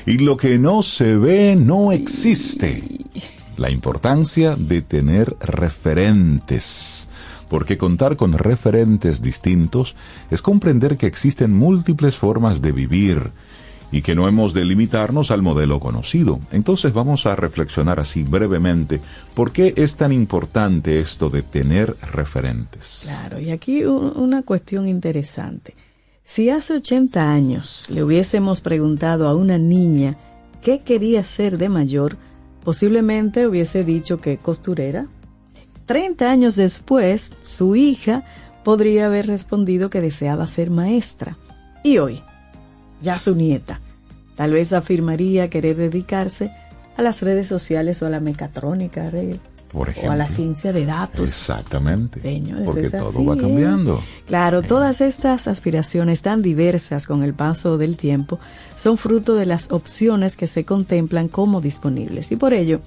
Y 0.05 0.19
lo 0.19 0.37
que 0.37 0.59
no 0.59 0.83
se 0.83 1.15
ve 1.17 1.55
no 1.55 1.93
existe. 1.93 2.83
La 3.57 3.71
importancia 3.71 4.57
de 4.57 4.83
tener 4.83 5.37
referentes. 5.39 7.06
Porque 7.49 7.79
contar 7.79 8.17
con 8.17 8.33
referentes 8.33 9.23
distintos 9.23 9.95
es 10.31 10.43
comprender 10.43 10.97
que 10.97 11.07
existen 11.07 11.53
múltiples 11.53 12.17
formas 12.17 12.61
de 12.61 12.73
vivir 12.73 13.31
y 13.93 14.03
que 14.03 14.15
no 14.15 14.29
hemos 14.29 14.53
de 14.53 14.65
limitarnos 14.65 15.31
al 15.31 15.43
modelo 15.43 15.81
conocido. 15.81 16.41
Entonces 16.51 16.93
vamos 16.93 17.27
a 17.27 17.37
reflexionar 17.37 18.01
así 18.01 18.25
brevemente 18.25 19.01
por 19.35 19.53
qué 19.53 19.75
es 19.77 19.97
tan 19.97 20.13
importante 20.13 21.01
esto 21.01 21.31
de 21.31 21.43
tener 21.43 21.97
referentes. 22.13 23.01
Claro, 23.03 23.41
y 23.41 23.51
aquí 23.51 23.85
una 23.85 24.43
cuestión 24.43 24.89
interesante. 24.89 25.75
Si 26.25 26.51
hace 26.51 26.75
80 26.75 27.33
años 27.33 27.87
le 27.89 28.03
hubiésemos 28.03 28.61
preguntado 28.61 29.29
a 29.29 29.37
una 29.37 29.59
niña 29.59 30.17
qué 30.61 30.81
quería 30.81 31.23
ser 31.23 31.57
de 31.57 31.69
mayor, 31.69 32.17
posiblemente 32.65 33.47
hubiese 33.47 33.85
dicho 33.85 34.19
que 34.19 34.39
costurera. 34.39 35.07
30 35.87 36.31
años 36.31 36.57
después, 36.57 37.33
su 37.41 37.77
hija 37.77 38.25
podría 38.65 39.07
haber 39.07 39.29
respondido 39.29 39.91
que 39.91 40.01
deseaba 40.01 40.47
ser 40.49 40.71
maestra. 40.71 41.39
Y 41.85 41.99
hoy, 41.99 42.23
ya 43.01 43.19
su 43.19 43.37
nieta, 43.37 43.81
tal 44.35 44.53
vez 44.53 44.73
afirmaría 44.73 45.49
querer 45.49 45.77
dedicarse 45.77 46.51
a 46.97 47.03
las 47.03 47.23
redes 47.23 47.47
sociales 47.47 48.03
o 48.03 48.07
a 48.07 48.11
la 48.11 48.19
mecatrónica, 48.19 49.09
Rey, 49.11 49.39
Por 49.71 49.87
o 49.87 49.91
ejemplo. 49.93 50.11
a 50.11 50.17
la 50.17 50.29
ciencia 50.29 50.73
de 50.73 50.87
datos. 50.87 51.21
Exactamente. 51.21 52.21
Señores, 52.21 52.67
porque 52.67 52.91
todo 52.91 53.11
así, 53.11 53.25
va 53.25 53.35
¿eh? 53.35 53.39
cambiando. 53.39 54.03
Claro, 54.27 54.63
todas 54.63 55.01
estas 55.01 55.47
aspiraciones 55.47 56.23
tan 56.23 56.43
diversas 56.43 57.07
con 57.07 57.23
el 57.23 57.35
paso 57.35 57.79
del 57.79 57.97
tiempo 57.97 58.41
son 58.75 58.99
fruto 58.99 59.37
de 59.37 59.47
las 59.47 59.71
opciones 59.71 60.37
que 60.37 60.49
se 60.49 60.65
contemplan 60.65 61.29
como 61.29 61.61
disponibles 61.61 62.33
y 62.33 62.37
por 62.37 62.53
ello 62.53 62.81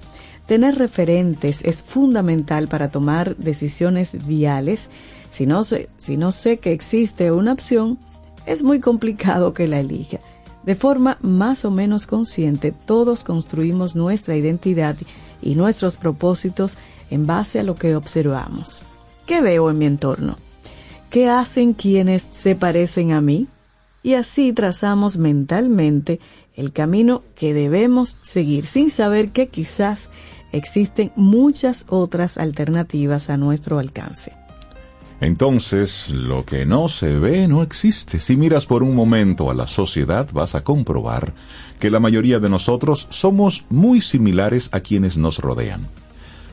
tener 0.50 0.74
referentes 0.78 1.58
es 1.62 1.80
fundamental 1.80 2.66
para 2.66 2.88
tomar 2.88 3.36
decisiones 3.36 4.26
viales. 4.26 4.88
Si 5.30 5.46
no 5.46 5.62
sé, 5.62 6.58
que 6.58 6.72
existe 6.72 7.30
una 7.30 7.52
opción, 7.52 8.00
es 8.46 8.64
muy 8.64 8.80
complicado 8.80 9.54
que 9.54 9.68
la 9.68 9.78
elija. 9.78 10.18
De 10.64 10.74
forma 10.74 11.18
más 11.22 11.64
o 11.64 11.70
menos 11.70 12.08
consciente, 12.08 12.72
todos 12.72 13.22
construimos 13.22 13.94
nuestra 13.94 14.34
identidad 14.34 14.96
y 15.40 15.54
nuestros 15.54 15.96
propósitos 15.96 16.78
en 17.10 17.28
base 17.28 17.60
a 17.60 17.62
lo 17.62 17.76
que 17.76 17.94
observamos. 17.94 18.82
¿Qué 19.26 19.42
veo 19.42 19.70
en 19.70 19.78
mi 19.78 19.86
entorno? 19.86 20.36
¿Qué 21.10 21.28
hacen 21.28 21.74
quienes 21.74 22.26
se 22.32 22.56
parecen 22.56 23.12
a 23.12 23.20
mí? 23.20 23.46
Y 24.02 24.14
así 24.14 24.52
trazamos 24.52 25.16
mentalmente 25.16 26.18
el 26.56 26.72
camino 26.72 27.22
que 27.36 27.54
debemos 27.54 28.18
seguir 28.22 28.66
sin 28.66 28.90
saber 28.90 29.30
que 29.30 29.46
quizás 29.48 30.10
existen 30.52 31.12
muchas 31.16 31.86
otras 31.88 32.38
alternativas 32.38 33.30
a 33.30 33.36
nuestro 33.36 33.78
alcance. 33.78 34.34
Entonces, 35.20 36.10
lo 36.10 36.46
que 36.46 36.64
no 36.64 36.88
se 36.88 37.18
ve 37.18 37.46
no 37.46 37.62
existe. 37.62 38.20
Si 38.20 38.36
miras 38.36 38.64
por 38.64 38.82
un 38.82 38.94
momento 38.94 39.50
a 39.50 39.54
la 39.54 39.66
sociedad, 39.66 40.28
vas 40.32 40.54
a 40.54 40.64
comprobar 40.64 41.34
que 41.78 41.90
la 41.90 42.00
mayoría 42.00 42.40
de 42.40 42.48
nosotros 42.48 43.06
somos 43.10 43.66
muy 43.68 44.00
similares 44.00 44.70
a 44.72 44.80
quienes 44.80 45.18
nos 45.18 45.38
rodean. 45.38 45.82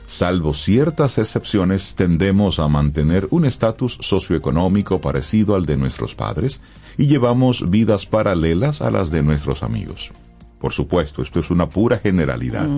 Salvo 0.04 0.54
ciertas 0.54 1.18
excepciones, 1.18 1.94
tendemos 1.94 2.58
a 2.58 2.68
mantener 2.68 3.26
un 3.30 3.44
estatus 3.44 3.98
socioeconómico 4.00 5.00
parecido 5.00 5.54
al 5.54 5.66
de 5.66 5.76
nuestros 5.76 6.14
padres 6.14 6.60
y 6.96 7.06
llevamos 7.06 7.70
vidas 7.70 8.06
paralelas 8.06 8.80
a 8.82 8.90
las 8.90 9.10
de 9.10 9.22
nuestros 9.22 9.62
amigos. 9.62 10.10
Por 10.58 10.72
supuesto, 10.72 11.22
esto 11.22 11.40
es 11.40 11.50
una 11.50 11.68
pura 11.68 11.98
generalidad. 11.98 12.68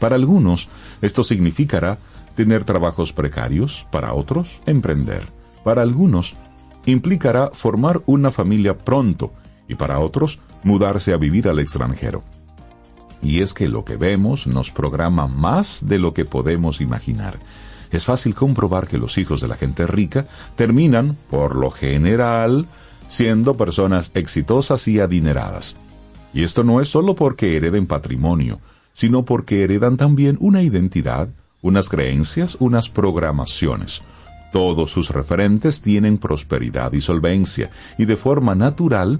Para 0.00 0.16
algunos, 0.16 0.68
esto 1.02 1.22
significará 1.22 1.98
tener 2.34 2.64
trabajos 2.64 3.12
precarios, 3.12 3.86
para 3.92 4.14
otros, 4.14 4.62
emprender. 4.66 5.22
Para 5.62 5.82
algunos, 5.82 6.36
implicará 6.86 7.50
formar 7.52 8.00
una 8.06 8.32
familia 8.32 8.76
pronto 8.76 9.32
y 9.68 9.74
para 9.76 10.00
otros, 10.00 10.40
mudarse 10.64 11.12
a 11.12 11.16
vivir 11.16 11.48
al 11.48 11.60
extranjero. 11.60 12.24
Y 13.22 13.42
es 13.42 13.54
que 13.54 13.68
lo 13.68 13.84
que 13.84 13.96
vemos 13.96 14.46
nos 14.46 14.70
programa 14.70 15.28
más 15.28 15.84
de 15.86 15.98
lo 15.98 16.14
que 16.14 16.24
podemos 16.24 16.80
imaginar. 16.80 17.38
Es 17.90 18.04
fácil 18.04 18.34
comprobar 18.34 18.88
que 18.88 18.98
los 18.98 19.18
hijos 19.18 19.40
de 19.40 19.48
la 19.48 19.56
gente 19.56 19.86
rica 19.86 20.26
terminan, 20.56 21.18
por 21.28 21.56
lo 21.56 21.70
general, 21.70 22.66
siendo 23.08 23.56
personas 23.56 24.10
exitosas 24.14 24.88
y 24.88 24.98
adineradas. 24.98 25.76
Y 26.32 26.44
esto 26.44 26.64
no 26.64 26.80
es 26.80 26.88
solo 26.88 27.14
porque 27.14 27.56
hereden 27.56 27.86
patrimonio, 27.86 28.60
sino 29.00 29.24
porque 29.24 29.64
heredan 29.64 29.96
también 29.96 30.36
una 30.40 30.60
identidad, 30.60 31.30
unas 31.62 31.88
creencias, 31.88 32.58
unas 32.60 32.90
programaciones. 32.90 34.02
Todos 34.52 34.90
sus 34.90 35.08
referentes 35.08 35.80
tienen 35.80 36.18
prosperidad 36.18 36.92
y 36.92 37.00
solvencia, 37.00 37.70
y 37.96 38.04
de 38.04 38.18
forma 38.18 38.54
natural 38.54 39.18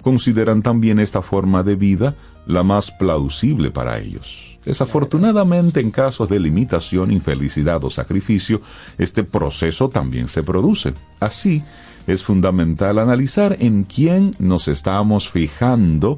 consideran 0.00 0.62
también 0.62 1.00
esta 1.00 1.22
forma 1.22 1.64
de 1.64 1.74
vida 1.74 2.14
la 2.46 2.62
más 2.62 2.92
plausible 2.92 3.72
para 3.72 3.98
ellos. 3.98 4.60
Desafortunadamente, 4.64 5.80
en 5.80 5.90
casos 5.90 6.28
de 6.28 6.38
limitación, 6.38 7.10
infelicidad 7.10 7.82
o 7.82 7.90
sacrificio, 7.90 8.60
este 8.96 9.24
proceso 9.24 9.88
también 9.88 10.28
se 10.28 10.44
produce. 10.44 10.94
Así, 11.18 11.64
es 12.06 12.22
fundamental 12.22 13.00
analizar 13.00 13.56
en 13.58 13.82
quién 13.82 14.30
nos 14.38 14.68
estamos 14.68 15.28
fijando 15.28 16.16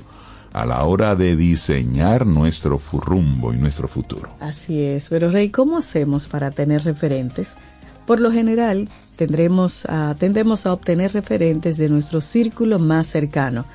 a 0.53 0.64
la 0.66 0.84
hora 0.84 1.14
de 1.14 1.36
diseñar 1.36 2.26
nuestro 2.26 2.80
rumbo 2.92 3.53
y 3.53 3.59
nuestro 3.59 3.88
futuro. 3.88 4.30
Así 4.40 4.82
es, 4.82 5.09
pero 5.09 5.30
Rey, 5.30 5.51
¿cómo 5.51 5.78
hacemos 5.78 6.26
para 6.28 6.51
tener 6.51 6.84
referentes? 6.84 7.57
Por 8.07 8.20
lo 8.20 8.32
general, 8.32 8.88
tendremos 9.16 9.84
a- 9.86 10.14
tendemos 10.18 10.64
a 10.66 10.72
obtener 10.72 11.12
referentes 11.12 11.76
de 11.76 11.88
nuestro 11.90 12.20
círculo 12.20 12.78
más 12.78 13.07
cercano. 13.07 13.66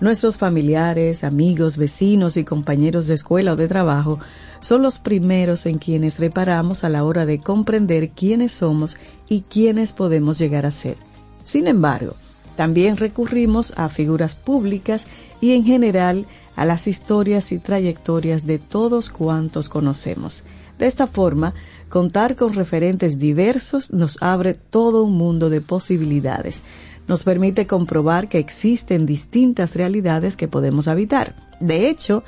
Nuestros 0.00 0.36
familiares, 0.38 1.22
amigos, 1.22 1.76
vecinos 1.76 2.36
y 2.36 2.42
compañeros 2.44 3.06
de 3.06 3.14
escuela 3.14 3.52
o 3.52 3.56
de 3.56 3.68
trabajo 3.68 4.18
son 4.60 4.82
los 4.82 4.98
primeros 4.98 5.64
en 5.66 5.78
quienes 5.78 6.18
reparamos 6.18 6.82
a 6.82 6.88
la 6.88 7.04
hora 7.04 7.24
de 7.26 7.38
comprender 7.38 8.10
quiénes 8.10 8.52
somos 8.52 8.96
y 9.28 9.42
quiénes 9.42 9.92
podemos 9.92 10.38
llegar 10.38 10.66
a 10.66 10.72
ser. 10.72 10.96
Sin 11.42 11.66
embargo, 11.68 12.16
También 12.56 12.96
recurrimos 12.96 13.72
a 13.76 13.88
figuras 13.88 14.34
públicas 14.34 15.06
y 15.40 15.52
en 15.52 15.64
general 15.64 16.26
a 16.54 16.64
las 16.64 16.86
historias 16.86 17.52
y 17.52 17.58
trayectorias 17.58 18.46
de 18.46 18.58
todos 18.58 19.10
cuantos 19.10 19.68
conocemos. 19.68 20.44
De 20.78 20.86
esta 20.86 21.06
forma, 21.06 21.54
contar 21.88 22.36
con 22.36 22.54
referentes 22.54 23.18
diversos 23.18 23.92
nos 23.92 24.22
abre 24.22 24.54
todo 24.54 25.04
un 25.04 25.16
mundo 25.16 25.50
de 25.50 25.60
posibilidades. 25.60 26.62
Nos 27.08 27.24
permite 27.24 27.66
comprobar 27.66 28.28
que 28.28 28.38
existen 28.38 29.06
distintas 29.06 29.74
realidades 29.74 30.36
que 30.36 30.48
podemos 30.48 30.88
habitar. 30.88 31.34
De 31.60 31.88
hecho, 31.88 32.22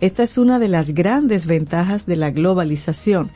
esta 0.00 0.22
es 0.22 0.38
una 0.38 0.58
de 0.58 0.68
las 0.68 0.90
grandes 0.94 1.46
ventajas 1.46 2.06
de 2.06 2.16
la 2.16 2.30
globalización. 2.30 3.30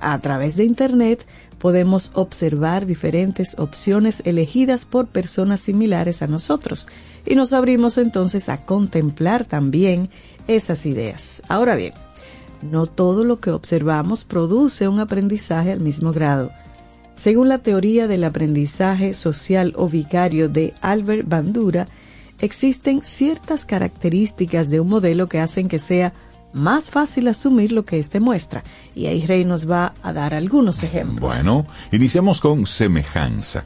A 0.00 0.18
través 0.20 0.56
de 0.56 0.64
Internet 0.64 1.26
podemos 1.60 2.10
observar 2.14 2.86
diferentes 2.86 3.58
opciones 3.58 4.22
elegidas 4.24 4.86
por 4.86 5.06
personas 5.06 5.60
similares 5.60 6.22
a 6.22 6.26
nosotros 6.26 6.88
y 7.26 7.34
nos 7.34 7.52
abrimos 7.52 7.98
entonces 7.98 8.48
a 8.48 8.64
contemplar 8.64 9.44
también 9.44 10.08
esas 10.48 10.86
ideas. 10.86 11.42
Ahora 11.48 11.76
bien, 11.76 11.92
no 12.62 12.86
todo 12.86 13.24
lo 13.24 13.40
que 13.40 13.50
observamos 13.50 14.24
produce 14.24 14.88
un 14.88 15.00
aprendizaje 15.00 15.70
al 15.70 15.80
mismo 15.80 16.12
grado. 16.12 16.50
Según 17.14 17.50
la 17.50 17.58
teoría 17.58 18.08
del 18.08 18.24
aprendizaje 18.24 19.12
social 19.12 19.74
o 19.76 19.86
vicario 19.86 20.48
de 20.48 20.72
Albert 20.80 21.28
Bandura, 21.28 21.88
existen 22.40 23.02
ciertas 23.02 23.66
características 23.66 24.70
de 24.70 24.80
un 24.80 24.88
modelo 24.88 25.28
que 25.28 25.40
hacen 25.40 25.68
que 25.68 25.78
sea 25.78 26.14
más 26.52 26.90
fácil 26.90 27.28
asumir 27.28 27.72
lo 27.72 27.84
que 27.84 27.98
éste 27.98 28.20
muestra. 28.20 28.64
Y 28.94 29.06
ahí 29.06 29.24
Rey 29.26 29.44
nos 29.44 29.70
va 29.70 29.94
a 30.02 30.12
dar 30.12 30.34
algunos 30.34 30.82
ejemplos. 30.82 31.20
Bueno, 31.20 31.66
iniciamos 31.92 32.40
con 32.40 32.66
semejanza. 32.66 33.64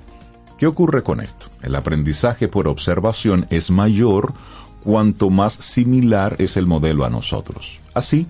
¿Qué 0.59 0.67
ocurre 0.67 1.03
con 1.03 1.21
esto? 1.21 1.49
El 1.63 1.75
aprendizaje 1.75 2.49
por 2.49 2.69
observación 2.69 3.47
es 3.51 3.71
mayor 3.71 4.35
cuanto 4.83 5.31
más 5.31 5.55
similar 5.55 6.37
es 6.39 6.57
el 6.57 6.67
modelo 6.67 7.05
a 7.05 7.11
nosotros. 7.11 7.81
Así, 7.95 8.27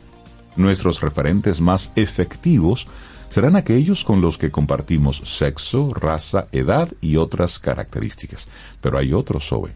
nuestros 0.57 1.01
referentes 1.01 1.61
más 1.61 1.93
efectivos 1.97 2.87
serán 3.29 3.57
aquellos 3.57 4.05
con 4.05 4.21
los 4.21 4.39
que 4.39 4.53
compartimos 4.53 5.21
sexo, 5.25 5.93
raza, 5.93 6.47
edad 6.53 6.89
y 7.01 7.17
otras 7.17 7.59
características. 7.59 8.49
Pero 8.81 8.97
hay 8.97 9.13
otros, 9.13 9.49
Sobe. 9.49 9.75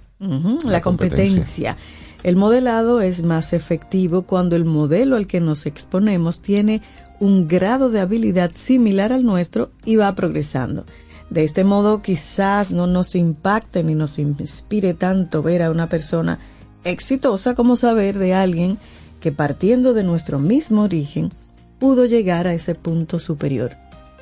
la, 0.65 0.81
competencia. 0.81 1.77
El 2.25 2.37
modelado 2.37 3.01
es 3.01 3.23
más 3.23 3.53
efectivo 3.53 4.23
cuando 4.23 4.57
el 4.57 4.65
modelo 4.65 5.17
al 5.17 5.27
que 5.27 5.41
nos 5.41 5.67
exponemos 5.67 6.41
tiene 6.41 6.83
un 7.21 7.47
grado 7.47 7.91
de 7.91 8.01
habilidad 8.01 8.51
similar 8.55 9.13
al 9.13 9.25
nuestro 9.25 9.71
y 9.85 9.97
va 9.97 10.15
progresando. 10.15 10.85
De 11.31 11.45
este 11.45 11.63
modo 11.63 12.03
quizás 12.03 12.73
no 12.73 12.87
nos 12.87 13.15
impacte 13.15 13.85
ni 13.85 13.95
nos 13.95 14.19
inspire 14.19 14.95
tanto 14.95 15.43
ver 15.43 15.63
a 15.63 15.71
una 15.71 15.89
persona 15.89 16.39
exitosa 16.85 17.55
como 17.55 17.77
saber 17.77 18.19
de 18.19 18.35
alguien 18.35 18.79
que 19.21 19.31
partiendo 19.31 19.95
de 19.95 20.05
nuestro 20.05 20.39
mismo 20.39 20.83
origen 20.83 21.31
pudo 21.79 22.05
llegar 22.07 22.47
a 22.47 22.55
ese 22.55 22.75
punto 22.75 23.21
superior. 23.21 23.77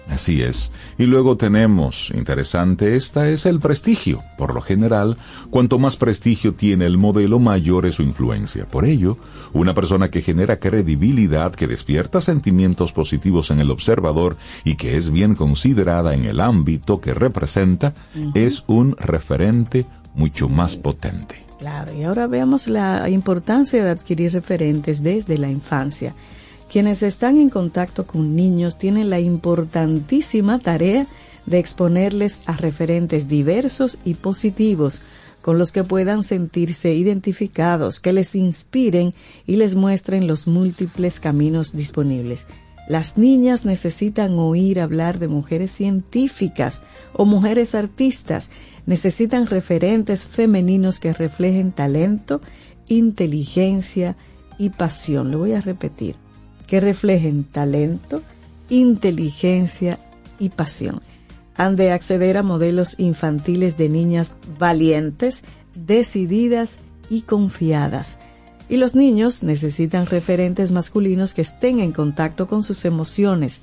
Así 0.08 0.42
es. 0.42 0.70
Y 0.98 1.06
luego 1.06 1.36
tenemos, 1.36 2.12
interesante 2.14 2.96
esta, 2.96 3.28
es 3.28 3.44
el 3.44 3.58
prestigio. 3.58 4.22
Por 4.38 4.54
lo 4.54 4.60
general, 4.60 5.16
cuanto 5.50 5.78
más 5.78 5.96
prestigio 5.96 6.54
tiene 6.54 6.86
el 6.86 6.96
modelo, 6.96 7.38
mayor 7.38 7.86
es 7.86 7.96
su 7.96 8.02
influencia. 8.02 8.66
Por 8.66 8.84
ello, 8.84 9.18
una 9.52 9.74
persona 9.74 10.10
que 10.10 10.22
genera 10.22 10.58
credibilidad, 10.58 11.52
que 11.52 11.66
despierta 11.66 12.20
sentimientos 12.20 12.92
positivos 12.92 13.50
en 13.50 13.58
el 13.58 13.70
observador 13.70 14.36
y 14.64 14.76
que 14.76 14.96
es 14.96 15.10
bien 15.10 15.34
considerada 15.34 16.14
en 16.14 16.24
el 16.24 16.40
ámbito 16.40 17.00
que 17.00 17.12
representa, 17.12 17.94
es 18.34 18.64
un 18.68 18.96
referente 18.96 19.86
mucho 20.14 20.48
más 20.48 20.76
potente. 20.76 21.44
Claro, 21.58 21.92
y 21.92 22.04
ahora 22.04 22.26
veamos 22.26 22.68
la 22.68 23.08
importancia 23.08 23.82
de 23.82 23.90
adquirir 23.90 24.32
referentes 24.32 25.02
desde 25.02 25.38
la 25.38 25.50
infancia. 25.50 26.14
Quienes 26.70 27.02
están 27.04 27.38
en 27.38 27.48
contacto 27.48 28.06
con 28.06 28.34
niños 28.34 28.76
tienen 28.76 29.08
la 29.08 29.20
importantísima 29.20 30.58
tarea 30.58 31.06
de 31.46 31.58
exponerles 31.58 32.42
a 32.46 32.56
referentes 32.56 33.28
diversos 33.28 33.98
y 34.04 34.14
positivos 34.14 35.00
con 35.42 35.58
los 35.58 35.70
que 35.70 35.84
puedan 35.84 36.24
sentirse 36.24 36.92
identificados, 36.92 38.00
que 38.00 38.12
les 38.12 38.34
inspiren 38.34 39.14
y 39.46 39.56
les 39.56 39.76
muestren 39.76 40.26
los 40.26 40.48
múltiples 40.48 41.20
caminos 41.20 41.72
disponibles. 41.72 42.48
Las 42.88 43.16
niñas 43.16 43.64
necesitan 43.64 44.36
oír 44.40 44.80
hablar 44.80 45.20
de 45.20 45.28
mujeres 45.28 45.70
científicas 45.70 46.82
o 47.12 47.24
mujeres 47.24 47.76
artistas, 47.76 48.50
necesitan 48.86 49.46
referentes 49.46 50.26
femeninos 50.26 50.98
que 50.98 51.12
reflejen 51.12 51.70
talento, 51.70 52.40
inteligencia 52.88 54.16
y 54.58 54.70
pasión. 54.70 55.30
Lo 55.30 55.38
voy 55.38 55.52
a 55.52 55.60
repetir 55.60 56.25
que 56.66 56.80
reflejen 56.80 57.44
talento, 57.44 58.22
inteligencia 58.68 59.98
y 60.38 60.50
pasión. 60.50 61.00
Han 61.56 61.76
de 61.76 61.92
acceder 61.92 62.36
a 62.36 62.42
modelos 62.42 62.96
infantiles 62.98 63.76
de 63.76 63.88
niñas 63.88 64.34
valientes, 64.58 65.42
decididas 65.74 66.78
y 67.08 67.22
confiadas. 67.22 68.18
Y 68.68 68.76
los 68.76 68.94
niños 68.94 69.42
necesitan 69.42 70.06
referentes 70.06 70.72
masculinos 70.72 71.34
que 71.34 71.42
estén 71.42 71.78
en 71.78 71.92
contacto 71.92 72.48
con 72.48 72.62
sus 72.62 72.84
emociones, 72.84 73.62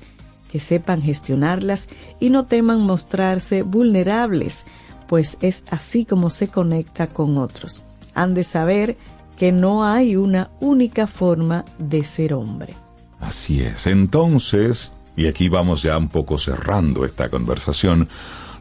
que 0.52 0.60
sepan 0.60 1.02
gestionarlas 1.02 1.90
y 2.20 2.30
no 2.30 2.46
teman 2.46 2.82
mostrarse 2.82 3.64
vulnerables, 3.64 4.66
pues 5.08 5.38
es 5.42 5.64
así 5.70 6.06
como 6.06 6.30
se 6.30 6.48
conecta 6.48 7.08
con 7.08 7.38
otros. 7.38 7.84
Han 8.14 8.34
de 8.34 8.44
saber 8.44 8.98
que 9.38 9.52
no 9.52 9.84
hay 9.84 10.16
una 10.16 10.52
única 10.60 11.08
forma 11.08 11.66
de 11.80 12.04
ser 12.04 12.34
hombre. 12.34 12.76
Así 13.24 13.62
es. 13.62 13.88
Entonces, 13.88 14.92
y 15.16 15.28
aquí 15.28 15.48
vamos 15.50 15.82
ya 15.82 15.98
un 15.98 16.10
poco 16.10 16.38
cerrando 16.38 17.06
esta 17.06 17.30
conversación, 17.30 18.10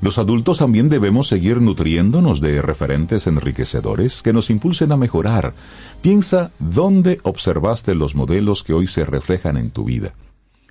los 0.01 0.19
adultos 0.19 0.59
también 0.59 0.89
debemos 0.89 1.29
seguir 1.29 1.61
nutriéndonos 1.61 2.41
de 2.41 2.61
referentes 2.61 3.27
enriquecedores 3.27 4.23
que 4.23 4.33
nos 4.33 4.51
impulsen 4.51 4.93
a 4.93 4.97
mejorar. 4.97 5.55
Piensa 6.01 6.51
dónde 6.59 7.21
observaste 7.23 7.95
los 7.95 8.15
modelos 8.15 8.65
que 8.65 8.73
hoy 8.73 8.89
se 8.89 9.05
reflejan 9.05 9.57
en 9.57 9.71
tu 9.71 9.85
vida 9.85 10.15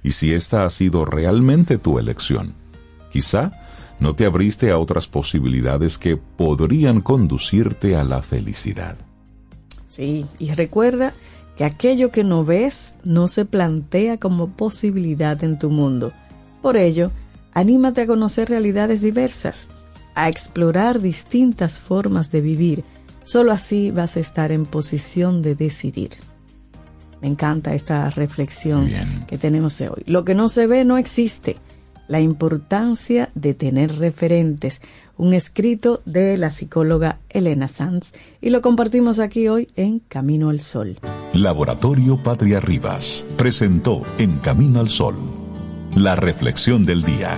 y 0.03 0.11
si 0.11 0.33
esta 0.33 0.65
ha 0.65 0.69
sido 0.69 1.05
realmente 1.05 1.77
tu 1.77 1.99
elección. 1.99 2.53
Quizá 3.11 3.53
no 3.99 4.15
te 4.15 4.25
abriste 4.25 4.71
a 4.71 4.79
otras 4.79 5.07
posibilidades 5.07 5.97
que 5.97 6.17
podrían 6.17 7.01
conducirte 7.01 7.95
a 7.95 8.03
la 8.03 8.21
felicidad. 8.21 8.97
Sí, 9.87 10.25
y 10.39 10.51
recuerda 10.51 11.13
que 11.58 11.64
aquello 11.64 12.12
que 12.12 12.24
no 12.24 12.45
ves 12.45 12.95
no 13.04 13.28
se 13.28 13.45
plantea 13.45 14.18
como 14.18 14.52
posibilidad 14.52 15.43
en 15.43 15.60
tu 15.60 15.70
mundo. 15.70 16.14
Por 16.62 16.78
ello, 16.78 17.12
anímate 17.54 18.02
a 18.02 18.08
conocer 18.08 18.49
realidades 18.49 19.02
diversas, 19.02 19.70
a 20.16 20.30
explorar 20.30 21.02
distintas 21.02 21.80
formas 21.80 22.32
de 22.32 22.41
vivir. 22.41 22.84
Solo 23.24 23.52
así 23.52 23.91
vas 23.91 24.18
a 24.18 24.20
estar 24.20 24.52
en 24.52 24.66
posición 24.66 25.41
de 25.41 25.56
decidir. 25.56 26.12
Me 27.22 27.28
encanta 27.28 27.76
esta 27.76 28.10
reflexión 28.10 28.89
que 29.28 29.38
tenemos 29.38 29.80
hoy. 29.82 30.04
Lo 30.08 30.26
que 30.26 30.34
no 30.34 30.49
se 30.49 30.66
ve 30.66 30.84
no 30.86 30.97
existe. 30.97 31.58
La 32.08 32.20
importancia 32.20 33.30
de 33.36 33.54
tener 33.54 33.97
referentes 33.99 34.82
un 35.22 35.36
escrito 35.36 36.01
de 36.05 36.36
la 36.36 36.49
psicóloga 36.49 37.19
Elena 37.30 37.67
Sanz 37.67 38.13
y 38.41 38.49
lo 38.49 38.61
compartimos 38.61 39.19
aquí 39.19 39.47
hoy 39.47 39.69
en 39.76 39.99
Camino 39.99 40.49
al 40.49 40.61
Sol. 40.61 40.97
Laboratorio 41.34 42.22
Patria 42.24 42.59
Rivas 42.59 43.24
presentó 43.38 44.01
En 44.17 44.39
Camino 44.39 44.80
al 44.80 44.89
Sol 44.89 45.15
la 45.95 46.15
reflexión 46.15 46.86
del 46.86 47.03
día. 47.03 47.38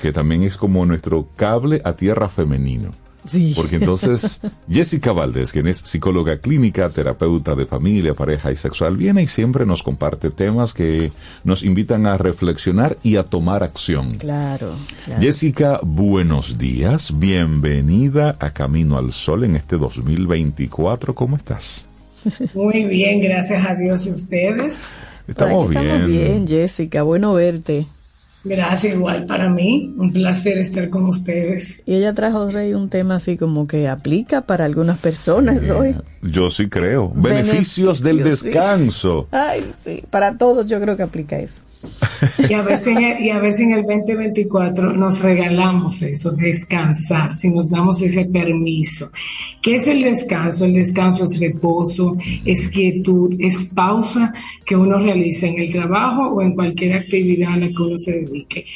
que 0.03 0.13
también 0.13 0.43
es 0.43 0.57
como 0.57 0.85
nuestro 0.87 1.29
cable 1.37 1.81
a 1.85 1.93
tierra 1.93 2.29
femenino. 2.29 2.91
Sí. 3.27 3.53
Porque 3.55 3.77
entonces 3.77 4.41
Jessica 4.71 5.13
Valdés, 5.13 5.53
quien 5.53 5.67
es 5.67 5.79
psicóloga 5.79 6.39
clínica, 6.39 6.89
terapeuta 6.89 7.55
de 7.55 7.67
familia, 7.67 8.15
pareja 8.15 8.51
y 8.51 8.57
sexual, 8.57 8.97
viene 8.97 9.23
y 9.23 9.27
siempre 9.27 9.67
nos 9.67 9.83
comparte 9.83 10.31
temas 10.31 10.75
que 10.75 11.13
nos 11.45 11.63
invitan 11.63 12.07
a 12.07 12.17
reflexionar 12.17 12.97
y 13.03 13.17
a 13.17 13.25
tomar 13.25 13.63
acción. 13.63 14.17
Claro, 14.19 14.75
claro. 15.05 15.21
Jessica, 15.21 15.81
buenos 15.83 16.59
días, 16.59 17.19
bienvenida 17.19 18.37
a 18.41 18.51
Camino 18.51 18.97
al 18.97 19.13
Sol 19.13 19.45
en 19.45 19.57
este 19.57 19.77
2024, 19.77 21.15
¿cómo 21.15 21.37
estás? 21.37 21.87
Muy 22.55 22.85
bien, 22.85 23.21
gracias 23.21 23.67
a 23.67 23.75
Dios 23.75 24.07
y 24.07 24.11
ustedes. 24.11 24.79
Estamos 25.27 25.67
Por 25.67 25.77
aquí 25.77 25.85
bien. 25.85 25.97
Estamos 25.97 26.09
bien, 26.09 26.49
Jessica. 26.49 27.03
Bueno 27.03 27.35
verte. 27.35 27.87
Gracias 28.43 28.95
igual 28.95 29.27
para 29.27 29.51
mí, 29.51 29.93
un 29.99 30.13
placer 30.13 30.59
estar 30.59 30.89
con 30.89 31.05
ustedes. 31.05 31.83
Y 31.85 31.97
ella 31.97 32.15
trajo, 32.15 32.51
Rey, 32.51 32.73
un 32.73 32.89
tema 32.89 33.17
así 33.17 33.37
como 33.37 33.67
que 33.67 33.87
aplica 33.87 34.41
para 34.43 34.65
algunas 34.65 35.01
personas 35.03 35.69
hoy. 35.69 35.95
Yo 36.23 36.51
sí 36.51 36.69
creo. 36.69 37.13
Beneficios, 37.15 38.01
del 38.01 38.19
sí. 38.19 38.25
descanso. 38.25 39.29
Ay, 39.31 39.65
sí, 39.83 40.03
para 40.09 40.39
todos 40.39 40.67
yo 40.67 40.81
creo 40.81 40.97
que 40.97 41.03
aplica 41.03 41.39
eso. 41.39 41.63
Y 42.49 42.53
a 42.53 42.63
ver 42.63 42.81
si 42.81 42.91
en 42.91 43.03
el, 43.03 43.21
y 43.21 43.31
a 43.31 43.39
ver 43.39 43.53
si 43.53 43.63
en 43.63 43.73
el 43.73 43.83
2024 43.83 44.93
nos 44.93 45.21
regalamos 45.21 46.03
eso, 46.03 46.31
descansar, 46.33 47.35
si 47.35 47.51
nos 47.51 47.71
damos 47.71 48.03
ese 48.03 48.27
permiso. 48.27 49.11
¿Qué 49.63 49.77
es 49.77 49.87
el 49.87 50.03
descanso? 50.03 50.65
El 50.65 50.75
descanso 50.75 51.25
es 51.25 51.41
reposo, 51.41 52.17
es 52.45 52.69
quietud, 52.69 53.35
es 53.39 53.65
pausa 53.67 54.33
que 54.65 54.77
uno 54.77 54.99
realiza 54.99 55.47
en 55.47 55.59
el 55.59 55.71
trabajo 55.71 56.29
o 56.29 56.43
en 56.43 56.55
cualquier 56.55 56.95
actividad 56.95 57.55
a 57.55 57.57
la 57.57 57.69
que 57.69 57.83
uno 57.83 57.97
se 57.97 58.13
dedique. 58.25 58.67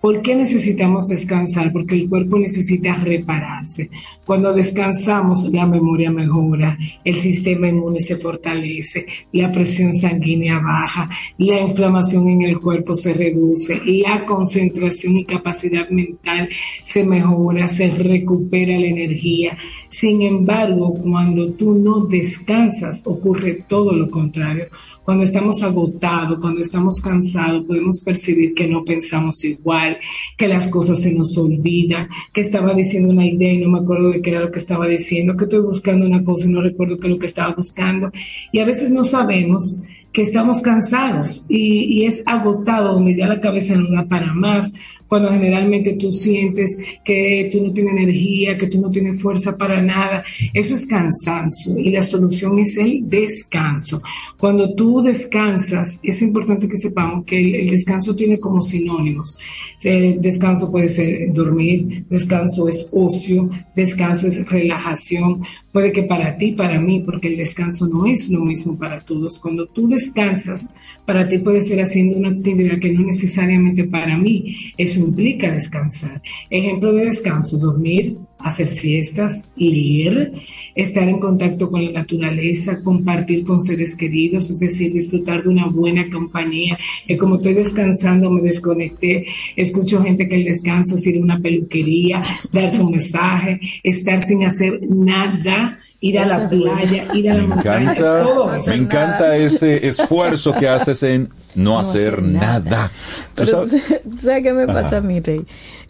¿Por 0.00 0.22
qué 0.22 0.36
necesitamos 0.36 1.08
descansar? 1.08 1.72
Porque 1.72 1.96
el 1.96 2.08
cuerpo 2.08 2.38
necesita 2.38 2.94
repararse. 2.94 3.90
Cuando 4.24 4.52
descansamos, 4.52 5.52
la 5.52 5.66
memoria 5.66 6.10
mejora, 6.10 6.78
el 7.04 7.16
sistema 7.16 7.68
inmune 7.68 7.98
se 7.98 8.16
fortalece, 8.16 9.06
la 9.32 9.50
presión 9.50 9.92
sanguínea 9.92 10.60
baja, 10.60 11.10
la 11.38 11.60
inflamación 11.60 12.28
en 12.28 12.42
el 12.42 12.60
cuerpo 12.60 12.94
se 12.94 13.12
reduce, 13.12 13.80
la 13.84 14.24
concentración 14.24 15.16
y 15.16 15.24
capacidad 15.24 15.88
mental 15.90 16.48
se 16.82 17.04
mejora, 17.04 17.66
se 17.66 17.90
recupera 17.90 18.78
la 18.78 18.86
energía. 18.86 19.58
Sin 19.98 20.22
embargo, 20.22 20.94
cuando 20.94 21.50
tú 21.54 21.74
no 21.74 22.06
descansas, 22.06 23.02
ocurre 23.04 23.64
todo 23.66 23.92
lo 23.92 24.08
contrario. 24.08 24.68
Cuando 25.02 25.24
estamos 25.24 25.60
agotados, 25.64 26.38
cuando 26.38 26.62
estamos 26.62 27.00
cansados, 27.00 27.64
podemos 27.64 28.00
percibir 28.02 28.54
que 28.54 28.68
no 28.68 28.84
pensamos 28.84 29.42
igual, 29.42 29.98
que 30.36 30.46
las 30.46 30.68
cosas 30.68 31.02
se 31.02 31.12
nos 31.12 31.36
olvidan, 31.36 32.08
que 32.32 32.42
estaba 32.42 32.74
diciendo 32.74 33.12
una 33.12 33.26
idea 33.26 33.52
y 33.52 33.58
no 33.58 33.70
me 33.70 33.80
acuerdo 33.80 34.12
de 34.12 34.22
qué 34.22 34.30
era 34.30 34.38
lo 34.38 34.52
que 34.52 34.60
estaba 34.60 34.86
diciendo, 34.86 35.36
que 35.36 35.46
estoy 35.46 35.62
buscando 35.62 36.06
una 36.06 36.22
cosa 36.22 36.46
y 36.46 36.52
no 36.52 36.60
recuerdo 36.60 36.96
qué 37.00 37.08
es 37.08 37.12
lo 37.14 37.18
que 37.18 37.26
estaba 37.26 37.52
buscando. 37.56 38.12
Y 38.52 38.60
a 38.60 38.64
veces 38.64 38.92
no 38.92 39.02
sabemos 39.02 39.82
que 40.12 40.22
estamos 40.22 40.62
cansados 40.62 41.46
y, 41.48 42.04
es 42.04 42.22
agotado, 42.24 42.94
donde 42.94 43.16
ya 43.16 43.26
la 43.26 43.40
cabeza 43.40 43.74
no 43.74 43.90
da 43.90 44.04
para 44.04 44.32
más, 44.32 44.72
cuando 45.08 45.30
generalmente 45.30 45.94
tú 45.94 46.12
sientes 46.12 46.78
que 47.02 47.48
tú 47.50 47.64
no 47.64 47.72
tienes 47.72 47.94
energía, 47.94 48.58
que 48.58 48.66
tú 48.66 48.80
no 48.80 48.90
tienes 48.90 49.20
fuerza 49.20 49.56
para 49.56 49.80
nada. 49.80 50.22
Eso 50.52 50.74
es 50.74 50.86
cansancio 50.86 51.78
y 51.78 51.90
la 51.90 52.02
solución 52.02 52.58
es 52.58 52.76
el 52.76 53.08
descanso. 53.08 54.02
Cuando 54.38 54.74
tú 54.74 55.00
descansas, 55.00 55.98
es 56.02 56.20
importante 56.22 56.68
que 56.68 56.76
sepamos 56.76 57.24
que 57.24 57.38
el, 57.38 57.70
descanso 57.70 58.14
tiene 58.14 58.38
como 58.38 58.60
sinónimos. 58.60 59.38
El 59.82 60.20
descanso 60.20 60.70
puede 60.70 60.88
ser 60.88 61.32
dormir, 61.32 62.04
descanso 62.10 62.68
es 62.68 62.88
ocio, 62.92 63.48
descanso 63.74 64.26
es 64.26 64.48
relajación. 64.48 65.42
Puede 65.72 65.92
que 65.92 66.02
para 66.02 66.36
ti, 66.36 66.52
para 66.52 66.80
mí, 66.80 67.00
porque 67.00 67.28
el 67.28 67.36
descanso 67.36 67.86
no 67.86 68.06
es 68.06 68.28
lo 68.28 68.44
mismo 68.44 68.76
para 68.76 69.00
todos. 69.00 69.38
Cuando 69.38 69.66
tú 69.66 69.88
descansas, 69.88 70.70
para 71.06 71.28
ti 71.28 71.38
puede 71.38 71.62
ser 71.62 71.80
haciendo 71.80 72.18
una 72.18 72.28
actividad 72.30 72.78
que 72.78 72.92
no 72.92 73.06
necesariamente 73.06 73.84
para 73.84 74.18
mí. 74.18 74.56
Implica 74.98 75.50
descansar. 75.50 76.20
Ejemplo 76.50 76.92
de 76.92 77.06
descanso, 77.06 77.58
dormir, 77.58 78.18
hacer 78.38 78.66
siestas, 78.66 79.50
leer, 79.56 80.32
estar 80.74 81.08
en 81.08 81.18
contacto 81.18 81.70
con 81.70 81.84
la 81.84 81.90
naturaleza, 81.90 82.82
compartir 82.82 83.44
con 83.44 83.60
seres 83.60 83.96
queridos, 83.96 84.50
es 84.50 84.58
decir, 84.58 84.92
disfrutar 84.92 85.42
de 85.42 85.48
una 85.48 85.66
buena 85.66 86.08
compañía. 86.08 86.78
Es 87.06 87.18
como 87.18 87.36
estoy 87.36 87.54
descansando, 87.54 88.30
me 88.30 88.42
desconecté, 88.42 89.26
escucho 89.56 90.02
gente 90.02 90.28
que 90.28 90.36
el 90.36 90.44
descanso 90.44 90.94
es 90.94 91.06
ir 91.06 91.18
a 91.18 91.22
una 91.22 91.40
peluquería, 91.40 92.22
darse 92.52 92.82
un 92.82 92.92
mensaje, 92.92 93.60
estar 93.82 94.20
sin 94.22 94.44
hacer 94.44 94.80
nada, 94.88 95.78
ir 96.00 96.18
a 96.18 96.26
la 96.26 96.48
playa, 96.48 97.06
ir 97.14 97.30
a 97.30 97.34
la 97.34 97.42
Me 97.42 97.48
montaña, 97.48 97.92
encanta, 97.92 98.22
todo 98.22 98.54
eso. 98.54 98.70
me 98.70 98.76
encanta 98.76 99.36
ese 99.36 99.86
esfuerzo 99.88 100.52
que 100.54 100.68
haces 100.68 101.02
en 101.02 101.30
no, 101.54 101.78
hacer, 101.80 102.22
nada. 102.22 102.90
Pero, 103.34 103.66
sabes- 103.68 103.82
¿sabes 104.22 104.42
qué 104.42 104.52
me 104.52 104.66
pasa 104.66 104.80
Ajá. 104.86 104.96
a 104.98 105.00
mí, 105.00 105.20
Rey? 105.20 105.44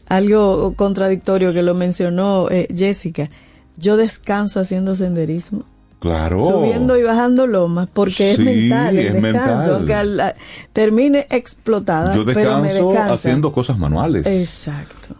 Algo 0.08 0.72
contradictorio 0.74 1.52
que 1.52 1.62
lo 1.62 1.74
mencionó 1.74 2.48
eh, 2.50 2.66
Jessica. 2.74 3.28
Yo 3.76 3.96
descanso 3.98 4.58
haciendo 4.60 4.94
senderismo. 4.94 5.64
Claro. 6.00 6.42
Subiendo 6.44 6.96
y 6.96 7.02
bajando 7.02 7.46
lomas, 7.46 7.88
porque. 7.92 8.34
Sí, 8.36 8.42
es 8.42 8.46
mental 8.70 8.96
el 8.98 9.06
es 9.16 9.22
descanso, 9.22 9.78
mental. 9.80 9.90
al- 9.98 10.20
a- 10.20 10.34
termine 10.72 11.26
explotada, 11.28 12.14
Yo 12.14 12.24
pero 12.24 12.58
me 12.60 12.72
descanso 12.72 13.12
haciendo 13.14 13.52
cosas 13.52 13.76
manuales. 13.78 14.26
Exacto. 14.26 15.16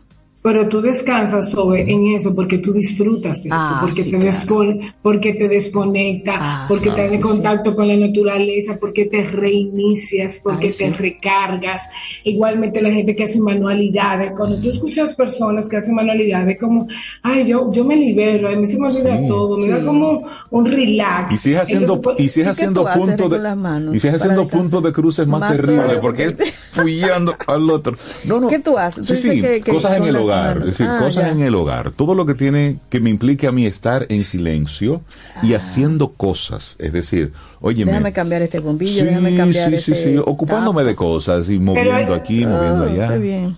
Pero 0.49 0.67
tú 0.67 0.81
descansas 0.81 1.51
sobre 1.51 1.83
en 1.93 2.07
eso 2.15 2.35
porque 2.35 2.57
tú 2.57 2.73
disfrutas 2.73 3.41
eso, 3.45 3.49
Ah, 3.53 3.81
porque, 3.83 4.03
sí, 4.03 4.11
te 4.11 4.17
claro. 4.17 4.33
descon- 4.33 4.95
porque 5.03 5.35
te 5.35 5.47
desconecta, 5.47 6.33
Ah, 6.41 6.65
porque 6.69 6.85
sí, 6.85 6.89
estás 6.89 7.09
sí, 7.11 7.15
en 7.17 7.21
sí. 7.23 7.29
contacto 7.29 7.77
con 7.77 7.87
la 7.87 7.97
naturaleza, 7.97 8.79
porque 8.81 9.05
te 9.05 9.25
reinicias, 9.25 10.41
porque 10.43 10.69
Ay, 10.69 10.73
te 10.73 10.87
sí. 10.87 10.93
recargas. 10.97 11.83
Igualmente 12.25 12.81
la 12.81 12.91
gente 12.91 13.15
que 13.15 13.25
hace 13.25 13.39
manualidades, 13.41 14.33
cuando 14.35 14.57
tú 14.59 14.71
escuchas 14.71 15.15
personas 15.15 15.69
que 15.69 15.77
hacen 15.77 15.95
manualidades, 15.95 16.59
como, 16.59 16.89
ay, 17.23 17.47
yo, 17.47 17.71
yo 17.71 17.85
me 17.85 17.97
libero, 17.97 18.49
a 18.49 18.53
mí 18.53 18.67
se 18.67 18.79
me 18.79 18.89
olvida 18.89 19.19
Sí, 19.19 19.29
todo, 19.29 19.59
me 19.59 19.69
da 19.69 19.81
sí. 19.81 19.85
como 19.85 20.23
un 20.51 20.65
relax. 20.65 21.35
Y 21.35 21.37
si 21.37 21.53
es 21.53 21.61
haciendo, 21.61 21.95
Entonces, 21.97 22.15
pues, 22.17 22.21
y 22.21 22.29
si 22.31 22.41
es 22.41 22.47
¿y 22.47 22.49
qué 22.49 22.51
haciendo 22.53 22.85
punto 22.91 23.29
de, 23.29 23.55
manos 23.55 23.95
y 23.95 24.01
si 24.01 24.09
es 24.09 24.15
haciendo 24.15 24.49
punto 24.49 24.81
de 24.81 24.93
cruz 24.95 25.19
es 25.19 25.27
más, 25.27 25.41
Más 25.41 25.57
terrible, 25.57 25.99
porque 26.01 26.23
es 26.25 26.37
fullando 26.73 27.35
al 27.47 27.71
otro. 27.71 27.95
No, 28.25 28.41
no. 28.41 28.49
¿Qué 28.49 28.59
tú 28.61 28.79
haces? 28.79 29.07
Tú 29.07 29.15
Sí, 29.15 29.31
sí, 29.31 29.41
que- 29.43 29.61
que 29.61 29.73
cosas 29.73 29.97
en 29.99 30.05
el 30.05 30.13
las 30.15 30.23
hogar, 30.41 30.57
es 30.59 30.65
decir, 30.65 30.87
Ah, 30.89 30.99
cosas 30.99 31.25
ya. 31.25 31.31
en 31.33 31.41
el 31.41 31.55
hogar. 31.55 31.91
Todo 31.93 32.15
lo 32.15 32.27
que 32.27 32.35
tiene, 32.35 32.79
que 32.91 33.01
me 33.01 33.11
implique 33.11 33.47
a 33.47 33.53
mí 33.53 33.67
estar 33.67 34.07
en 34.09 34.25
silencio 34.25 35.03
y 35.43 35.55
haciendo 35.55 36.13
cosas. 36.13 36.77
Es 36.79 36.93
decir, 36.93 37.33
oye, 37.61 37.85
Déjame 37.85 38.13
cambiar 38.13 38.43
este 38.43 38.61
bombillo, 38.61 39.01
sí, 39.01 39.07
déjame 39.07 39.37
cambiar 39.37 39.71
sí, 39.71 39.77
sí, 39.79 39.93
este 39.93 40.13
sí, 40.15 40.19
ocupándome 40.25 40.81
tapa. 40.83 40.89
de 40.91 40.97
cosas 40.97 41.49
y 41.51 41.59
moviendo 41.59 41.93
hay- 42.15 42.21
aquí, 42.21 42.47
moviendo 42.47 42.85
Ah, 42.85 42.91
allá. 42.91 43.09
qué 43.09 43.19
bien. 43.19 43.57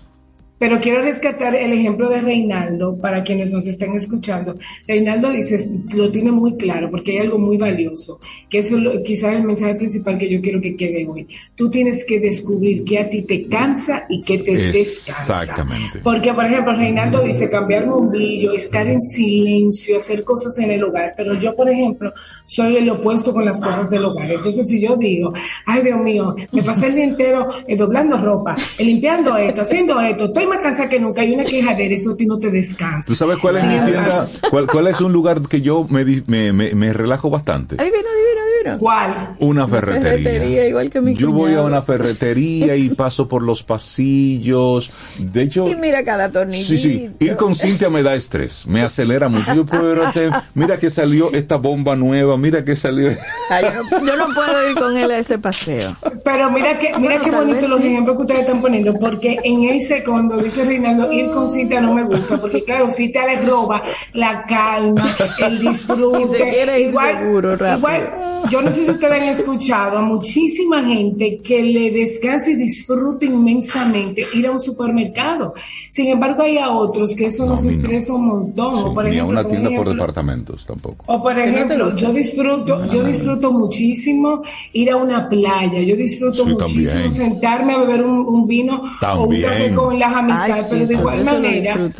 Pero 0.61 0.79
quiero 0.79 1.01
rescatar 1.01 1.55
el 1.55 1.73
ejemplo 1.73 2.07
de 2.07 2.21
Reinaldo 2.21 2.95
para 2.95 3.23
quienes 3.23 3.51
nos 3.51 3.65
estén 3.65 3.95
escuchando. 3.95 4.59
Reinaldo 4.87 5.31
dice, 5.31 5.67
lo 5.95 6.11
tiene 6.11 6.31
muy 6.31 6.55
claro 6.55 6.91
porque 6.91 7.13
hay 7.13 7.17
algo 7.17 7.39
muy 7.39 7.57
valioso, 7.57 8.19
que 8.47 8.59
es 8.59 8.71
quizás 9.03 9.33
el 9.33 9.43
mensaje 9.43 9.73
principal 9.73 10.19
que 10.19 10.29
yo 10.29 10.39
quiero 10.39 10.61
que 10.61 10.75
quede 10.75 11.07
hoy. 11.07 11.27
Tú 11.55 11.71
tienes 11.71 12.05
que 12.05 12.19
descubrir 12.19 12.83
qué 12.83 12.99
a 12.99 13.09
ti 13.09 13.23
te 13.23 13.47
cansa 13.47 14.05
y 14.07 14.21
qué 14.21 14.37
te 14.37 14.51
descansa. 14.51 15.41
Exactamente. 15.41 15.99
Porque, 16.03 16.31
por 16.31 16.45
ejemplo, 16.45 16.75
Reinaldo 16.75 17.23
dice 17.23 17.49
cambiar 17.49 17.87
bombillo, 17.87 18.53
estar 18.53 18.85
en 18.85 19.01
silencio, 19.01 19.97
hacer 19.97 20.23
cosas 20.23 20.55
en 20.59 20.69
el 20.69 20.83
hogar. 20.83 21.15
Pero 21.17 21.33
yo, 21.39 21.55
por 21.55 21.69
ejemplo, 21.69 22.13
soy 22.45 22.75
el 22.75 22.87
opuesto 22.87 23.33
con 23.33 23.45
las 23.45 23.59
cosas 23.59 23.89
del 23.89 24.05
hogar. 24.05 24.29
Entonces, 24.29 24.67
si 24.67 24.79
yo 24.79 24.95
digo, 24.95 25.33
ay 25.65 25.81
Dios 25.81 25.99
mío, 26.01 26.35
me 26.51 26.61
pasé 26.61 26.85
el 26.85 26.95
día 26.97 27.05
entero 27.05 27.47
eh, 27.65 27.75
doblando 27.75 28.15
ropa, 28.15 28.55
eh, 28.77 28.83
limpiando 28.83 29.35
esto, 29.37 29.61
haciendo 29.61 29.99
esto, 29.99 30.25
estoy 30.25 30.50
más 30.51 30.59
cansada 30.59 30.89
que 30.89 30.99
nunca, 30.99 31.21
hay 31.21 31.33
una 31.33 31.43
quejadera, 31.43 31.95
eso 31.95 32.11
a 32.11 32.17
ti 32.17 32.25
no 32.25 32.37
te 32.37 32.51
descansa. 32.51 33.07
¿Tú 33.07 33.15
sabes 33.15 33.37
cuál 33.37 33.57
es 33.57 33.63
mi 33.63 33.79
tienda? 33.79 34.29
¿Cuál, 34.49 34.67
cuál 34.67 34.87
es 34.87 34.99
un 35.01 35.13
lugar 35.13 35.41
que 35.47 35.61
yo 35.61 35.87
me, 35.89 36.03
me, 36.27 36.51
me, 36.53 36.75
me 36.75 36.93
relajo 36.93 37.29
bastante? 37.29 37.75
Adivina, 37.75 38.09
adivina, 38.09 38.30
¿Cuál? 38.79 39.35
Una 39.39 39.67
ferretería. 39.67 40.09
ferretería, 40.11 40.67
igual 40.67 40.89
que 40.89 41.01
mi 41.01 41.13
Yo 41.15 41.31
voy 41.31 41.53
a 41.55 41.61
una 41.61 41.81
ferretería 41.81 42.75
y 42.75 42.89
paso 42.89 43.27
por 43.27 43.41
los 43.41 43.63
pasillos. 43.63 44.91
De 45.17 45.43
hecho, 45.43 45.67
Y 45.69 45.75
mira 45.75 46.03
cada 46.03 46.31
tornillito. 46.31 46.67
sí, 46.67 46.77
sí, 46.77 47.09
ir 47.19 47.35
con 47.35 47.55
Cintia 47.55 47.89
me 47.89 48.03
da 48.03 48.15
estrés, 48.15 48.65
me 48.67 48.81
acelera 48.81 49.27
mucho. 49.29 49.53
Yo, 49.53 49.65
pero 49.65 50.11
te- 50.11 50.29
mira 50.53 50.77
que 50.77 50.89
salió 50.89 51.31
esta 51.33 51.55
bomba 51.57 51.95
nueva, 51.95 52.37
mira 52.37 52.63
que 52.63 52.75
salió. 52.75 53.09
Ay, 53.49 53.65
yo, 53.65 53.83
no, 53.99 54.05
yo 54.05 54.15
no 54.17 54.33
puedo 54.33 54.69
ir 54.69 54.75
con 54.75 54.97
él 54.97 55.11
a 55.11 55.17
ese 55.17 55.37
paseo. 55.39 55.95
Pero 56.23 56.49
mira 56.51 56.77
que, 56.79 56.89
mira 56.99 57.17
Bueno, 57.19 57.23
qué 57.23 57.31
bonito 57.31 57.67
los 57.67 57.81
sí. 57.81 57.87
ejemplos 57.87 58.15
que 58.17 58.21
ustedes 58.21 58.39
están 58.41 58.61
poniendo, 58.61 58.93
porque 58.93 59.37
en 59.43 59.63
ese, 59.69 60.03
cuando 60.03 60.37
dice 60.37 60.63
Reinaldo, 60.63 61.11
ir 61.11 61.31
con 61.31 61.51
Cintia 61.51 61.81
no 61.81 61.93
me 61.93 62.03
gusta, 62.03 62.39
porque 62.39 62.63
claro, 62.63 62.91
Cintia 62.91 63.25
le 63.25 63.41
roba 63.41 63.81
la 64.13 64.43
calma, 64.45 65.07
el 65.39 65.59
disfrute. 65.59 66.01
Y 66.21 66.27
se 66.37 66.49
quiere 66.49 66.79
ir 66.81 66.93
seguro, 66.93 67.55
rápido. 67.55 67.77
igual, 67.77 68.13
yo 68.51 68.61
no 68.61 68.69
sé 68.71 68.83
si 68.85 68.91
ustedes 68.91 69.13
han 69.21 69.27
escuchado 69.29 69.97
a 69.97 70.01
muchísima 70.01 70.83
gente 70.85 71.39
que 71.43 71.63
le 71.63 71.89
descansa 71.91 72.49
y 72.51 72.55
disfruta 72.55 73.25
inmensamente 73.25 74.25
ir 74.33 74.45
a 74.47 74.51
un 74.51 74.59
supermercado. 74.59 75.53
Sin 75.89 76.07
embargo, 76.07 76.43
hay 76.43 76.57
a 76.57 76.69
otros 76.69 77.15
que 77.15 77.27
eso 77.27 77.45
No, 77.45 77.51
nos 77.51 77.61
a 77.61 77.65
no. 77.65 77.71
estresa 77.71 78.13
un 78.13 78.27
montón. 78.27 78.75
Sí, 78.75 78.81
o 78.85 78.93
por 78.93 79.03
ni 79.05 79.09
a 79.11 79.13
ejemplo, 79.13 79.31
una 79.31 79.41
un 79.41 79.47
tienda 79.49 79.69
por 79.69 79.73
ejemplo- 79.75 79.93
departamentos 79.93 80.65
tampoco. 80.65 81.03
o 81.07 81.23
por 81.23 81.35
¿Que 81.35 81.45
no 81.47 81.51
te 81.53 81.59
ejemplo, 81.73 81.95
yo 81.95 82.11
disfruto, 82.13 82.85
yo 82.91 83.03
disfruto 83.03 83.51
muchísimo 83.51 84.41
ir 84.73 84.91
a 84.91 84.97
una 84.97 85.29
playa, 85.29 85.79
yo 85.81 85.95
disfruto 85.95 86.43
Sí, 86.43 86.49
muchísimo 86.51 86.89
también. 86.91 87.11
sentarme 87.13 87.73
a 87.73 87.77
beber 87.79 88.03
un, 88.03 88.19
un 88.27 88.47
vino 88.47 88.83
o 89.15 89.23
un 89.23 89.41
café 89.41 89.47
También. 89.69 89.75
con 89.75 89.97
las 89.99 90.13
Ay, 90.13 90.19
amistades, 90.19 90.65
sí, 90.67 90.69
pero 90.71 90.87
de 90.87 90.93
igual 90.93 91.25
manera. 91.25 91.91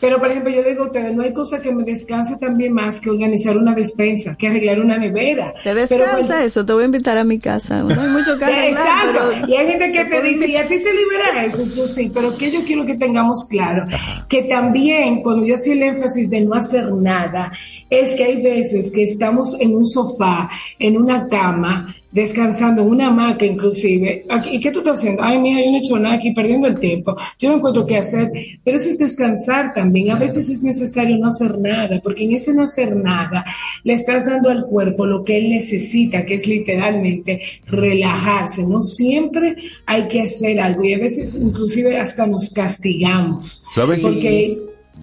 Pero 0.00 0.18
por 0.18 0.28
ejemplo, 0.28 0.50
yo 0.52 0.62
le 0.62 0.70
digo 0.70 0.84
a 0.84 0.86
ustedes, 0.86 1.14
no 1.14 1.22
hay 1.22 1.32
cosa 1.32 1.60
que 1.60 1.72
me 1.72 1.84
descanse 1.84 2.36
también 2.38 2.72
más 2.72 2.98
que 3.00 3.10
organizar 3.10 3.56
una 3.56 3.74
despensa, 3.74 4.34
que 4.36 4.48
arreglar 4.48 4.80
una 4.80 4.98
nevera. 4.98 5.52
¿Te 5.62 5.70
Pero 5.74 5.80
descansa 5.80 6.16
cuando- 6.16 6.36
eso? 6.46 6.66
Te 6.66 6.72
voy 6.72 6.82
a 6.82 6.86
invitar 6.86 7.18
a 7.18 7.24
mi 7.24 7.38
casa. 7.38 7.82
No 7.82 8.00
hay 8.00 8.08
mucho 8.08 8.36
que 8.38 8.44
arreglar, 8.44 8.70
Exacto. 8.70 9.20
pero- 9.36 9.48
Y 9.48 9.54
hay 9.56 9.66
gente 9.66 9.92
que 9.92 10.04
te 10.06 10.22
dice, 10.22 10.48
¿y 10.48 10.56
a 10.56 10.62
ti 10.66 10.78
te 10.78 10.92
libera 10.92 11.44
eso? 11.44 11.62
Y 11.62 11.66
Tú 11.68 11.86
sí, 11.88 12.10
pero 12.12 12.36
que 12.36 12.50
yo 12.50 12.62
quiero 12.64 12.84
que 12.86 12.94
tengamos 12.94 13.46
claro 13.48 13.84
que 14.28 14.44
también, 14.44 15.22
cuando 15.22 15.44
yo 15.46 15.54
hacía 15.54 15.74
el 15.74 15.82
énfasis 15.82 16.30
de 16.30 16.40
no 16.40 16.54
hacer 16.54 16.90
nada, 16.92 17.52
es 17.90 18.10
que 18.16 18.24
hay 18.24 18.42
veces 18.42 18.90
que 18.90 19.04
estamos 19.04 19.58
en 19.60 19.74
un 19.74 19.84
sofá, 19.84 20.50
en 20.78 20.96
una 20.96 21.28
cama, 21.28 21.94
descansando 22.16 22.80
en 22.80 22.88
una 22.88 23.08
hamaca 23.08 23.44
inclusive. 23.44 24.24
¿Y 24.50 24.58
qué 24.58 24.70
tú 24.70 24.78
estás 24.78 24.98
haciendo? 24.98 25.22
Ay, 25.22 25.38
mira, 25.38 25.60
yo 25.60 25.70
no 25.70 25.76
he 25.76 25.80
hecho 25.80 25.98
nada 25.98 26.14
aquí, 26.14 26.32
perdiendo 26.32 26.66
el 26.66 26.80
tiempo. 26.80 27.14
Yo 27.38 27.50
no 27.50 27.56
encuentro 27.56 27.84
qué 27.84 27.98
hacer. 27.98 28.32
Pero 28.64 28.78
eso 28.78 28.88
es 28.88 28.98
descansar 28.98 29.74
también. 29.74 30.10
A 30.10 30.14
veces 30.14 30.48
es 30.48 30.62
necesario 30.62 31.18
no 31.18 31.28
hacer 31.28 31.58
nada, 31.58 32.00
porque 32.02 32.24
en 32.24 32.32
ese 32.32 32.54
no 32.54 32.62
hacer 32.62 32.96
nada 32.96 33.44
le 33.84 33.92
estás 33.92 34.24
dando 34.24 34.48
al 34.48 34.64
cuerpo 34.64 35.04
lo 35.04 35.24
que 35.24 35.36
él 35.36 35.50
necesita, 35.50 36.24
que 36.24 36.34
es 36.34 36.46
literalmente 36.46 37.42
relajarse. 37.66 38.66
No 38.66 38.80
siempre 38.80 39.54
hay 39.84 40.08
que 40.08 40.22
hacer 40.22 40.58
algo 40.58 40.84
y 40.84 40.94
a 40.94 40.98
veces 40.98 41.34
inclusive 41.34 41.98
hasta 41.98 42.26
nos 42.26 42.48
castigamos. 42.48 43.62
¿Sabes? 43.74 44.00
Porque 44.00 44.58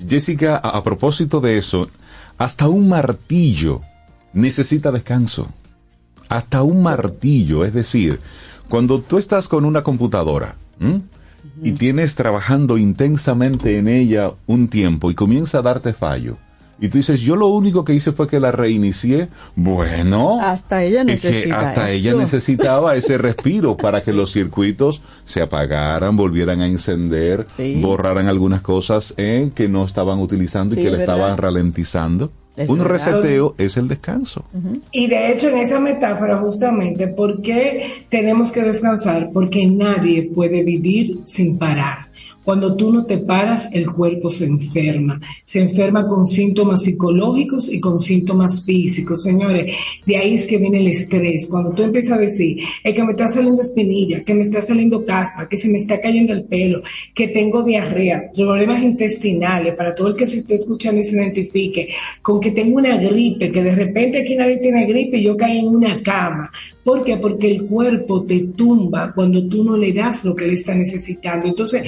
Jessica, 0.09 0.55
a, 0.55 0.77
a 0.79 0.83
propósito 0.83 1.39
de 1.39 1.59
eso, 1.59 1.87
hasta 2.43 2.67
un 2.67 2.89
martillo 2.89 3.81
necesita 4.33 4.91
descanso. 4.91 5.47
Hasta 6.27 6.61
un 6.61 6.83
martillo, 6.83 7.63
es 7.63 7.73
decir, 7.73 8.19
cuando 8.67 8.99
tú 8.99 9.17
estás 9.17 9.47
con 9.47 9.63
una 9.63 9.81
computadora 9.81 10.55
¿m? 10.77 11.03
y 11.63 11.71
tienes 11.73 12.15
trabajando 12.15 12.77
intensamente 12.77 13.77
en 13.77 13.87
ella 13.87 14.33
un 14.45 14.67
tiempo 14.67 15.09
y 15.09 15.15
comienza 15.15 15.59
a 15.59 15.61
darte 15.61 15.93
fallo, 15.93 16.37
y 16.85 16.89
tú 16.89 16.97
dices, 16.97 17.21
yo 17.21 17.35
lo 17.37 17.47
único 17.47 17.85
que 17.85 17.93
hice 17.93 18.11
fue 18.11 18.27
que 18.27 18.39
la 18.39 18.51
reinicié, 18.51 19.29
bueno, 19.55 20.39
Hasta 20.41 20.83
ella 20.83 21.01
es 21.01 21.05
que 21.05 21.11
necesita 21.29 21.69
hasta 21.69 21.89
eso. 21.89 21.93
ella 22.09 22.13
necesitaba 22.15 22.95
ese 22.97 23.17
respiro 23.17 23.77
para 23.77 24.01
que 24.01 24.11
los 24.11 24.31
circuitos 24.33 25.01
se 25.23 25.41
apagaran, 25.41 26.17
volvieran 26.17 26.59
a 26.61 26.67
encender, 26.67 27.45
Sí. 27.47 27.79
borraran 27.81 28.27
algunas 28.27 28.61
cosas 28.61 29.13
eh, 29.17 29.51
que 29.55 29.69
no 29.69 29.85
estaban 29.85 30.19
utilizando 30.19 30.75
y 30.75 30.77
que 30.79 30.83
le 30.91 30.97
verdad. 30.97 31.15
estaban 31.15 31.37
ralentizando. 31.37 32.31
Es 32.55 32.69
Un 32.69 32.79
verdad. 32.79 32.91
reseteo 32.91 33.55
es 33.57 33.77
el 33.77 33.87
descanso. 33.87 34.45
Y 34.91 35.07
de 35.07 35.31
hecho, 35.31 35.49
en 35.49 35.57
esa 35.57 35.79
metáfora, 35.79 36.37
justamente, 36.37 37.07
¿por 37.07 37.41
qué 37.41 38.05
tenemos 38.09 38.51
que 38.51 38.61
descansar? 38.61 39.31
Porque 39.33 39.65
nadie 39.65 40.29
puede 40.35 40.63
vivir 40.63 41.19
sin 41.23 41.57
parar. 41.57 42.09
Cuando 42.43 42.75
tú 42.75 42.91
no 42.91 43.05
te 43.05 43.19
paras, 43.19 43.69
el 43.73 43.91
cuerpo 43.91 44.29
se 44.29 44.45
enferma. 44.45 45.19
Se 45.43 45.61
enferma 45.61 46.05
con 46.05 46.25
síntomas 46.25 46.83
psicológicos 46.83 47.71
y 47.71 47.79
con 47.79 47.97
síntomas 47.97 48.65
físicos, 48.65 49.23
señores. 49.23 49.73
De 50.05 50.17
ahí 50.17 50.33
es 50.33 50.45
que 50.45 50.57
viene 50.57 50.79
el 50.79 50.87
estrés. 50.87 51.47
Cuando 51.47 51.71
tú 51.71 51.83
empiezas 51.83 52.17
a 52.17 52.21
decir, 52.21 52.59
es 52.83 52.93
que 52.93 53.03
me 53.03 53.11
está 53.11 53.27
saliendo 53.27 53.61
espinilla, 53.61 54.23
que 54.23 54.33
me 54.33 54.41
está 54.41 54.61
saliendo 54.61 55.05
caspa, 55.05 55.47
que 55.47 55.57
se 55.57 55.69
me 55.69 55.77
está 55.77 56.01
cayendo 56.01 56.33
el 56.33 56.43
pelo, 56.43 56.81
que 57.13 57.29
tengo 57.29 57.63
diarrea, 57.63 58.29
problemas 58.35 58.83
intestinales, 58.83 59.75
para 59.75 59.95
todo 59.95 60.09
el 60.09 60.15
que 60.15 60.27
se 60.27 60.37
esté 60.37 60.55
escuchando 60.55 60.99
y 60.99 61.03
se 61.03 61.15
identifique, 61.15 61.89
con 62.21 62.39
que 62.39 62.51
tengo 62.51 62.77
una 62.77 62.97
gripe, 62.97 63.51
que 63.51 63.63
de 63.63 63.75
repente 63.75 64.21
aquí 64.21 64.35
nadie 64.35 64.57
tiene 64.57 64.85
gripe 64.85 65.17
y 65.17 65.23
yo 65.23 65.37
caí 65.37 65.59
en 65.59 65.67
una 65.67 66.01
cama. 66.01 66.51
¿Por 66.83 67.03
qué? 67.03 67.15
Porque 67.17 67.49
el 67.49 67.63
cuerpo 67.63 68.23
te 68.23 68.39
tumba 68.57 69.13
cuando 69.13 69.47
tú 69.47 69.63
no 69.63 69.77
le 69.77 69.93
das 69.93 70.25
lo 70.25 70.35
que 70.35 70.47
le 70.47 70.55
está 70.55 70.75
necesitando. 70.75 71.47
Entonces, 71.47 71.83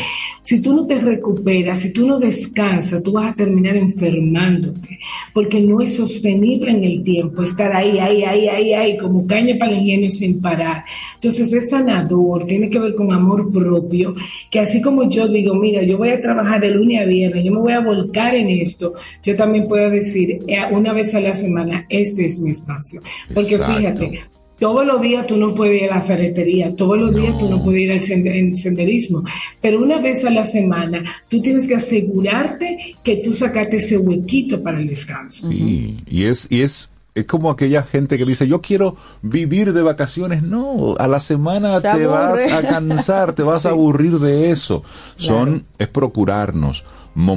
si 0.46 0.62
tú 0.62 0.76
no 0.76 0.86
te 0.86 0.96
recuperas, 0.98 1.80
si 1.80 1.92
tú 1.92 2.06
no 2.06 2.20
descansas, 2.20 3.02
tú 3.02 3.14
vas 3.14 3.32
a 3.32 3.36
terminar 3.36 3.76
enfermándote, 3.76 5.00
porque 5.34 5.60
no 5.60 5.82
es 5.82 5.96
sostenible 5.96 6.70
en 6.70 6.84
el 6.84 7.04
tiempo 7.04 7.42
estar 7.42 7.76
ahí, 7.76 7.98
ahí, 7.98 8.24
ahí, 8.24 8.48
ahí, 8.48 8.74
ahí, 8.74 8.98
como 8.98 9.26
caña 9.26 9.56
para 9.58 9.72
el 9.72 9.80
ingenio 9.80 10.10
sin 10.12 10.40
parar. 10.40 10.86
Entonces, 11.16 11.52
es 11.52 11.72
sanador, 11.72 12.46
tiene 12.46 12.70
que 12.70 12.78
ver 12.78 12.94
con 12.94 13.12
amor 13.12 13.52
propio, 13.52 14.14
que 14.52 14.60
así 14.60 14.82
como 14.84 15.10
yo 15.10 15.28
digo, 15.28 15.56
mira, 15.56 15.82
yo 15.82 15.98
voy 15.98 16.10
a 16.10 16.22
trabajar 16.22 16.62
de 16.62 16.70
lunes 16.70 17.02
a 17.02 17.06
viernes, 17.06 17.44
yo 17.44 17.52
me 17.52 17.60
voy 17.60 17.74
a 17.74 17.80
volcar 17.80 18.36
en 18.36 18.48
esto, 18.48 18.94
yo 19.24 19.36
también 19.36 19.68
puedo 19.68 19.90
decir 19.90 20.44
eh, 20.48 20.58
una 20.72 20.94
vez 20.94 21.16
a 21.16 21.22
la 21.22 21.34
semana, 21.34 21.88
este 21.90 22.24
es 22.24 22.40
mi 22.40 22.52
espacio. 22.52 23.02
Porque 23.34 23.56
Exacto. 23.56 23.78
fíjate, 23.78 24.35
todos 24.60 24.86
los 24.86 25.02
días 25.02 25.28
tú 25.28 25.38
no 25.38 25.54
puedes 25.54 25.82
ir 25.82 25.92
a 25.92 25.96
la 25.96 26.02
ferretería, 26.02 26.76
todos 26.76 26.98
los 26.98 27.14
días 27.16 27.38
tú 27.38 27.50
no 27.50 27.62
puedes 27.64 27.82
ir 27.82 27.92
al 27.92 28.02
sende- 28.02 28.38
en 28.40 28.56
senderismo, 28.56 29.24
pero 29.62 29.82
una 29.82 30.00
vez 30.00 30.24
a 30.26 30.30
la 30.30 30.46
semana 30.46 31.04
tú 31.28 31.42
tienes 31.42 31.68
que 31.68 31.76
asegurarte 31.76 32.96
que 33.04 33.18
tú 33.18 33.34
sacaste 33.34 33.78
ese 33.78 33.98
huequito 33.98 34.62
para 34.64 34.80
el 34.80 34.88
descanso. 34.88 35.50
Sí, 35.50 36.00
y 36.08 36.24
es, 36.24 36.48
y 36.50 36.62
es, 36.62 36.90
es 37.16 37.26
como 37.26 37.50
aquella 37.50 37.84
gente 37.84 38.18
que 38.18 38.26
dice, 38.26 38.48
yo 38.48 38.62
quiero 38.62 38.98
vivir 39.22 39.72
de 39.74 39.82
vacaciones. 39.82 40.44
No, 40.44 40.96
a 40.98 41.08
la 41.08 41.20
semana 41.20 41.80
Se 41.80 41.90
te 41.90 42.06
vas 42.08 42.42
a 42.52 42.62
cansar, 42.62 43.34
te 43.34 43.44
vas 43.44 43.66
a 43.66 43.70
aburrir 43.70 44.20
de 44.20 44.52
eso. 44.52 44.84
Son, 45.18 45.66
es 45.80 45.88
procurarnos 45.88 46.84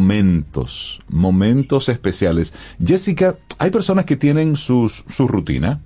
momentos, 0.08 1.00
momentos 1.08 1.88
especiales. 1.88 2.52
Jessica, 2.84 3.36
hay 3.58 3.70
personas 3.70 4.04
que 4.04 4.16
tienen 4.16 4.56
sus, 4.56 5.04
su 5.08 5.28
rutina, 5.28 5.80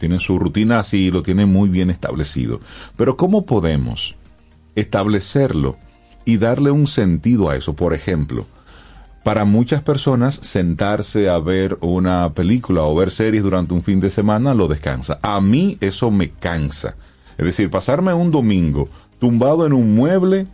tienen 0.00 0.18
su 0.18 0.38
rutina 0.38 0.80
así, 0.80 1.12
lo 1.12 1.22
tienen 1.22 1.52
muy 1.52 1.68
bien 1.68 1.90
establecido. 1.90 2.60
Pero 2.96 3.16
¿cómo 3.16 3.46
podemos 3.46 4.16
establecerlo 4.74 5.76
y 6.24 6.38
darle 6.38 6.72
un 6.72 6.88
sentido 6.88 7.50
a 7.50 7.56
eso? 7.56 7.74
Por 7.74 7.94
ejemplo, 7.94 8.46
para 9.22 9.44
muchas 9.44 9.82
personas 9.82 10.34
sentarse 10.42 11.28
a 11.28 11.38
ver 11.38 11.78
una 11.82 12.32
película 12.32 12.82
o 12.82 12.94
ver 12.96 13.10
series 13.12 13.44
durante 13.44 13.74
un 13.74 13.82
fin 13.82 14.00
de 14.00 14.10
semana 14.10 14.54
lo 14.54 14.66
descansa. 14.66 15.20
A 15.22 15.40
mí 15.40 15.76
eso 15.80 16.10
me 16.10 16.30
cansa. 16.30 16.96
Es 17.38 17.44
decir, 17.44 17.70
pasarme 17.70 18.12
un 18.14 18.30
domingo 18.30 18.88
tumbado 19.18 19.66
en 19.66 19.74
un 19.74 19.94
mueble 19.94 20.46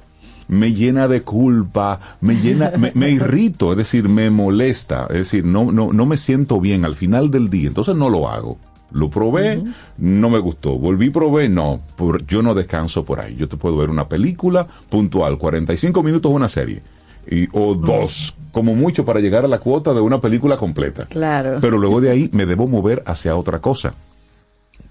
me 0.49 0.73
llena 0.73 1.09
de 1.09 1.23
culpa, 1.23 2.01
me 2.21 2.35
llena, 2.37 2.73
me, 2.79 2.93
me 2.95 3.11
irrito, 3.11 3.73
es 3.73 3.79
decir, 3.79 4.09
me 4.09 4.31
molesta, 4.31 5.07
es 5.11 5.19
decir, 5.19 5.45
no, 5.45 5.73
no, 5.73 5.93
no 5.93 6.07
me 6.07 6.17
siento 6.17 6.61
bien 6.61 6.85
al 6.85 6.95
final 6.95 7.31
del 7.31 7.51
día, 7.51 7.69
entonces 7.69 7.97
no 7.97 8.09
lo 8.09 8.29
hago. 8.29 8.59
Lo 8.93 9.11
probé, 9.11 9.63
no 9.99 10.31
me 10.31 10.39
gustó. 10.39 10.79
Volví, 10.79 11.11
probé, 11.11 11.49
no. 11.49 11.81
Por, 11.97 12.25
yo 12.27 12.43
no 12.43 12.55
descanso 12.55 13.05
por 13.05 13.21
ahí. 13.21 13.35
Yo 13.37 13.49
te 13.49 13.57
puedo 13.57 13.77
ver 13.77 13.91
una 13.91 14.09
película 14.09 14.67
puntual, 14.89 15.39
45 15.39 16.03
minutos 16.03 16.33
una 16.33 16.49
serie. 16.49 16.83
Y, 17.29 17.49
o 17.53 17.75
dos, 17.75 18.35
como 18.53 18.75
mucho 18.75 19.05
para 19.05 19.21
llegar 19.21 19.45
a 19.45 19.49
la 19.49 19.59
cuota 19.59 19.93
de 19.93 20.01
una 20.01 20.21
película 20.21 20.57
completa. 20.57 21.05
Claro. 21.07 21.59
Pero 21.61 21.79
luego 21.79 22.01
de 22.01 22.11
ahí 22.11 22.31
me 22.33 22.47
debo 22.47 22.69
mover 22.69 23.03
hacia 23.07 23.37
otra 23.37 23.61
cosa. 23.61 23.95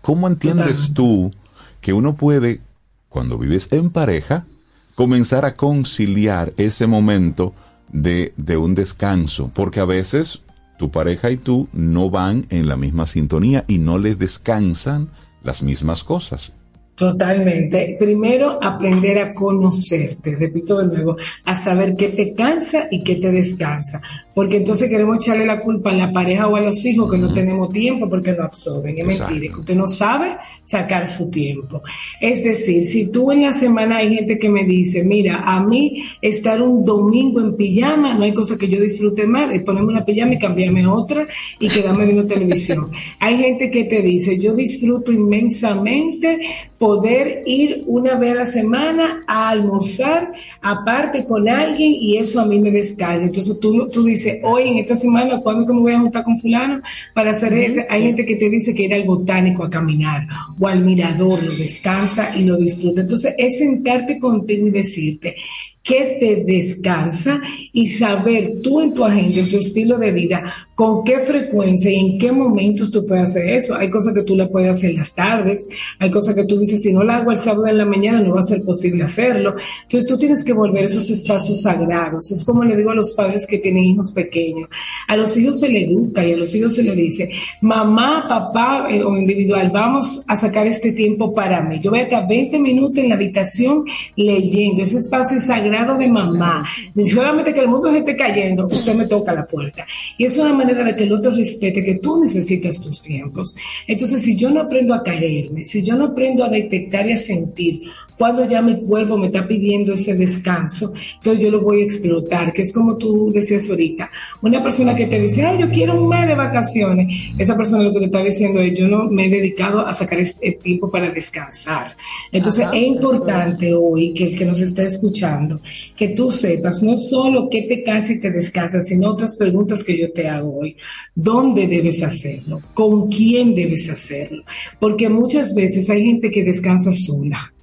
¿Cómo 0.02 0.28
entiendes 0.28 0.92
tú 0.94 1.34
que 1.82 1.94
uno 1.94 2.16
puede, 2.16 2.62
cuando 3.10 3.38
vives 3.38 3.70
en 3.72 3.90
pareja, 3.90 4.46
comenzar 4.94 5.46
a 5.46 5.56
conciliar 5.56 6.54
ese 6.58 6.86
momento 6.86 7.54
de, 7.92 8.34
de 8.36 8.58
un 8.58 8.76
descanso? 8.76 9.50
Porque 9.54 9.80
a 9.80 9.86
veces 9.86 10.42
tu 10.78 10.92
pareja 10.92 11.32
y 11.32 11.38
tú 11.38 11.68
no 11.74 12.10
van 12.10 12.48
en 12.50 12.68
la 12.68 12.76
misma 12.76 13.08
sintonía 13.08 13.66
y 13.68 13.80
no 13.80 13.98
les 13.98 14.18
descansan 14.20 15.10
las 15.44 15.62
mismas 15.62 16.04
cosas. 16.04 16.52
Totalmente. 16.96 17.98
Primero, 18.00 18.58
aprender 18.64 19.20
a 19.20 19.34
conocerte, 19.34 20.34
repito 20.34 20.78
de 20.78 20.88
nuevo, 20.88 21.18
a 21.44 21.54
saber 21.54 21.98
qué 21.98 22.08
te 22.08 22.34
cansa 22.34 22.88
y 22.90 23.04
qué 23.04 23.16
te 23.16 23.32
descansa. 23.32 24.02
Porque 24.34 24.58
entonces 24.58 24.90
queremos 24.90 25.20
echarle 25.20 25.46
la 25.46 25.62
culpa 25.62 25.90
a 25.90 25.94
la 25.94 26.14
pareja 26.14 26.48
o 26.48 26.56
a 26.56 26.62
los 26.62 26.86
hijos 26.86 27.12
que 27.12 27.18
no 27.18 27.34
tenemos 27.34 27.70
tiempo 27.72 28.10
porque 28.10 28.32
no 28.32 28.44
absorben. 28.44 28.98
Es 28.98 29.06
Exacto. 29.06 29.34
mentira, 29.34 29.54
que 29.54 29.60
usted 29.60 29.76
no 29.76 29.88
sabe 29.88 30.38
sacar 30.64 31.06
su 31.06 31.30
tiempo. 31.30 31.82
Es 32.22 32.44
decir, 32.44 32.86
si 32.86 33.12
tú 33.12 33.32
en 33.32 33.44
la 33.44 33.52
semana 33.52 33.98
hay 33.98 34.16
gente 34.16 34.40
que 34.40 34.50
me 34.50 34.64
dice, 34.64 35.04
mira, 35.04 35.44
a 35.46 35.60
mí 35.60 36.04
estar 36.22 36.62
un 36.62 36.86
domingo 36.86 37.42
en 37.42 37.58
pijama, 37.58 38.14
no 38.14 38.24
hay 38.24 38.34
cosa 38.34 38.58
que 38.58 38.70
yo 38.70 38.80
disfrute 38.80 39.28
más, 39.28 39.54
es 39.54 39.64
ponerme 39.64 39.92
una 39.92 40.06
pijama 40.06 40.36
y 40.36 40.40
cambiarme 40.40 40.88
otra 40.88 41.28
y 41.60 41.68
quedarme 41.68 42.06
viendo 42.06 42.26
televisión. 42.26 42.92
Hay 43.20 43.38
gente 43.38 43.70
que 43.70 43.86
te 43.86 44.02
dice, 44.02 44.40
yo 44.40 44.54
disfruto 44.56 45.12
inmensamente 45.12 46.40
poder 46.86 47.42
ir 47.48 47.84
una 47.88 48.14
vez 48.14 48.34
a 48.34 48.36
la 48.36 48.46
semana 48.46 49.24
a 49.26 49.50
almorzar 49.50 50.34
aparte 50.62 51.26
con 51.26 51.50
alguien 51.50 51.92
y 52.00 52.18
eso 52.18 52.40
a 52.40 52.46
mí 52.46 52.60
me 52.60 52.70
descarga. 52.70 53.26
Entonces 53.26 53.60
tú, 53.60 53.90
tú 53.90 54.04
dices, 54.04 54.38
hoy 54.44 54.68
en 54.68 54.78
esta 54.78 54.96
semana, 54.96 55.42
¿cuándo 55.42 55.66
que 55.66 55.74
me 55.74 55.80
voy 55.80 55.94
a 55.94 56.00
juntar 56.00 56.22
con 56.22 56.38
fulano 56.38 56.84
para 57.16 57.32
hacer 57.32 57.54
eso? 57.54 57.82
Hay 57.90 58.04
gente 58.04 58.24
que 58.24 58.36
te 58.36 58.52
dice 58.52 58.76
que 58.76 58.84
ir 58.84 58.94
al 58.94 59.04
botánico 59.04 59.64
a 59.64 59.70
caminar 59.72 60.28
o 60.60 60.68
al 60.68 60.86
mirador, 60.86 61.42
lo 61.42 61.56
descansa 61.56 62.38
y 62.38 62.44
lo 62.44 62.56
disfruta. 62.56 63.02
Entonces 63.02 63.34
es 63.36 63.58
sentarte 63.58 64.20
contigo 64.20 64.68
y 64.68 64.70
decirte, 64.70 65.38
qué 65.86 66.18
te 66.20 66.44
descansa 66.44 67.40
y 67.72 67.88
saber 67.88 68.56
tú 68.64 68.82
en 68.82 68.92
tu 68.92 69.06
agenda, 69.06 69.40
en 69.40 69.50
tu 69.50 69.58
estilo 69.58 70.00
de 70.00 70.12
vida, 70.12 70.52
con 70.74 71.04
qué 71.04 71.20
frecuencia 71.20 71.92
y 71.92 72.00
en 72.00 72.18
qué 72.18 72.32
momentos 72.32 72.90
tú 72.90 73.06
puedes 73.06 73.30
hacer 73.30 73.50
eso. 73.50 73.76
Hay 73.76 73.92
cosas 73.92 74.16
que 74.16 74.24
tú 74.24 74.36
la 74.36 74.50
puedes 74.50 74.72
hacer 74.72 74.96
las 74.96 75.14
tardes, 75.14 75.70
hay 76.00 76.10
cosas 76.10 76.34
que 76.34 76.44
tú 76.46 76.60
dices, 76.60 76.82
si 76.82 76.92
no 76.92 77.04
la 77.04 77.18
hago 77.18 77.32
el 77.32 77.38
sábado 77.38 77.68
en 77.68 77.78
la 77.78 77.86
mañana 77.86 78.20
no 78.20 78.34
va 78.34 78.40
a 78.40 78.44
ser 78.44 78.64
posible 78.64 79.04
hacerlo. 79.04 79.56
Entonces 79.84 80.10
tú 80.10 80.18
tienes 80.18 80.44
que 80.44 80.54
volver 80.54 80.86
esos 80.86 81.08
espacios 81.12 81.62
sagrados. 81.62 82.32
Es 82.32 82.44
como 82.44 82.64
le 82.64 82.76
digo 82.76 82.90
a 82.90 82.96
los 82.96 83.14
padres 83.14 83.46
que 83.46 83.60
tienen 83.60 83.84
hijos 83.84 84.12
pequeños. 84.12 84.68
A 85.08 85.16
los 85.16 85.38
hijos 85.38 85.60
se 85.60 85.70
le 85.70 85.84
educa 85.84 86.26
y 86.26 86.34
a 86.34 86.38
los 86.38 86.54
hijos 86.56 86.74
se 86.74 86.82
le 86.82 86.96
dice, 86.96 87.30
mamá, 87.62 88.26
papá 88.28 88.88
eh, 88.90 89.04
o 89.04 89.16
individual, 89.16 89.70
vamos 89.72 90.26
a 90.28 90.36
sacar 90.36 90.66
este 90.66 90.94
tiempo 90.94 91.32
para 91.36 91.62
mí. 91.62 91.80
Yo 91.80 91.92
voy 91.92 92.00
a 92.00 92.04
estar 92.04 92.28
20 92.28 92.58
minutos 92.58 92.98
en 92.98 93.10
la 93.10 93.16
habitación 93.16 93.84
leyendo. 94.16 94.82
Ese 94.82 94.98
espacio 94.98 95.38
es 95.38 95.44
sagrado 95.44 95.75
de 95.84 96.08
mamá. 96.08 96.66
Ni 96.94 97.06
solamente 97.08 97.54
que 97.54 97.60
el 97.60 97.68
mundo 97.68 97.92
se 97.92 98.00
esté 98.00 98.16
cayendo, 98.16 98.68
usted 98.68 98.94
me 98.96 99.06
toca 99.08 99.34
la 99.34 99.46
puerta. 99.46 99.86
Y 100.18 100.24
es 100.26 100.38
una 100.38 100.54
manera 100.54 100.84
de 100.84 100.96
que 100.96 101.04
el 101.04 101.12
otro 101.12 101.32
respete 101.32 101.84
que 101.84 101.96
tú 101.96 102.22
necesitas 102.22 102.80
tus 102.80 103.02
tiempos. 103.02 103.56
Entonces, 103.88 104.22
si 104.22 104.36
yo 104.36 104.50
no 104.50 104.62
aprendo 104.62 104.94
a 104.94 105.04
caerme, 105.04 105.66
si 105.66 105.84
yo 105.84 105.96
no 105.96 106.06
aprendo 106.06 106.44
a 106.46 106.50
detectar 106.50 107.08
y 107.08 107.12
a 107.14 107.18
sentir 107.18 107.82
cuando 108.18 108.48
ya 108.48 108.62
mi 108.62 108.78
cuerpo 108.82 109.18
me 109.18 109.28
está 109.28 109.46
pidiendo 109.46 109.94
ese 109.94 110.16
descanso, 110.16 110.94
entonces 111.16 111.44
yo 111.44 111.52
lo 111.52 111.60
voy 111.62 111.82
a 111.82 111.84
explotar, 111.84 112.54
que 112.54 112.62
es 112.62 112.72
como 112.72 112.96
tú 112.98 113.30
decías 113.34 113.70
ahorita. 113.70 114.10
Una 114.42 114.64
persona 114.64 114.96
que 114.96 115.06
te 115.08 115.20
dice, 115.20 115.44
ay, 115.46 115.60
yo 115.60 115.70
quiero 115.70 116.02
un 116.02 116.08
mes 116.08 116.26
de 116.26 116.34
vacaciones, 116.36 117.08
esa 117.38 117.58
persona 117.58 117.84
lo 117.84 117.92
que 117.92 118.00
te 118.00 118.06
está 118.06 118.24
diciendo 118.24 118.62
es, 118.62 118.80
yo 118.80 118.88
no 118.88 119.10
me 119.10 119.26
he 119.26 119.30
dedicado 119.30 119.86
a 119.86 119.92
sacar 119.94 120.20
este- 120.20 120.48
el 120.48 120.58
tiempo 120.60 120.90
para 120.90 121.12
descansar. 121.12 121.98
Entonces, 122.32 122.64
Ajá, 122.64 122.76
es 122.78 122.84
importante 122.88 123.74
hoy 123.74 124.14
que 124.14 124.24
el 124.28 124.38
que 124.38 124.46
nos 124.46 124.62
está 124.62 124.84
escuchando, 124.84 125.60
que 125.96 126.10
tú 126.10 126.30
sepas 126.32 126.84
no 126.84 126.98
solo 126.98 127.50
qué 127.50 127.64
te 127.64 127.84
cansa 127.84 128.14
y 128.14 128.20
te 128.20 128.30
descansa, 128.30 128.82
sino 128.82 129.10
otras 129.10 129.36
preguntas 129.36 129.84
que 129.84 129.98
yo 129.98 130.12
te 130.12 130.28
hago 130.28 130.60
hoy. 130.60 130.76
¿Dónde 131.14 131.68
debes 131.68 132.04
hacerlo? 132.04 132.62
¿Con 132.74 133.10
quién 133.10 133.56
debes 133.56 133.90
hacerlo? 133.90 134.44
Porque 134.80 135.10
muchas 135.10 135.54
veces 135.56 135.90
hay 135.90 136.06
gente 136.06 136.32
que 136.32 136.44
descansa 136.44 136.92
sola. 136.92 137.55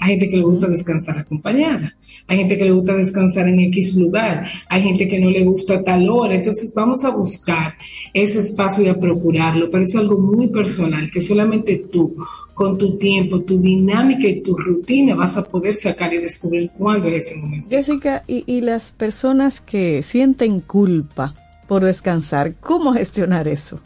Hay 0.00 0.12
gente 0.12 0.30
que 0.30 0.38
le 0.38 0.44
gusta 0.44 0.66
descansar 0.66 1.18
acompañada. 1.18 1.94
Hay 2.26 2.38
gente 2.38 2.56
que 2.56 2.64
le 2.64 2.72
gusta 2.72 2.94
descansar 2.94 3.46
en 3.48 3.60
X 3.60 3.94
lugar. 3.94 4.46
Hay 4.68 4.82
gente 4.82 5.06
que 5.06 5.20
no 5.20 5.30
le 5.30 5.44
gusta 5.44 5.84
tal 5.84 6.08
hora. 6.08 6.34
Entonces 6.34 6.72
vamos 6.74 7.04
a 7.04 7.10
buscar 7.10 7.74
ese 8.14 8.40
espacio 8.40 8.84
y 8.84 8.88
a 8.88 8.98
procurarlo. 8.98 9.70
Pero 9.70 9.82
es 9.82 9.94
algo 9.94 10.18
muy 10.18 10.48
personal 10.48 11.10
que 11.12 11.20
solamente 11.20 11.84
tú, 11.92 12.16
con 12.54 12.78
tu 12.78 12.96
tiempo, 12.96 13.42
tu 13.42 13.60
dinámica 13.60 14.26
y 14.26 14.40
tu 14.40 14.56
rutina, 14.56 15.14
vas 15.14 15.36
a 15.36 15.44
poder 15.44 15.74
sacar 15.74 16.14
y 16.14 16.18
descubrir 16.18 16.70
cuándo 16.78 17.08
es 17.08 17.26
ese 17.26 17.36
momento. 17.36 17.68
Jessica, 17.68 18.24
y, 18.26 18.44
y 18.46 18.62
las 18.62 18.92
personas 18.92 19.60
que 19.60 20.02
sienten 20.02 20.60
culpa 20.60 21.34
por 21.68 21.84
descansar, 21.84 22.54
¿cómo 22.60 22.94
gestionar 22.94 23.48
eso? 23.48 23.80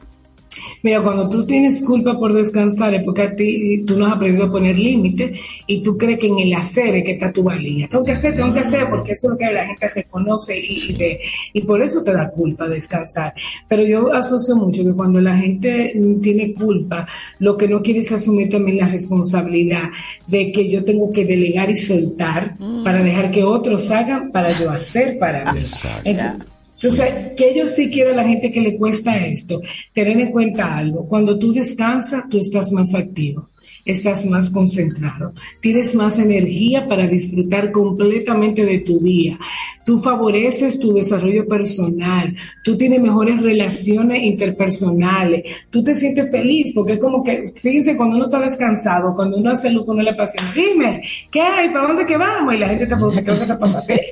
Mira, 0.82 1.02
cuando 1.02 1.28
tú 1.28 1.46
tienes 1.46 1.82
culpa 1.82 2.18
por 2.18 2.32
descansar 2.32 2.94
es 2.94 3.02
porque 3.05 3.22
a 3.22 3.34
ti 3.34 3.82
tú 3.86 3.98
no 3.98 4.07
has 4.07 4.14
aprendido 4.14 4.46
a 4.46 4.50
poner 4.50 4.78
límites 4.78 5.38
y 5.66 5.82
tú 5.82 5.96
crees 5.96 6.18
que 6.18 6.28
en 6.28 6.38
el 6.38 6.55
hacer 6.55 6.94
es 6.94 7.05
que 7.05 7.12
está 7.12 7.32
tu 7.32 7.42
valía. 7.42 7.88
Tengo 7.88 8.05
que 8.05 8.12
hacer, 8.12 8.36
tengo 8.36 8.52
que 8.52 8.61
hacer, 8.61 8.88
porque 8.88 9.12
eso 9.12 9.28
es 9.28 9.32
lo 9.32 9.38
que 9.38 9.52
la 9.52 9.66
gente 9.66 9.88
reconoce 9.88 10.59
y, 10.59 10.90
y 10.90 10.96
ve. 10.96 11.20
Y 11.52 11.62
por 11.62 11.82
eso 11.82 12.02
te 12.02 12.12
da 12.12 12.30
culpa 12.30 12.68
descansar. 12.68 13.34
Pero 13.68 13.84
yo 13.84 14.12
asocio 14.12 14.57
mucho 14.57 14.84
que 14.84 14.94
cuando 14.94 15.20
la 15.20 15.36
gente 15.36 15.92
mm, 15.94 16.20
tiene 16.20 16.55
culpa, 16.55 17.07
lo 17.38 17.57
que 17.57 17.68
no 17.68 17.82
quiere 17.82 18.00
es 18.00 18.12
asumir 18.12 18.50
también 18.50 18.78
la 18.78 18.88
responsabilidad 18.88 19.90
de 20.26 20.52
que 20.52 20.68
yo 20.68 20.84
tengo 20.84 21.12
que 21.12 21.24
delegar 21.24 21.70
y 21.70 21.76
soltar 21.76 22.57
para 22.84 23.02
dejar 23.02 23.30
que 23.30 23.44
otros 23.44 23.90
hagan 23.90 24.30
para 24.30 24.59
yo 24.59 24.70
hacer 24.70 25.18
para 25.18 25.52
mí. 25.52 25.61
Exacto. 25.61 26.09
Entonces, 26.09 26.53
entonces, 26.85 27.32
que 27.35 27.55
yo 27.55 27.66
sí 27.66 27.91
quiero 27.91 28.11
a 28.11 28.16
la 28.16 28.28
gente 28.28 28.53
que 28.53 28.61
le 28.61 28.76
cuesta 28.76 29.16
esto, 29.16 29.62
tener 29.95 30.20
en 30.20 30.30
cuenta 30.30 30.76
algo. 30.76 31.09
Cuando 31.09 31.39
tú 31.39 31.51
descansas, 31.51 32.24
tú 32.28 32.39
estás 32.39 32.70
más 32.72 32.95
activo, 32.95 33.49
estás 33.85 34.24
más 34.26 34.51
concentrado, 34.51 35.35
tienes 35.61 35.95
más 35.95 36.18
energía 36.18 36.89
para 36.89 37.07
disfrutar 37.07 37.70
completamente 37.70 38.64
de 38.64 38.78
tu 38.80 38.99
día. 38.99 39.39
Tú 39.85 39.99
favoreces 39.99 40.80
tu 40.80 40.95
desarrollo 40.95 41.47
personal, 41.47 42.35
tú 42.62 42.76
tienes 42.76 43.01
mejores 43.01 43.41
relaciones 43.43 44.22
interpersonales, 44.22 45.45
tú 45.70 45.85
te 45.85 45.95
sientes 45.95 46.30
feliz, 46.30 46.72
porque 46.74 46.95
es 46.95 46.99
como 46.99 47.22
que, 47.22 47.53
fíjense, 47.55 47.97
cuando 47.97 48.16
uno 48.16 48.26
está 48.26 48.41
descansado, 48.41 49.14
cuando 49.14 49.37
uno 49.37 49.51
hace 49.51 49.70
lo 49.70 49.85
que 49.85 49.91
uno 49.91 50.03
le 50.03 50.11
apasiona, 50.11 50.53
dime, 50.55 51.03
¿qué 51.30 51.41
hay? 51.41 51.68
¿Para 51.68 51.89
dónde 51.89 52.07
que 52.07 52.16
vamos? 52.16 52.55
Y 52.55 52.59
la 52.59 52.68
gente 52.68 52.87
te 52.87 52.95
pregunta, 52.95 53.22
¿qué 53.22 53.30
es 53.30 53.41
lo 53.41 53.47
que 53.47 53.53
te 53.53 53.59
pasa 53.59 53.78
a 53.78 53.87
ti? 53.87 53.95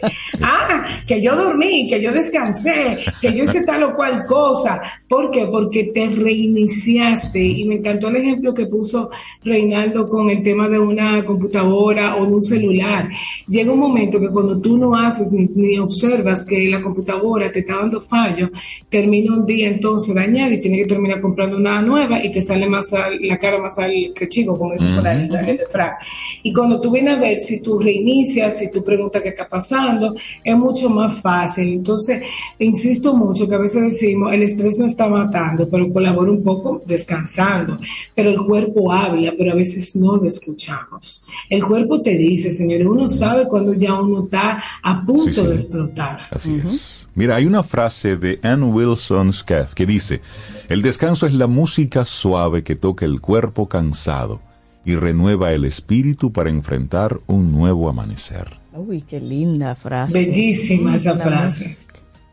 Ah, 0.45 1.01
que 1.07 1.21
yo 1.21 1.37
dormí, 1.37 1.87
que 1.89 2.03
yo 2.03 2.13
descansé, 2.13 2.99
que 3.21 3.33
yo 3.33 3.45
hice 3.45 3.63
tal 3.65 3.85
o 3.85 3.95
cual 3.95 4.25
cosa. 4.27 4.83
¿Por 5.09 5.31
qué? 5.31 5.47
Porque 5.47 5.93
te 5.95 6.09
reiniciaste. 6.09 7.41
Y 7.41 7.65
me 7.65 7.77
encantó 7.77 8.09
el 8.09 8.17
ejemplo 8.17 8.53
que 8.53 8.67
puso 8.67 9.11
Reinaldo 9.67 10.09
con 10.09 10.29
el 10.29 10.43
tema 10.43 10.69
de 10.69 10.79
una 10.79 11.25
computadora 11.25 12.17
o 12.17 12.27
de 12.27 12.33
un 12.35 12.43
celular. 12.43 13.09
Llega 13.49 13.73
un 13.73 13.79
momento 13.79 14.19
que 14.19 14.29
cuando 14.29 14.61
tú 14.61 14.77
no 14.77 14.95
haces 14.97 15.33
ni, 15.33 15.47
ni 15.55 15.79
observas 15.79 16.45
que 16.45 16.69
la 16.69 16.81
computadora 16.81 17.51
te 17.51 17.61
está 17.61 17.77
dando 17.77 18.01
fallo, 18.01 18.51
termina 18.89 19.35
un 19.37 19.47
día 19.47 19.69
entonces 19.69 20.15
dañada 20.15 20.53
y 20.55 20.61
tienes 20.61 20.83
que 20.83 20.89
terminar 20.89 21.21
comprando 21.21 21.57
una 21.57 21.81
nueva 21.81 22.25
y 22.25 22.31
te 22.33 22.41
sale 22.41 22.67
más 22.69 22.93
al- 22.93 23.21
la 23.23 23.39
cara 23.39 23.59
más 23.59 23.79
al 23.79 23.93
que 24.15 24.29
chico, 24.29 24.59
como 24.59 24.73
dice 24.73 24.87
por 24.97 25.07
ahí, 25.07 25.29
el. 25.47 25.61
Y 26.43 26.53
cuando 26.53 26.81
tú 26.81 26.91
vienes 26.91 27.17
a 27.17 27.21
ver 27.21 27.39
si 27.41 27.63
tú 27.63 27.79
reinicias, 27.79 28.59
si 28.59 28.71
tú 28.73 28.83
preguntas 28.83 29.23
qué 29.23 29.29
está 29.29 29.49
pasando, 29.49 30.15
es 30.43 30.57
mucho 30.57 30.91
más 30.91 31.21
fácil. 31.21 31.69
Entonces, 31.75 32.23
insisto 32.59 33.15
mucho 33.15 33.49
que 33.49 33.55
a 33.55 33.59
veces 33.59 33.83
decimos, 33.83 34.33
el 34.33 34.43
estrés 34.43 34.79
no 34.79 34.87
está 34.87 35.07
matando, 35.09 35.69
pero 35.69 35.89
colabora 35.93 36.31
un 36.33 36.43
poco 36.43 36.83
descansando. 36.87 37.79
Pero 38.15 38.31
el 38.31 38.39
cuerpo 38.41 38.91
habla, 38.93 39.33
pero 39.39 39.52
a 39.53 39.55
veces 39.55 39.95
no 39.97 40.17
lo 40.17 40.27
escuchamos. 40.27 41.27
El 41.49 41.65
cuerpo 41.65 42.03
te 42.03 42.17
dice, 42.17 42.53
señores, 42.53 42.87
uno 42.87 43.09
sabe 43.09 43.47
cuando 43.47 43.73
ya 43.75 43.95
uno 44.01 44.25
está 44.25 44.63
a 44.83 45.05
punto 45.07 45.33
Sí, 45.33 45.41
sí. 45.41 45.47
de 45.47 45.55
explotar. 45.55 46.21
Así 46.31 46.61
es. 46.65 47.09
Mira, 47.15 47.37
hay 47.37 47.47
una 47.47 47.63
frase 47.63 48.17
de 48.17 48.41
Ann 48.43 48.63
Wilson 48.65 49.33
Scaff 49.33 49.75
que 49.75 49.87
dice, 49.87 50.21
el 50.69 50.83
descanso 50.83 51.27
es 51.27 51.35
la 51.35 51.47
música 51.47 52.05
suave 52.05 52.63
que 52.65 52.75
toca 52.75 53.05
el 53.05 53.21
cuerpo 53.21 53.69
cansado 53.69 54.41
y 54.85 54.97
renueva 54.97 55.53
el 55.53 55.65
espíritu 55.65 56.33
para 56.33 56.51
enfrentar 56.51 57.21
un 57.27 57.53
nuevo 57.53 57.89
amanecer. 57.89 58.59
Uy, 58.75 59.03
qué 59.03 59.21
linda 59.21 59.77
frase. 59.77 60.13
Bellísima 60.13 60.97
esa 60.97 61.15
frase. 61.17 61.65
música. 61.65 61.83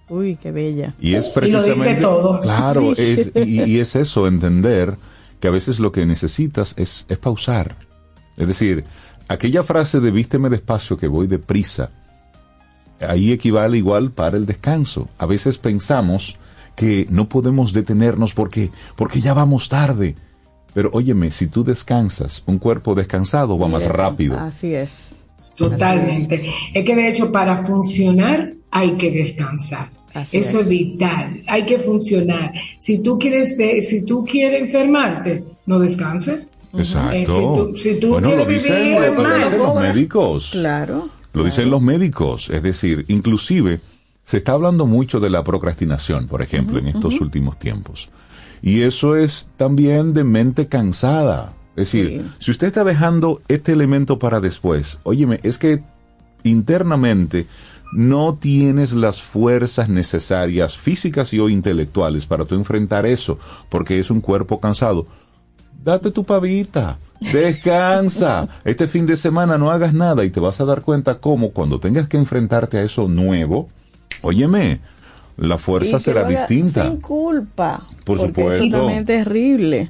Uy, 0.09 0.37
qué 0.37 0.51
bella. 0.51 0.95
Y 0.99 1.13
es 1.13 1.25
Y 1.27 1.39
lo 1.39 1.41
dice 1.41 1.57
precisamente... 1.59 2.01
todo. 2.01 2.39
Claro, 2.41 2.95
Sí. 2.95 3.01
es, 3.03 3.31
y, 3.35 3.61
y 3.63 3.79
es 3.79 3.95
eso, 3.95 4.25
entender 4.27 4.95
que 5.39 5.47
a 5.47 5.51
veces 5.51 5.79
lo 5.79 5.91
que 5.91 6.05
necesitas 6.05 6.73
es, 6.77 7.05
es 7.09 7.17
pausar. 7.17 7.75
Es 8.37 8.47
decir, 8.47 8.85
aquella 9.27 9.63
frase 9.63 9.99
de 9.99 10.11
vísteme 10.11 10.49
despacio 10.49 10.97
que 10.97 11.07
voy 11.07 11.27
deprisa, 11.27 11.91
ahí 13.01 13.31
equivale 13.31 13.77
igual 13.77 14.11
para 14.11 14.37
el 14.37 14.45
descanso. 14.45 15.09
A 15.17 15.25
veces 15.25 15.57
pensamos 15.57 16.37
que 16.75 17.07
no 17.09 17.27
podemos 17.27 17.73
detenernos 17.73 18.33
porque, 18.33 18.71
porque 18.95 19.21
ya 19.21 19.33
vamos 19.33 19.69
tarde. 19.69 20.15
Pero 20.73 20.89
óyeme, 20.93 21.31
si 21.31 21.47
tú 21.47 21.63
descansas, 21.63 22.43
un 22.45 22.59
cuerpo 22.59 22.95
descansado 22.95 23.57
va 23.57 23.67
más 23.67 23.85
rápido. 23.85 24.39
Así 24.39 24.73
es. 24.73 25.15
Totalmente. 25.55 26.49
Es. 26.73 26.85
que 26.85 26.95
de 26.95 27.09
hecho 27.09 27.31
para 27.31 27.57
funcionar 27.57 28.53
hay 28.71 28.95
que 28.97 29.11
descansar. 29.11 29.89
Así 30.13 30.37
Eso 30.37 30.57
es. 30.59 30.63
es. 30.65 30.69
vital. 30.69 31.43
Hay 31.47 31.65
que 31.65 31.79
funcionar. 31.79 32.51
Si 32.79 33.01
tú 33.03 33.19
quieres, 33.19 33.57
de- 33.57 33.81
si 33.81 34.05
tú 34.05 34.25
quieres 34.25 34.61
enfermarte, 34.61 35.43
no 35.65 35.79
descanses. 35.79 36.47
Exacto. 36.77 37.13
Eh, 37.15 37.25
si 37.25 37.31
tú- 37.31 37.75
si 37.75 37.99
tú 37.99 38.09
bueno, 38.09 38.29
lo 38.35 38.45
quieres 38.45 38.63
dicen, 38.63 38.83
vivir 38.83 39.01
lo 39.15 39.23
mal, 39.23 39.43
dicen 39.43 39.57
los 39.57 39.75
médicos. 39.81 40.49
Claro. 40.51 41.09
Lo 41.33 41.43
dicen 41.43 41.69
los 41.69 41.81
médicos, 41.81 42.49
es 42.49 42.63
decir, 42.63 43.05
inclusive 43.07 43.79
se 44.23 44.37
está 44.37 44.53
hablando 44.53 44.85
mucho 44.87 45.19
de 45.19 45.29
la 45.29 45.43
procrastinación, 45.43 46.27
por 46.27 46.41
ejemplo, 46.41 46.79
en 46.79 46.87
estos 46.87 47.21
últimos 47.21 47.57
tiempos. 47.59 48.09
Y 48.61 48.81
eso 48.81 49.15
es 49.15 49.49
también 49.57 50.13
de 50.13 50.23
mente 50.23 50.67
cansada. 50.67 51.53
Es 51.75 51.91
decir, 51.91 52.25
si 52.39 52.51
usted 52.51 52.67
está 52.67 52.83
dejando 52.83 53.41
este 53.47 53.71
elemento 53.71 54.19
para 54.19 54.39
después, 54.41 54.99
óyeme, 55.03 55.39
es 55.43 55.57
que 55.59 55.81
internamente 56.43 57.45
no 57.91 58.35
tienes 58.35 58.93
las 58.93 59.21
fuerzas 59.21 59.89
necesarias 59.89 60.77
físicas 60.77 61.33
y 61.33 61.39
o 61.39 61.49
intelectuales 61.49 62.25
para 62.25 62.45
tú 62.45 62.55
enfrentar 62.55 63.05
eso, 63.05 63.39
porque 63.69 63.99
es 63.99 64.11
un 64.11 64.21
cuerpo 64.21 64.59
cansado. 64.59 65.07
Date 65.83 66.11
tu 66.11 66.23
pavita, 66.23 66.99
descansa. 67.31 68.47
Este 68.63 68.87
fin 68.87 69.05
de 69.05 69.17
semana 69.17 69.57
no 69.57 69.71
hagas 69.71 69.93
nada 69.93 70.25
y 70.25 70.29
te 70.29 70.39
vas 70.39 70.59
a 70.59 70.65
dar 70.65 70.81
cuenta 70.81 71.19
cómo 71.19 71.51
cuando 71.51 71.79
tengas 71.79 72.07
que 72.07 72.17
enfrentarte 72.17 72.77
a 72.77 72.83
eso 72.83 73.07
nuevo, 73.07 73.69
óyeme, 74.21 74.81
la 75.37 75.57
fuerza 75.57 75.99
será 75.99 76.25
distinta. 76.25 76.85
Sin 76.85 76.99
culpa. 76.99 77.85
Por 78.03 78.17
porque 78.17 78.33
supuesto. 78.33 78.77
También 78.77 79.05
terrible. 79.05 79.89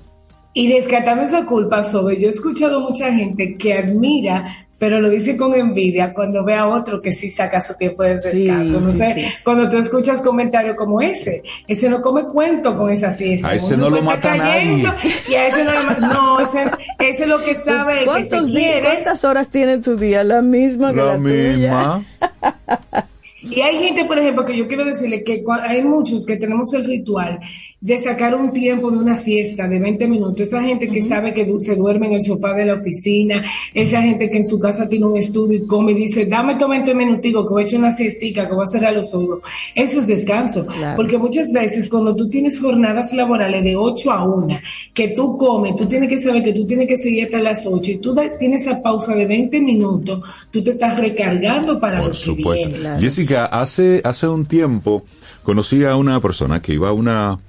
Y 0.53 0.71
rescatando 0.71 1.23
esa 1.23 1.45
culpa, 1.45 1.84
Sobe, 1.84 2.19
yo 2.19 2.27
he 2.27 2.31
escuchado 2.31 2.81
mucha 2.81 3.13
gente 3.13 3.55
que 3.55 3.73
admira, 3.73 4.67
pero 4.80 4.99
lo 4.99 5.10
dice 5.10 5.38
con 5.38 5.53
envidia 5.53 6.14
cuando 6.14 6.43
ve 6.43 6.56
a 6.56 6.65
otro 6.68 7.01
que 7.01 7.11
sí 7.11 7.30
saca 7.30 7.61
su 7.61 7.76
tiempo 7.77 8.01
de 8.03 8.18
Sí, 8.18 8.45
descanso. 8.45 8.80
no 8.80 8.91
sí, 8.91 8.97
sé, 8.97 9.14
sí. 9.14 9.26
cuando 9.43 9.69
tú 9.69 9.77
escuchas 9.77 10.22
comentarios 10.22 10.76
como 10.76 11.01
ese, 11.01 11.43
ese 11.68 11.89
no 11.89 12.01
come 12.01 12.23
cuento 12.23 12.76
con 12.76 12.89
esa 12.89 13.11
siesta. 13.11 13.49
A 13.49 13.56
ese 13.56 13.76
Uno 13.76 13.89
no 13.89 13.97
lo 13.97 14.01
mata 14.03 14.35
cayendo 14.38 14.88
nadie. 14.88 15.11
Y 15.30 15.34
a 15.35 15.47
ese 15.49 15.64
no 15.65 15.72
lo 15.73 15.84
mata. 15.84 15.99
No, 16.14 16.39
ese, 16.39 16.64
ese 16.99 17.23
es 17.23 17.30
lo 17.30 17.43
que 17.43 17.56
sabe, 17.56 17.93
el 17.93 17.99
que 17.99 18.06
¿Cuántos 18.06 18.45
se 18.47 18.51
días, 18.53 18.61
quiere. 18.72 18.85
¿Cuántas 18.88 19.23
horas 19.26 19.49
tiene 19.51 19.77
tu 19.80 19.95
día? 19.97 20.23
La 20.23 20.41
misma 20.41 20.91
que 20.91 20.97
la, 20.97 21.06
La 21.14 21.18
misma. 21.18 22.01
tuya. 22.19 23.06
Y 23.41 23.61
hay 23.61 23.80
gente, 23.80 24.03
por 24.03 24.19
ejemplo, 24.19 24.43
que 24.43 24.56
yo 24.56 24.68
quiero 24.68 24.84
decirle 24.84 25.23
que 25.23 25.43
hay 25.64 25.81
muchos 25.81 26.26
que 26.26 26.35
tenemos 26.35 26.73
el 26.73 26.84
ritual 26.84 27.39
de 27.81 27.97
sacar 27.97 28.35
un 28.35 28.51
tiempo 28.51 28.91
de 28.91 28.97
una 28.97 29.15
siesta 29.15 29.68
de 29.68 29.80
20 29.80 30.07
minutos. 30.07 30.41
Esa 30.41 30.61
gente 30.61 30.89
que 30.89 31.01
sabe 31.01 31.34
que 31.34 31.47
se 31.60 31.76
duerme 31.76 32.07
en 32.07 32.14
el 32.14 32.23
sofá 32.23 32.53
de 32.53 32.65
la 32.65 32.73
oficina, 32.73 33.43
esa 33.73 34.01
gente 34.01 34.30
que 34.30 34.38
en 34.38 34.45
su 34.45 34.60
casa 34.60 34.89
tiene 34.89 35.06
un 35.06 35.15
estudio 35.15 35.60
y 35.60 35.65
come 35.65 35.93
y 35.93 35.95
dice, 35.95 36.26
dame 36.26 36.53
estos 36.53 36.69
20 36.69 36.93
minuticos 36.93 37.45
que 37.45 37.49
voy 37.53 37.64
a 37.64 37.65
echar 37.65 37.80
una 37.80 37.91
siestica, 37.91 38.47
que 38.47 38.53
voy 38.53 38.64
a 38.64 38.72
cerrar 38.72 38.93
los 38.93 39.14
ojos. 39.14 39.39
Eso 39.76 40.01
es 40.01 40.07
descanso. 40.07 40.65
Claro. 40.65 40.97
Porque 40.97 41.18
muchas 41.18 41.51
veces 41.53 41.88
cuando 41.88 42.14
tú 42.15 42.30
tienes 42.30 42.60
jornadas 42.60 43.14
laborales 43.14 43.64
de 43.64 43.76
8 43.76 44.11
a 44.11 44.26
1, 44.26 44.60
que 44.93 45.10
tú 45.10 45.38
comes, 45.38 45.76
tú 45.76 45.85
tienes 45.85 46.10
que 46.10 46.18
saber 46.19 46.43
que 46.43 46.53
tú 46.53 46.65
tienes 46.65 46.88
que 46.88 46.97
seguir 46.97 47.26
hasta 47.26 47.39
las 47.39 47.65
8 47.65 47.91
y 47.91 47.97
tú 47.99 48.15
tienes 48.38 48.61
esa 48.64 48.81
pausa 48.81 49.15
de 49.15 49.26
20 49.26 49.60
minutos, 49.61 50.22
tú 50.51 50.61
te 50.61 50.72
estás 50.72 50.97
recargando 50.97 51.80
para 51.80 51.99
Por 51.99 52.07
lo 52.07 52.11
que 52.11 52.18
supuesto. 52.18 52.68
viene. 52.68 52.80
Claro. 52.81 53.01
Jessica, 53.01 53.45
hace, 53.45 54.01
hace 54.03 54.27
un 54.27 54.45
tiempo 54.45 55.03
conocí 55.43 55.84
a 55.85 55.95
una 55.95 56.19
persona 56.19 56.61
que 56.61 56.73
iba 56.73 56.89
a 56.89 56.93
una, 56.93 57.39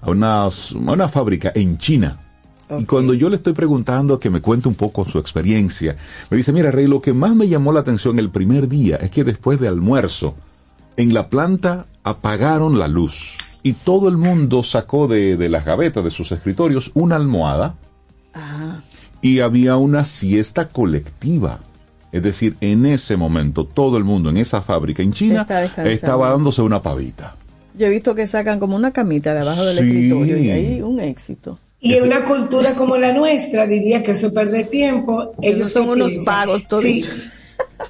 a 0.00 0.10
una, 0.10 0.44
a 0.44 0.50
una 0.74 1.08
fábrica 1.08 1.52
en 1.54 1.78
China. 1.78 2.18
Y 2.78 2.84
cuando 2.84 3.14
yo 3.14 3.28
le 3.28 3.36
estoy 3.36 3.52
preguntando 3.52 4.20
que 4.20 4.30
me 4.30 4.40
cuente 4.40 4.68
un 4.68 4.76
poco 4.76 5.04
su 5.04 5.18
experiencia, 5.18 5.96
me 6.30 6.36
dice, 6.36 6.52
mira, 6.52 6.70
Rey, 6.70 6.86
lo 6.86 7.02
que 7.02 7.12
más 7.12 7.34
me 7.34 7.48
llamó 7.48 7.72
la 7.72 7.80
atención 7.80 8.18
el 8.20 8.30
primer 8.30 8.68
día 8.68 8.96
es 8.96 9.10
que 9.10 9.24
después 9.24 9.58
de 9.58 9.66
almuerzo, 9.66 10.36
en 10.96 11.12
la 11.12 11.28
planta 11.28 11.86
apagaron 12.04 12.78
la 12.78 12.86
luz 12.86 13.38
y 13.64 13.72
todo 13.72 14.08
el 14.08 14.16
mundo 14.16 14.62
sacó 14.62 15.08
de, 15.08 15.36
de 15.36 15.48
las 15.48 15.64
gavetas 15.64 16.04
de 16.04 16.10
sus 16.12 16.30
escritorios 16.30 16.92
una 16.94 17.16
almohada 17.16 17.74
Ah, 18.34 18.80
y 19.20 19.40
había 19.40 19.76
una 19.76 20.04
siesta 20.04 20.68
colectiva. 20.68 21.60
Es 22.12 22.22
decir, 22.22 22.56
en 22.60 22.86
ese 22.86 23.16
momento 23.16 23.64
todo 23.64 23.96
el 23.96 24.04
mundo 24.04 24.30
en 24.30 24.36
esa 24.36 24.62
fábrica 24.62 25.02
en 25.02 25.12
China 25.12 25.46
estaba 25.84 26.30
dándose 26.30 26.62
una 26.62 26.82
pavita. 26.82 27.36
Yo 27.80 27.86
he 27.86 27.90
visto 27.90 28.14
que 28.14 28.28
sacan 28.28 28.60
como 28.60 28.76
una 28.76 28.92
camita 28.92 29.34
debajo 29.34 29.64
del 29.64 29.78
Sí. 29.78 29.84
escritorio 29.84 30.36
y 30.38 30.50
ahí 30.50 30.82
un 30.82 31.00
éxito. 31.00 31.58
Y 31.80 31.94
en 31.94 32.04
una 32.04 32.24
cultura 32.26 32.74
como 32.74 32.96
la 32.98 33.12
nuestra, 33.12 33.66
diría 33.66 34.02
que 34.02 34.12
eso 34.12 34.28
es 34.28 34.32
perder 34.34 34.68
tiempo. 34.68 35.32
Ellos 35.42 35.72
son 35.72 35.86
¿qué 35.86 35.90
unos 35.92 36.08
piensan? 36.12 36.24
vagos 36.24 36.66
todos. 36.68 36.82
Sí. 36.84 37.04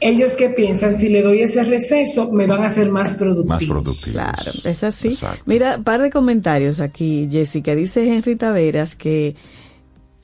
Ellos 0.00 0.36
que 0.36 0.48
piensan, 0.50 0.96
si 0.96 1.08
le 1.08 1.20
doy 1.22 1.42
ese 1.42 1.64
receso, 1.64 2.30
me 2.30 2.46
van 2.46 2.62
a 2.62 2.66
hacer 2.66 2.88
más 2.90 3.16
productivos. 3.16 3.48
Más 3.48 3.64
productivos. 3.64 4.12
Claro, 4.12 4.52
es 4.64 4.84
así. 4.84 5.08
Exacto. 5.08 5.42
Mira, 5.46 5.78
par 5.82 6.00
de 6.00 6.10
comentarios 6.10 6.78
aquí, 6.80 7.28
Jessica. 7.30 7.74
Dice 7.74 8.06
Henry 8.06 8.36
Taveras 8.36 8.94
que 8.94 9.34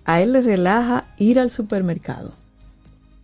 a 0.04 0.22
él 0.22 0.32
le 0.32 0.42
relaja 0.42 1.06
ir 1.18 1.40
al 1.40 1.50
supermercado. 1.50 2.32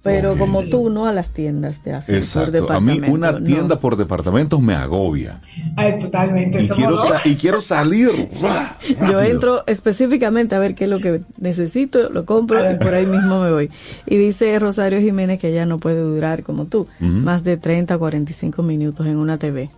Pero 0.02 0.36
como 0.36 0.64
tú, 0.64 0.90
no 0.90 1.06
a 1.06 1.12
las 1.12 1.30
tiendas 1.32 1.84
de 1.84 1.92
hacer 1.92 2.16
por 2.16 2.22
Exacto. 2.24 2.72
A 2.72 2.80
mí 2.80 2.94
departamento. 2.94 3.12
una 3.12 3.32
no. 3.32 3.44
tienda 3.44 3.78
por 3.78 3.96
departamentos 3.96 4.60
me 4.60 4.74
agobia. 4.74 5.40
Ay, 5.76 5.96
totalmente. 6.00 6.60
Y 6.60 6.68
quiero, 6.68 6.96
y 7.24 7.36
quiero 7.36 7.60
salir. 7.60 8.28
Yo 9.08 9.20
entro 9.22 9.62
específicamente 9.68 10.56
a 10.56 10.58
ver 10.58 10.74
qué 10.74 10.84
es 10.84 10.90
lo 10.90 10.98
que 10.98 11.20
necesito, 11.38 12.10
lo 12.10 12.24
compro 12.26 12.68
y 12.68 12.74
por 12.74 12.94
ahí 12.94 13.06
mismo 13.06 13.40
me 13.42 13.52
voy. 13.52 13.70
Y 14.06 14.16
dice 14.16 14.58
Rosario 14.58 14.98
Jiménez 15.00 15.38
que 15.38 15.50
ella 15.50 15.66
no 15.66 15.78
puede 15.78 16.00
durar 16.00 16.42
como 16.42 16.64
tú, 16.64 16.88
más 16.98 17.44
de 17.44 17.56
30 17.56 17.94
a 17.94 17.98
45 17.98 18.60
minutos 18.64 19.06
en 19.06 19.16
una 19.18 19.38
TV. 19.38 19.70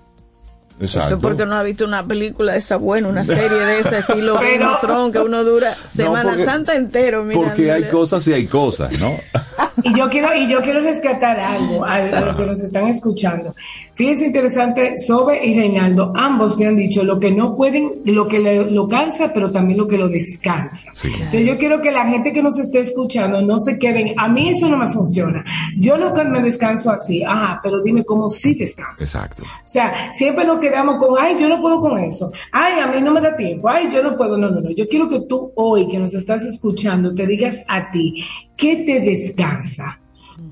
Eso 0.80 0.98
Exacto. 0.98 1.14
es 1.16 1.20
porque 1.20 1.46
no 1.46 1.54
ha 1.56 1.62
visto 1.62 1.84
una 1.84 2.04
película 2.04 2.54
de 2.54 2.58
esa 2.58 2.76
buena, 2.78 3.06
una 3.06 3.24
serie 3.24 3.48
de 3.58 3.78
ese 3.78 3.98
estilo 4.00 4.34
Game 4.40 4.48
Pero- 4.58 4.74
of 4.74 4.80
Thrones 4.80 5.12
que 5.12 5.20
uno 5.20 5.44
dura 5.44 5.72
Semana 5.72 6.30
porque- 6.30 6.44
Santa 6.46 6.74
entero 6.74 7.22
mirando. 7.22 7.46
Porque 7.48 7.70
hay 7.70 7.88
cosas 7.90 8.26
y 8.26 8.32
hay 8.32 8.46
cosas, 8.46 8.98
¿no? 8.98 9.12
Y 9.82 9.94
yo 9.96 10.08
quiero, 10.08 10.34
y 10.34 10.48
yo 10.48 10.60
quiero 10.60 10.80
rescatar 10.80 11.38
algo 11.40 11.84
a, 11.84 11.98
los 11.98 12.36
que 12.36 12.46
nos 12.46 12.60
están 12.60 12.86
escuchando. 12.88 13.54
Fíjense 13.94 14.26
interesante, 14.26 14.96
Sobe 14.96 15.44
y 15.44 15.54
Reinaldo, 15.58 16.12
ambos 16.16 16.58
me 16.58 16.66
han 16.66 16.76
dicho 16.76 17.04
lo 17.04 17.18
que 17.20 17.30
no 17.30 17.54
pueden, 17.54 17.90
lo 18.04 18.26
que 18.26 18.38
le- 18.40 18.70
lo 18.70 18.88
cansa, 18.88 19.32
pero 19.32 19.52
también 19.52 19.78
lo 19.78 19.86
que 19.86 19.98
lo 19.98 20.08
descansa. 20.08 20.90
Sí. 20.94 21.08
Entonces 21.08 21.46
yo 21.46 21.58
quiero 21.58 21.80
que 21.80 21.92
la 21.92 22.06
gente 22.06 22.32
que 22.32 22.42
nos 22.42 22.58
esté 22.58 22.80
escuchando 22.80 23.40
no 23.42 23.58
se 23.58 23.78
queden, 23.78 24.14
a 24.16 24.28
mí 24.28 24.48
eso 24.48 24.68
no 24.68 24.76
me 24.76 24.88
funciona. 24.88 25.44
Yo 25.76 25.96
no 25.96 26.12
me 26.24 26.42
descanso 26.42 26.90
así, 26.90 27.22
ajá, 27.22 27.60
pero 27.62 27.82
dime 27.82 28.04
cómo 28.04 28.28
sí 28.28 28.54
descansas. 28.54 29.00
Exacto. 29.00 29.42
O 29.44 29.66
sea, 29.66 30.12
siempre 30.12 30.44
nos 30.44 30.58
quedamos 30.58 30.96
con, 30.98 31.16
ay, 31.20 31.36
yo 31.38 31.48
no 31.48 31.60
puedo 31.60 31.78
con 31.80 31.98
eso, 31.98 32.32
ay, 32.52 32.80
a 32.80 32.86
mí 32.88 33.00
no 33.00 33.12
me 33.12 33.20
da 33.20 33.36
tiempo, 33.36 33.68
ay, 33.68 33.88
yo 33.92 34.02
no 34.02 34.16
puedo, 34.16 34.36
no, 34.36 34.50
no, 34.50 34.60
no. 34.60 34.70
Yo 34.70 34.88
quiero 34.88 35.08
que 35.08 35.20
tú 35.28 35.52
hoy 35.54 35.86
que 35.88 35.98
nos 35.98 36.14
estás 36.14 36.42
escuchando 36.44 37.14
te 37.14 37.26
digas 37.26 37.62
a 37.68 37.90
ti, 37.90 38.24
¿qué 38.56 38.76
te 38.76 39.00
descansa? 39.00 39.98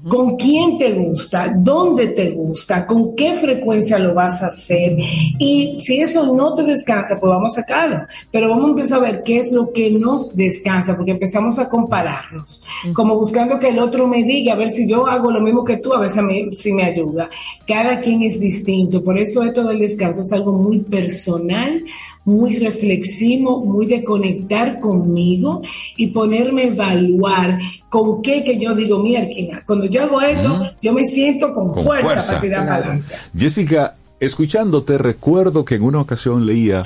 ¿Con 0.08 0.36
quién 0.36 0.78
te 0.78 0.92
gusta? 0.92 1.52
¿Dónde 1.56 2.08
te 2.08 2.30
gusta? 2.30 2.86
¿Con 2.86 3.14
qué 3.14 3.34
frecuencia 3.34 3.98
lo 3.98 4.14
vas 4.14 4.42
a 4.42 4.46
hacer? 4.46 4.96
Y 5.38 5.76
si 5.76 6.00
eso 6.00 6.34
no 6.34 6.54
te 6.54 6.64
descansa, 6.64 7.18
pues 7.20 7.30
vamos 7.30 7.56
a 7.56 7.60
sacarlo. 7.62 8.00
Pero 8.30 8.48
vamos 8.48 8.64
a 8.64 8.70
empezar 8.70 8.98
a 8.98 9.02
ver 9.02 9.22
qué 9.24 9.38
es 9.38 9.52
lo 9.52 9.72
que 9.72 9.90
nos 9.90 10.34
descansa, 10.34 10.96
porque 10.96 11.12
empezamos 11.12 11.58
a 11.58 11.68
compararnos, 11.68 12.64
como 12.94 13.16
buscando 13.16 13.58
que 13.58 13.68
el 13.68 13.78
otro 13.78 14.06
me 14.06 14.24
diga, 14.24 14.54
a 14.54 14.56
ver 14.56 14.70
si 14.70 14.88
yo 14.88 15.06
hago 15.06 15.30
lo 15.30 15.40
mismo 15.40 15.62
que 15.62 15.76
tú, 15.76 15.92
a 15.92 16.00
ver 16.00 16.10
si, 16.10 16.20
si 16.52 16.72
me 16.72 16.84
ayuda. 16.84 17.28
Cada 17.66 18.00
quien 18.00 18.22
es 18.22 18.40
distinto, 18.40 19.02
por 19.04 19.18
eso 19.18 19.42
esto 19.42 19.62
del 19.64 19.78
descanso 19.78 20.22
es 20.22 20.32
algo 20.32 20.52
muy 20.52 20.80
personal, 20.80 21.84
muy 22.24 22.56
reflexivo, 22.56 23.64
muy 23.64 23.86
de 23.86 24.04
conectar 24.04 24.78
conmigo 24.80 25.62
y 25.96 26.08
ponerme 26.08 26.62
a 26.62 26.66
evaluar 26.68 27.58
con 27.88 28.22
qué 28.22 28.44
que 28.44 28.58
yo 28.58 28.74
digo, 28.74 29.02
mira, 29.02 29.26
cuando 29.66 29.86
yo 29.86 30.02
hago 30.04 30.20
esto, 30.20 30.70
yo 30.80 30.92
me 30.92 31.04
siento 31.04 31.52
con, 31.52 31.72
Con 31.72 31.84
fuerza, 31.84 32.04
fuerza. 32.08 32.28
para 32.28 32.40
tirar 32.40 32.64
Claro. 32.66 32.84
adelante. 32.84 33.14
Jessica, 33.36 33.96
escuchándote, 34.20 34.98
recuerdo 34.98 35.64
que 35.64 35.74
en 35.74 35.82
una 35.82 36.00
ocasión 36.00 36.46
leía 36.46 36.84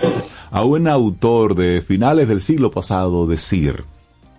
a 0.50 0.64
un 0.64 0.88
autor 0.88 1.54
de 1.54 1.82
finales 1.82 2.28
del 2.28 2.40
siglo 2.40 2.70
pasado 2.70 3.26
decir 3.26 3.84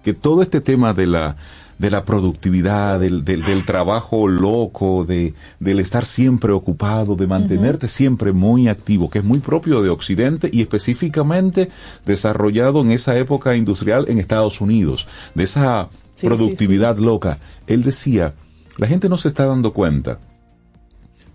que 0.04 0.14
todo 0.14 0.42
este 0.42 0.62
tema 0.62 0.94
de 0.94 1.06
la, 1.08 1.36
de 1.80 1.92
la 1.92 2.06
productividad, 2.06 3.00
del, 3.00 3.24
del, 3.24 3.44
del 3.44 3.66
trabajo 3.66 4.28
loco, 4.28 5.06
de, 5.06 5.34
del 5.60 5.80
estar 5.80 6.06
siempre 6.06 6.52
ocupado, 6.52 7.16
de 7.16 7.28
mantenerte 7.28 7.88
siempre 7.88 8.32
muy 8.32 8.68
activo, 8.68 9.10
que 9.10 9.20
es 9.20 9.26
muy 9.26 9.40
propio 9.40 9.82
de 9.82 9.90
Occidente 9.90 10.50
y 10.52 10.62
específicamente 10.62 11.70
desarrollado 12.06 12.82
en 12.82 12.92
esa 12.92 13.18
época 13.18 13.56
industrial 13.56 14.06
en 14.08 14.20
Estados 14.20 14.62
Unidos, 14.62 15.08
de 15.36 15.44
esa 15.44 15.90
Sí, 16.18 16.26
productividad 16.26 16.98
loca. 16.98 17.38
Él 17.68 17.84
decía, 17.84 18.34
la 18.78 18.88
gente 18.88 19.08
no 19.08 19.18
se 19.18 19.28
está 19.28 19.46
dando 19.46 19.72
cuenta 19.72 20.20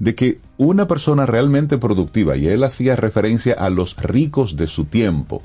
de 0.00 0.16
que 0.16 0.40
una 0.56 0.88
persona 0.88 1.24
realmente 1.24 1.78
productiva, 1.78 2.36
y 2.36 2.48
él 2.48 2.64
hacía 2.64 2.96
referencia 2.96 3.54
a 3.54 3.70
los 3.70 3.96
ricos 3.96 4.56
de 4.56 4.66
su 4.66 4.86
tiempo, 4.86 5.40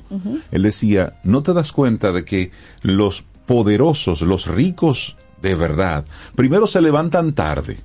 él 0.50 0.62
decía, 0.62 1.20
no 1.22 1.44
te 1.44 1.52
das 1.52 1.70
cuenta 1.70 2.10
de 2.10 2.24
que 2.24 2.50
los 2.82 3.24
poderosos, 3.48 4.20
los 4.20 4.46
ricos 4.46 5.16
de 5.42 5.56
verdad, 5.56 6.04
primero 6.36 6.66
se 6.66 6.82
levantan 6.82 7.32
tarde, 7.32 7.78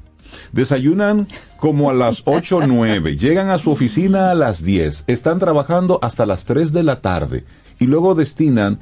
desayunan 0.52 1.28
como 1.58 1.90
a 1.90 1.94
las 1.94 2.24
8 2.26 2.58
o 2.58 2.68
9, 2.68 3.18
llegan 3.18 3.50
a 3.50 3.58
su 3.58 3.72
oficina 3.72 4.30
a 4.30 4.36
las 4.36 4.64
10, 4.64 5.06
están 5.08 5.40
trabajando 5.40 5.98
hasta 6.02 6.26
las 6.26 6.46
3 6.46 6.74
de 6.74 6.84
la 6.84 7.02
tarde 7.02 7.46
y 7.80 7.86
luego 7.86 8.14
destinan 8.14 8.80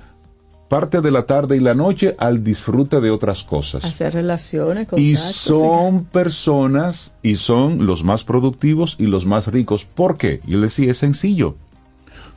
parte 0.70 1.02
de 1.02 1.12
la 1.12 1.26
tarde 1.26 1.58
y 1.58 1.60
la 1.60 1.76
noche 1.76 2.16
al 2.18 2.44
disfrute 2.44 2.99
de 2.99 3.12
otras 3.12 3.44
cosas. 3.44 3.84
Hacer 3.84 4.14
relaciones, 4.14 4.88
Y 4.95 5.18
son 5.18 6.06
personas 6.06 7.12
y 7.22 7.36
son 7.36 7.86
los 7.86 8.03
más 8.03 8.24
productivos 8.24 8.95
y 8.98 9.08
los 9.08 9.26
más 9.26 9.48
ricos. 9.48 9.84
¿Por 9.86 10.18
qué? 10.18 10.40
Yo 10.45 10.58
le 10.58 10.68
decía, 10.68 10.90
es 10.90 10.98
sencillo. 10.98 11.58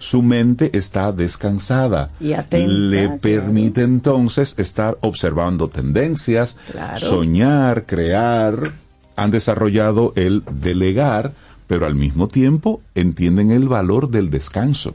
Su 0.04 0.22
mente 0.22 0.70
está 0.76 1.12
descansada. 1.12 2.10
Y 2.20 2.34
atenta, 2.34 2.70
le 2.70 3.04
claro. 3.06 3.18
permite 3.22 3.82
entonces 3.82 4.54
estar 4.58 4.98
observando 5.00 5.68
tendencias, 5.68 6.58
Claro. 6.70 6.98
soñar, 6.98 7.86
crear. 7.86 8.72
Han 9.16 9.30
desarrollado 9.30 10.12
el 10.16 10.42
delegar, 10.60 11.32
pero 11.66 11.86
al 11.86 11.94
mismo 11.94 12.28
tiempo 12.28 12.82
entienden 12.94 13.50
el 13.50 13.66
valor 13.66 14.10
del 14.10 14.28
descanso. 14.28 14.94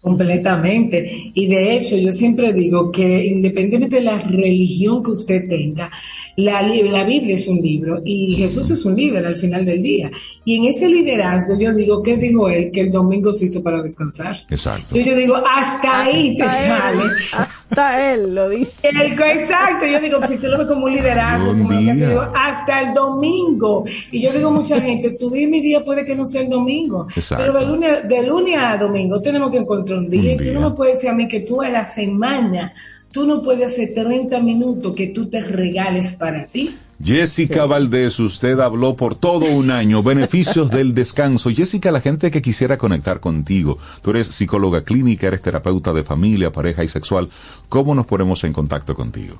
Completamente. 0.00 1.32
Y 1.34 1.46
de 1.48 1.74
hecho, 1.76 1.96
yo 1.96 2.12
siempre 2.12 2.52
digo 2.52 2.90
que 2.90 3.26
independientemente 3.26 3.96
de 3.96 4.02
la 4.02 4.18
religión 4.18 5.02
que 5.02 5.10
usted 5.10 5.48
tenga, 5.48 5.90
la, 6.36 6.62
la 6.62 7.02
Biblia 7.02 7.34
es 7.34 7.48
un 7.48 7.60
libro 7.60 8.00
y 8.04 8.36
Jesús 8.36 8.70
es 8.70 8.84
un 8.84 8.94
líder 8.94 9.26
al 9.26 9.34
final 9.34 9.64
del 9.64 9.82
día. 9.82 10.08
Y 10.44 10.54
en 10.56 10.66
ese 10.66 10.88
liderazgo 10.88 11.58
yo 11.58 11.74
digo, 11.74 12.00
¿qué 12.00 12.16
dijo 12.16 12.48
él? 12.48 12.70
Que 12.70 12.82
el 12.82 12.92
domingo 12.92 13.32
se 13.32 13.46
hizo 13.46 13.60
para 13.60 13.82
descansar. 13.82 14.36
Exacto. 14.48 14.94
Yo, 14.94 15.02
yo 15.02 15.16
digo, 15.16 15.34
hasta 15.36 16.04
ahí 16.04 16.36
te 16.36 16.44
Hasta 16.44 16.68
sale. 16.78 17.02
él, 17.02 17.10
hasta 17.32 18.14
él 18.14 18.34
lo 18.36 18.48
dice. 18.50 18.88
El- 18.88 19.12
exacto, 19.20 19.84
yo 19.84 19.98
digo, 20.00 20.20
si 20.28 20.36
tú 20.38 20.46
lo 20.46 20.58
ves 20.58 20.68
como 20.68 20.84
un 20.84 20.94
liderazgo, 20.94 21.48
como 21.58 21.72
lo 21.72 21.80
que 21.80 21.90
hace, 21.90 22.06
digo, 22.08 22.22
hasta 22.36 22.82
el 22.82 22.94
domingo. 22.94 23.84
Y 24.12 24.20
yo 24.22 24.32
digo 24.32 24.52
mucha 24.52 24.80
gente, 24.80 25.10
tu 25.18 25.28
día 25.30 25.42
y 25.42 25.46
mi 25.48 25.60
día 25.60 25.84
puede 25.84 26.04
que 26.04 26.14
no 26.14 26.24
sea 26.24 26.42
el 26.42 26.50
domingo, 26.50 27.08
Exacto. 27.16 27.46
pero 27.52 27.58
de 27.58 27.66
lunes, 27.66 28.08
de 28.08 28.22
lunes 28.26 28.56
a 28.56 28.76
domingo 28.76 29.20
tenemos 29.20 29.50
que 29.50 29.56
encontrar 29.58 29.87
un 29.94 30.10
día. 30.10 30.34
Un 30.34 30.42
y 30.42 30.46
tú 30.46 30.60
no 30.60 30.70
me 30.70 30.76
puedes 30.76 30.94
decir 30.94 31.10
a 31.10 31.14
mí 31.14 31.28
que 31.28 31.40
tú 31.40 31.62
a 31.62 31.68
la 31.68 31.84
semana, 31.84 32.74
tú 33.10 33.26
no 33.26 33.42
puedes 33.42 33.72
hacer 33.72 33.94
30 33.94 34.38
minutos 34.40 34.94
que 34.94 35.08
tú 35.08 35.28
te 35.28 35.40
regales 35.40 36.12
para 36.12 36.46
ti. 36.46 36.74
Jessica 37.02 37.64
Valdés, 37.64 38.18
usted 38.18 38.58
habló 38.58 38.96
por 38.96 39.14
todo 39.14 39.46
un 39.46 39.70
año, 39.70 40.02
beneficios 40.02 40.68
del 40.68 40.94
descanso. 40.94 41.48
Jessica, 41.50 41.92
la 41.92 42.00
gente 42.00 42.32
que 42.32 42.42
quisiera 42.42 42.76
conectar 42.76 43.20
contigo, 43.20 43.78
tú 44.02 44.10
eres 44.10 44.26
psicóloga 44.26 44.82
clínica, 44.82 45.28
eres 45.28 45.40
terapeuta 45.40 45.92
de 45.92 46.02
familia, 46.02 46.50
pareja 46.50 46.82
y 46.82 46.88
sexual, 46.88 47.28
¿cómo 47.68 47.94
nos 47.94 48.04
ponemos 48.04 48.42
en 48.42 48.52
contacto 48.52 48.96
contigo? 48.96 49.36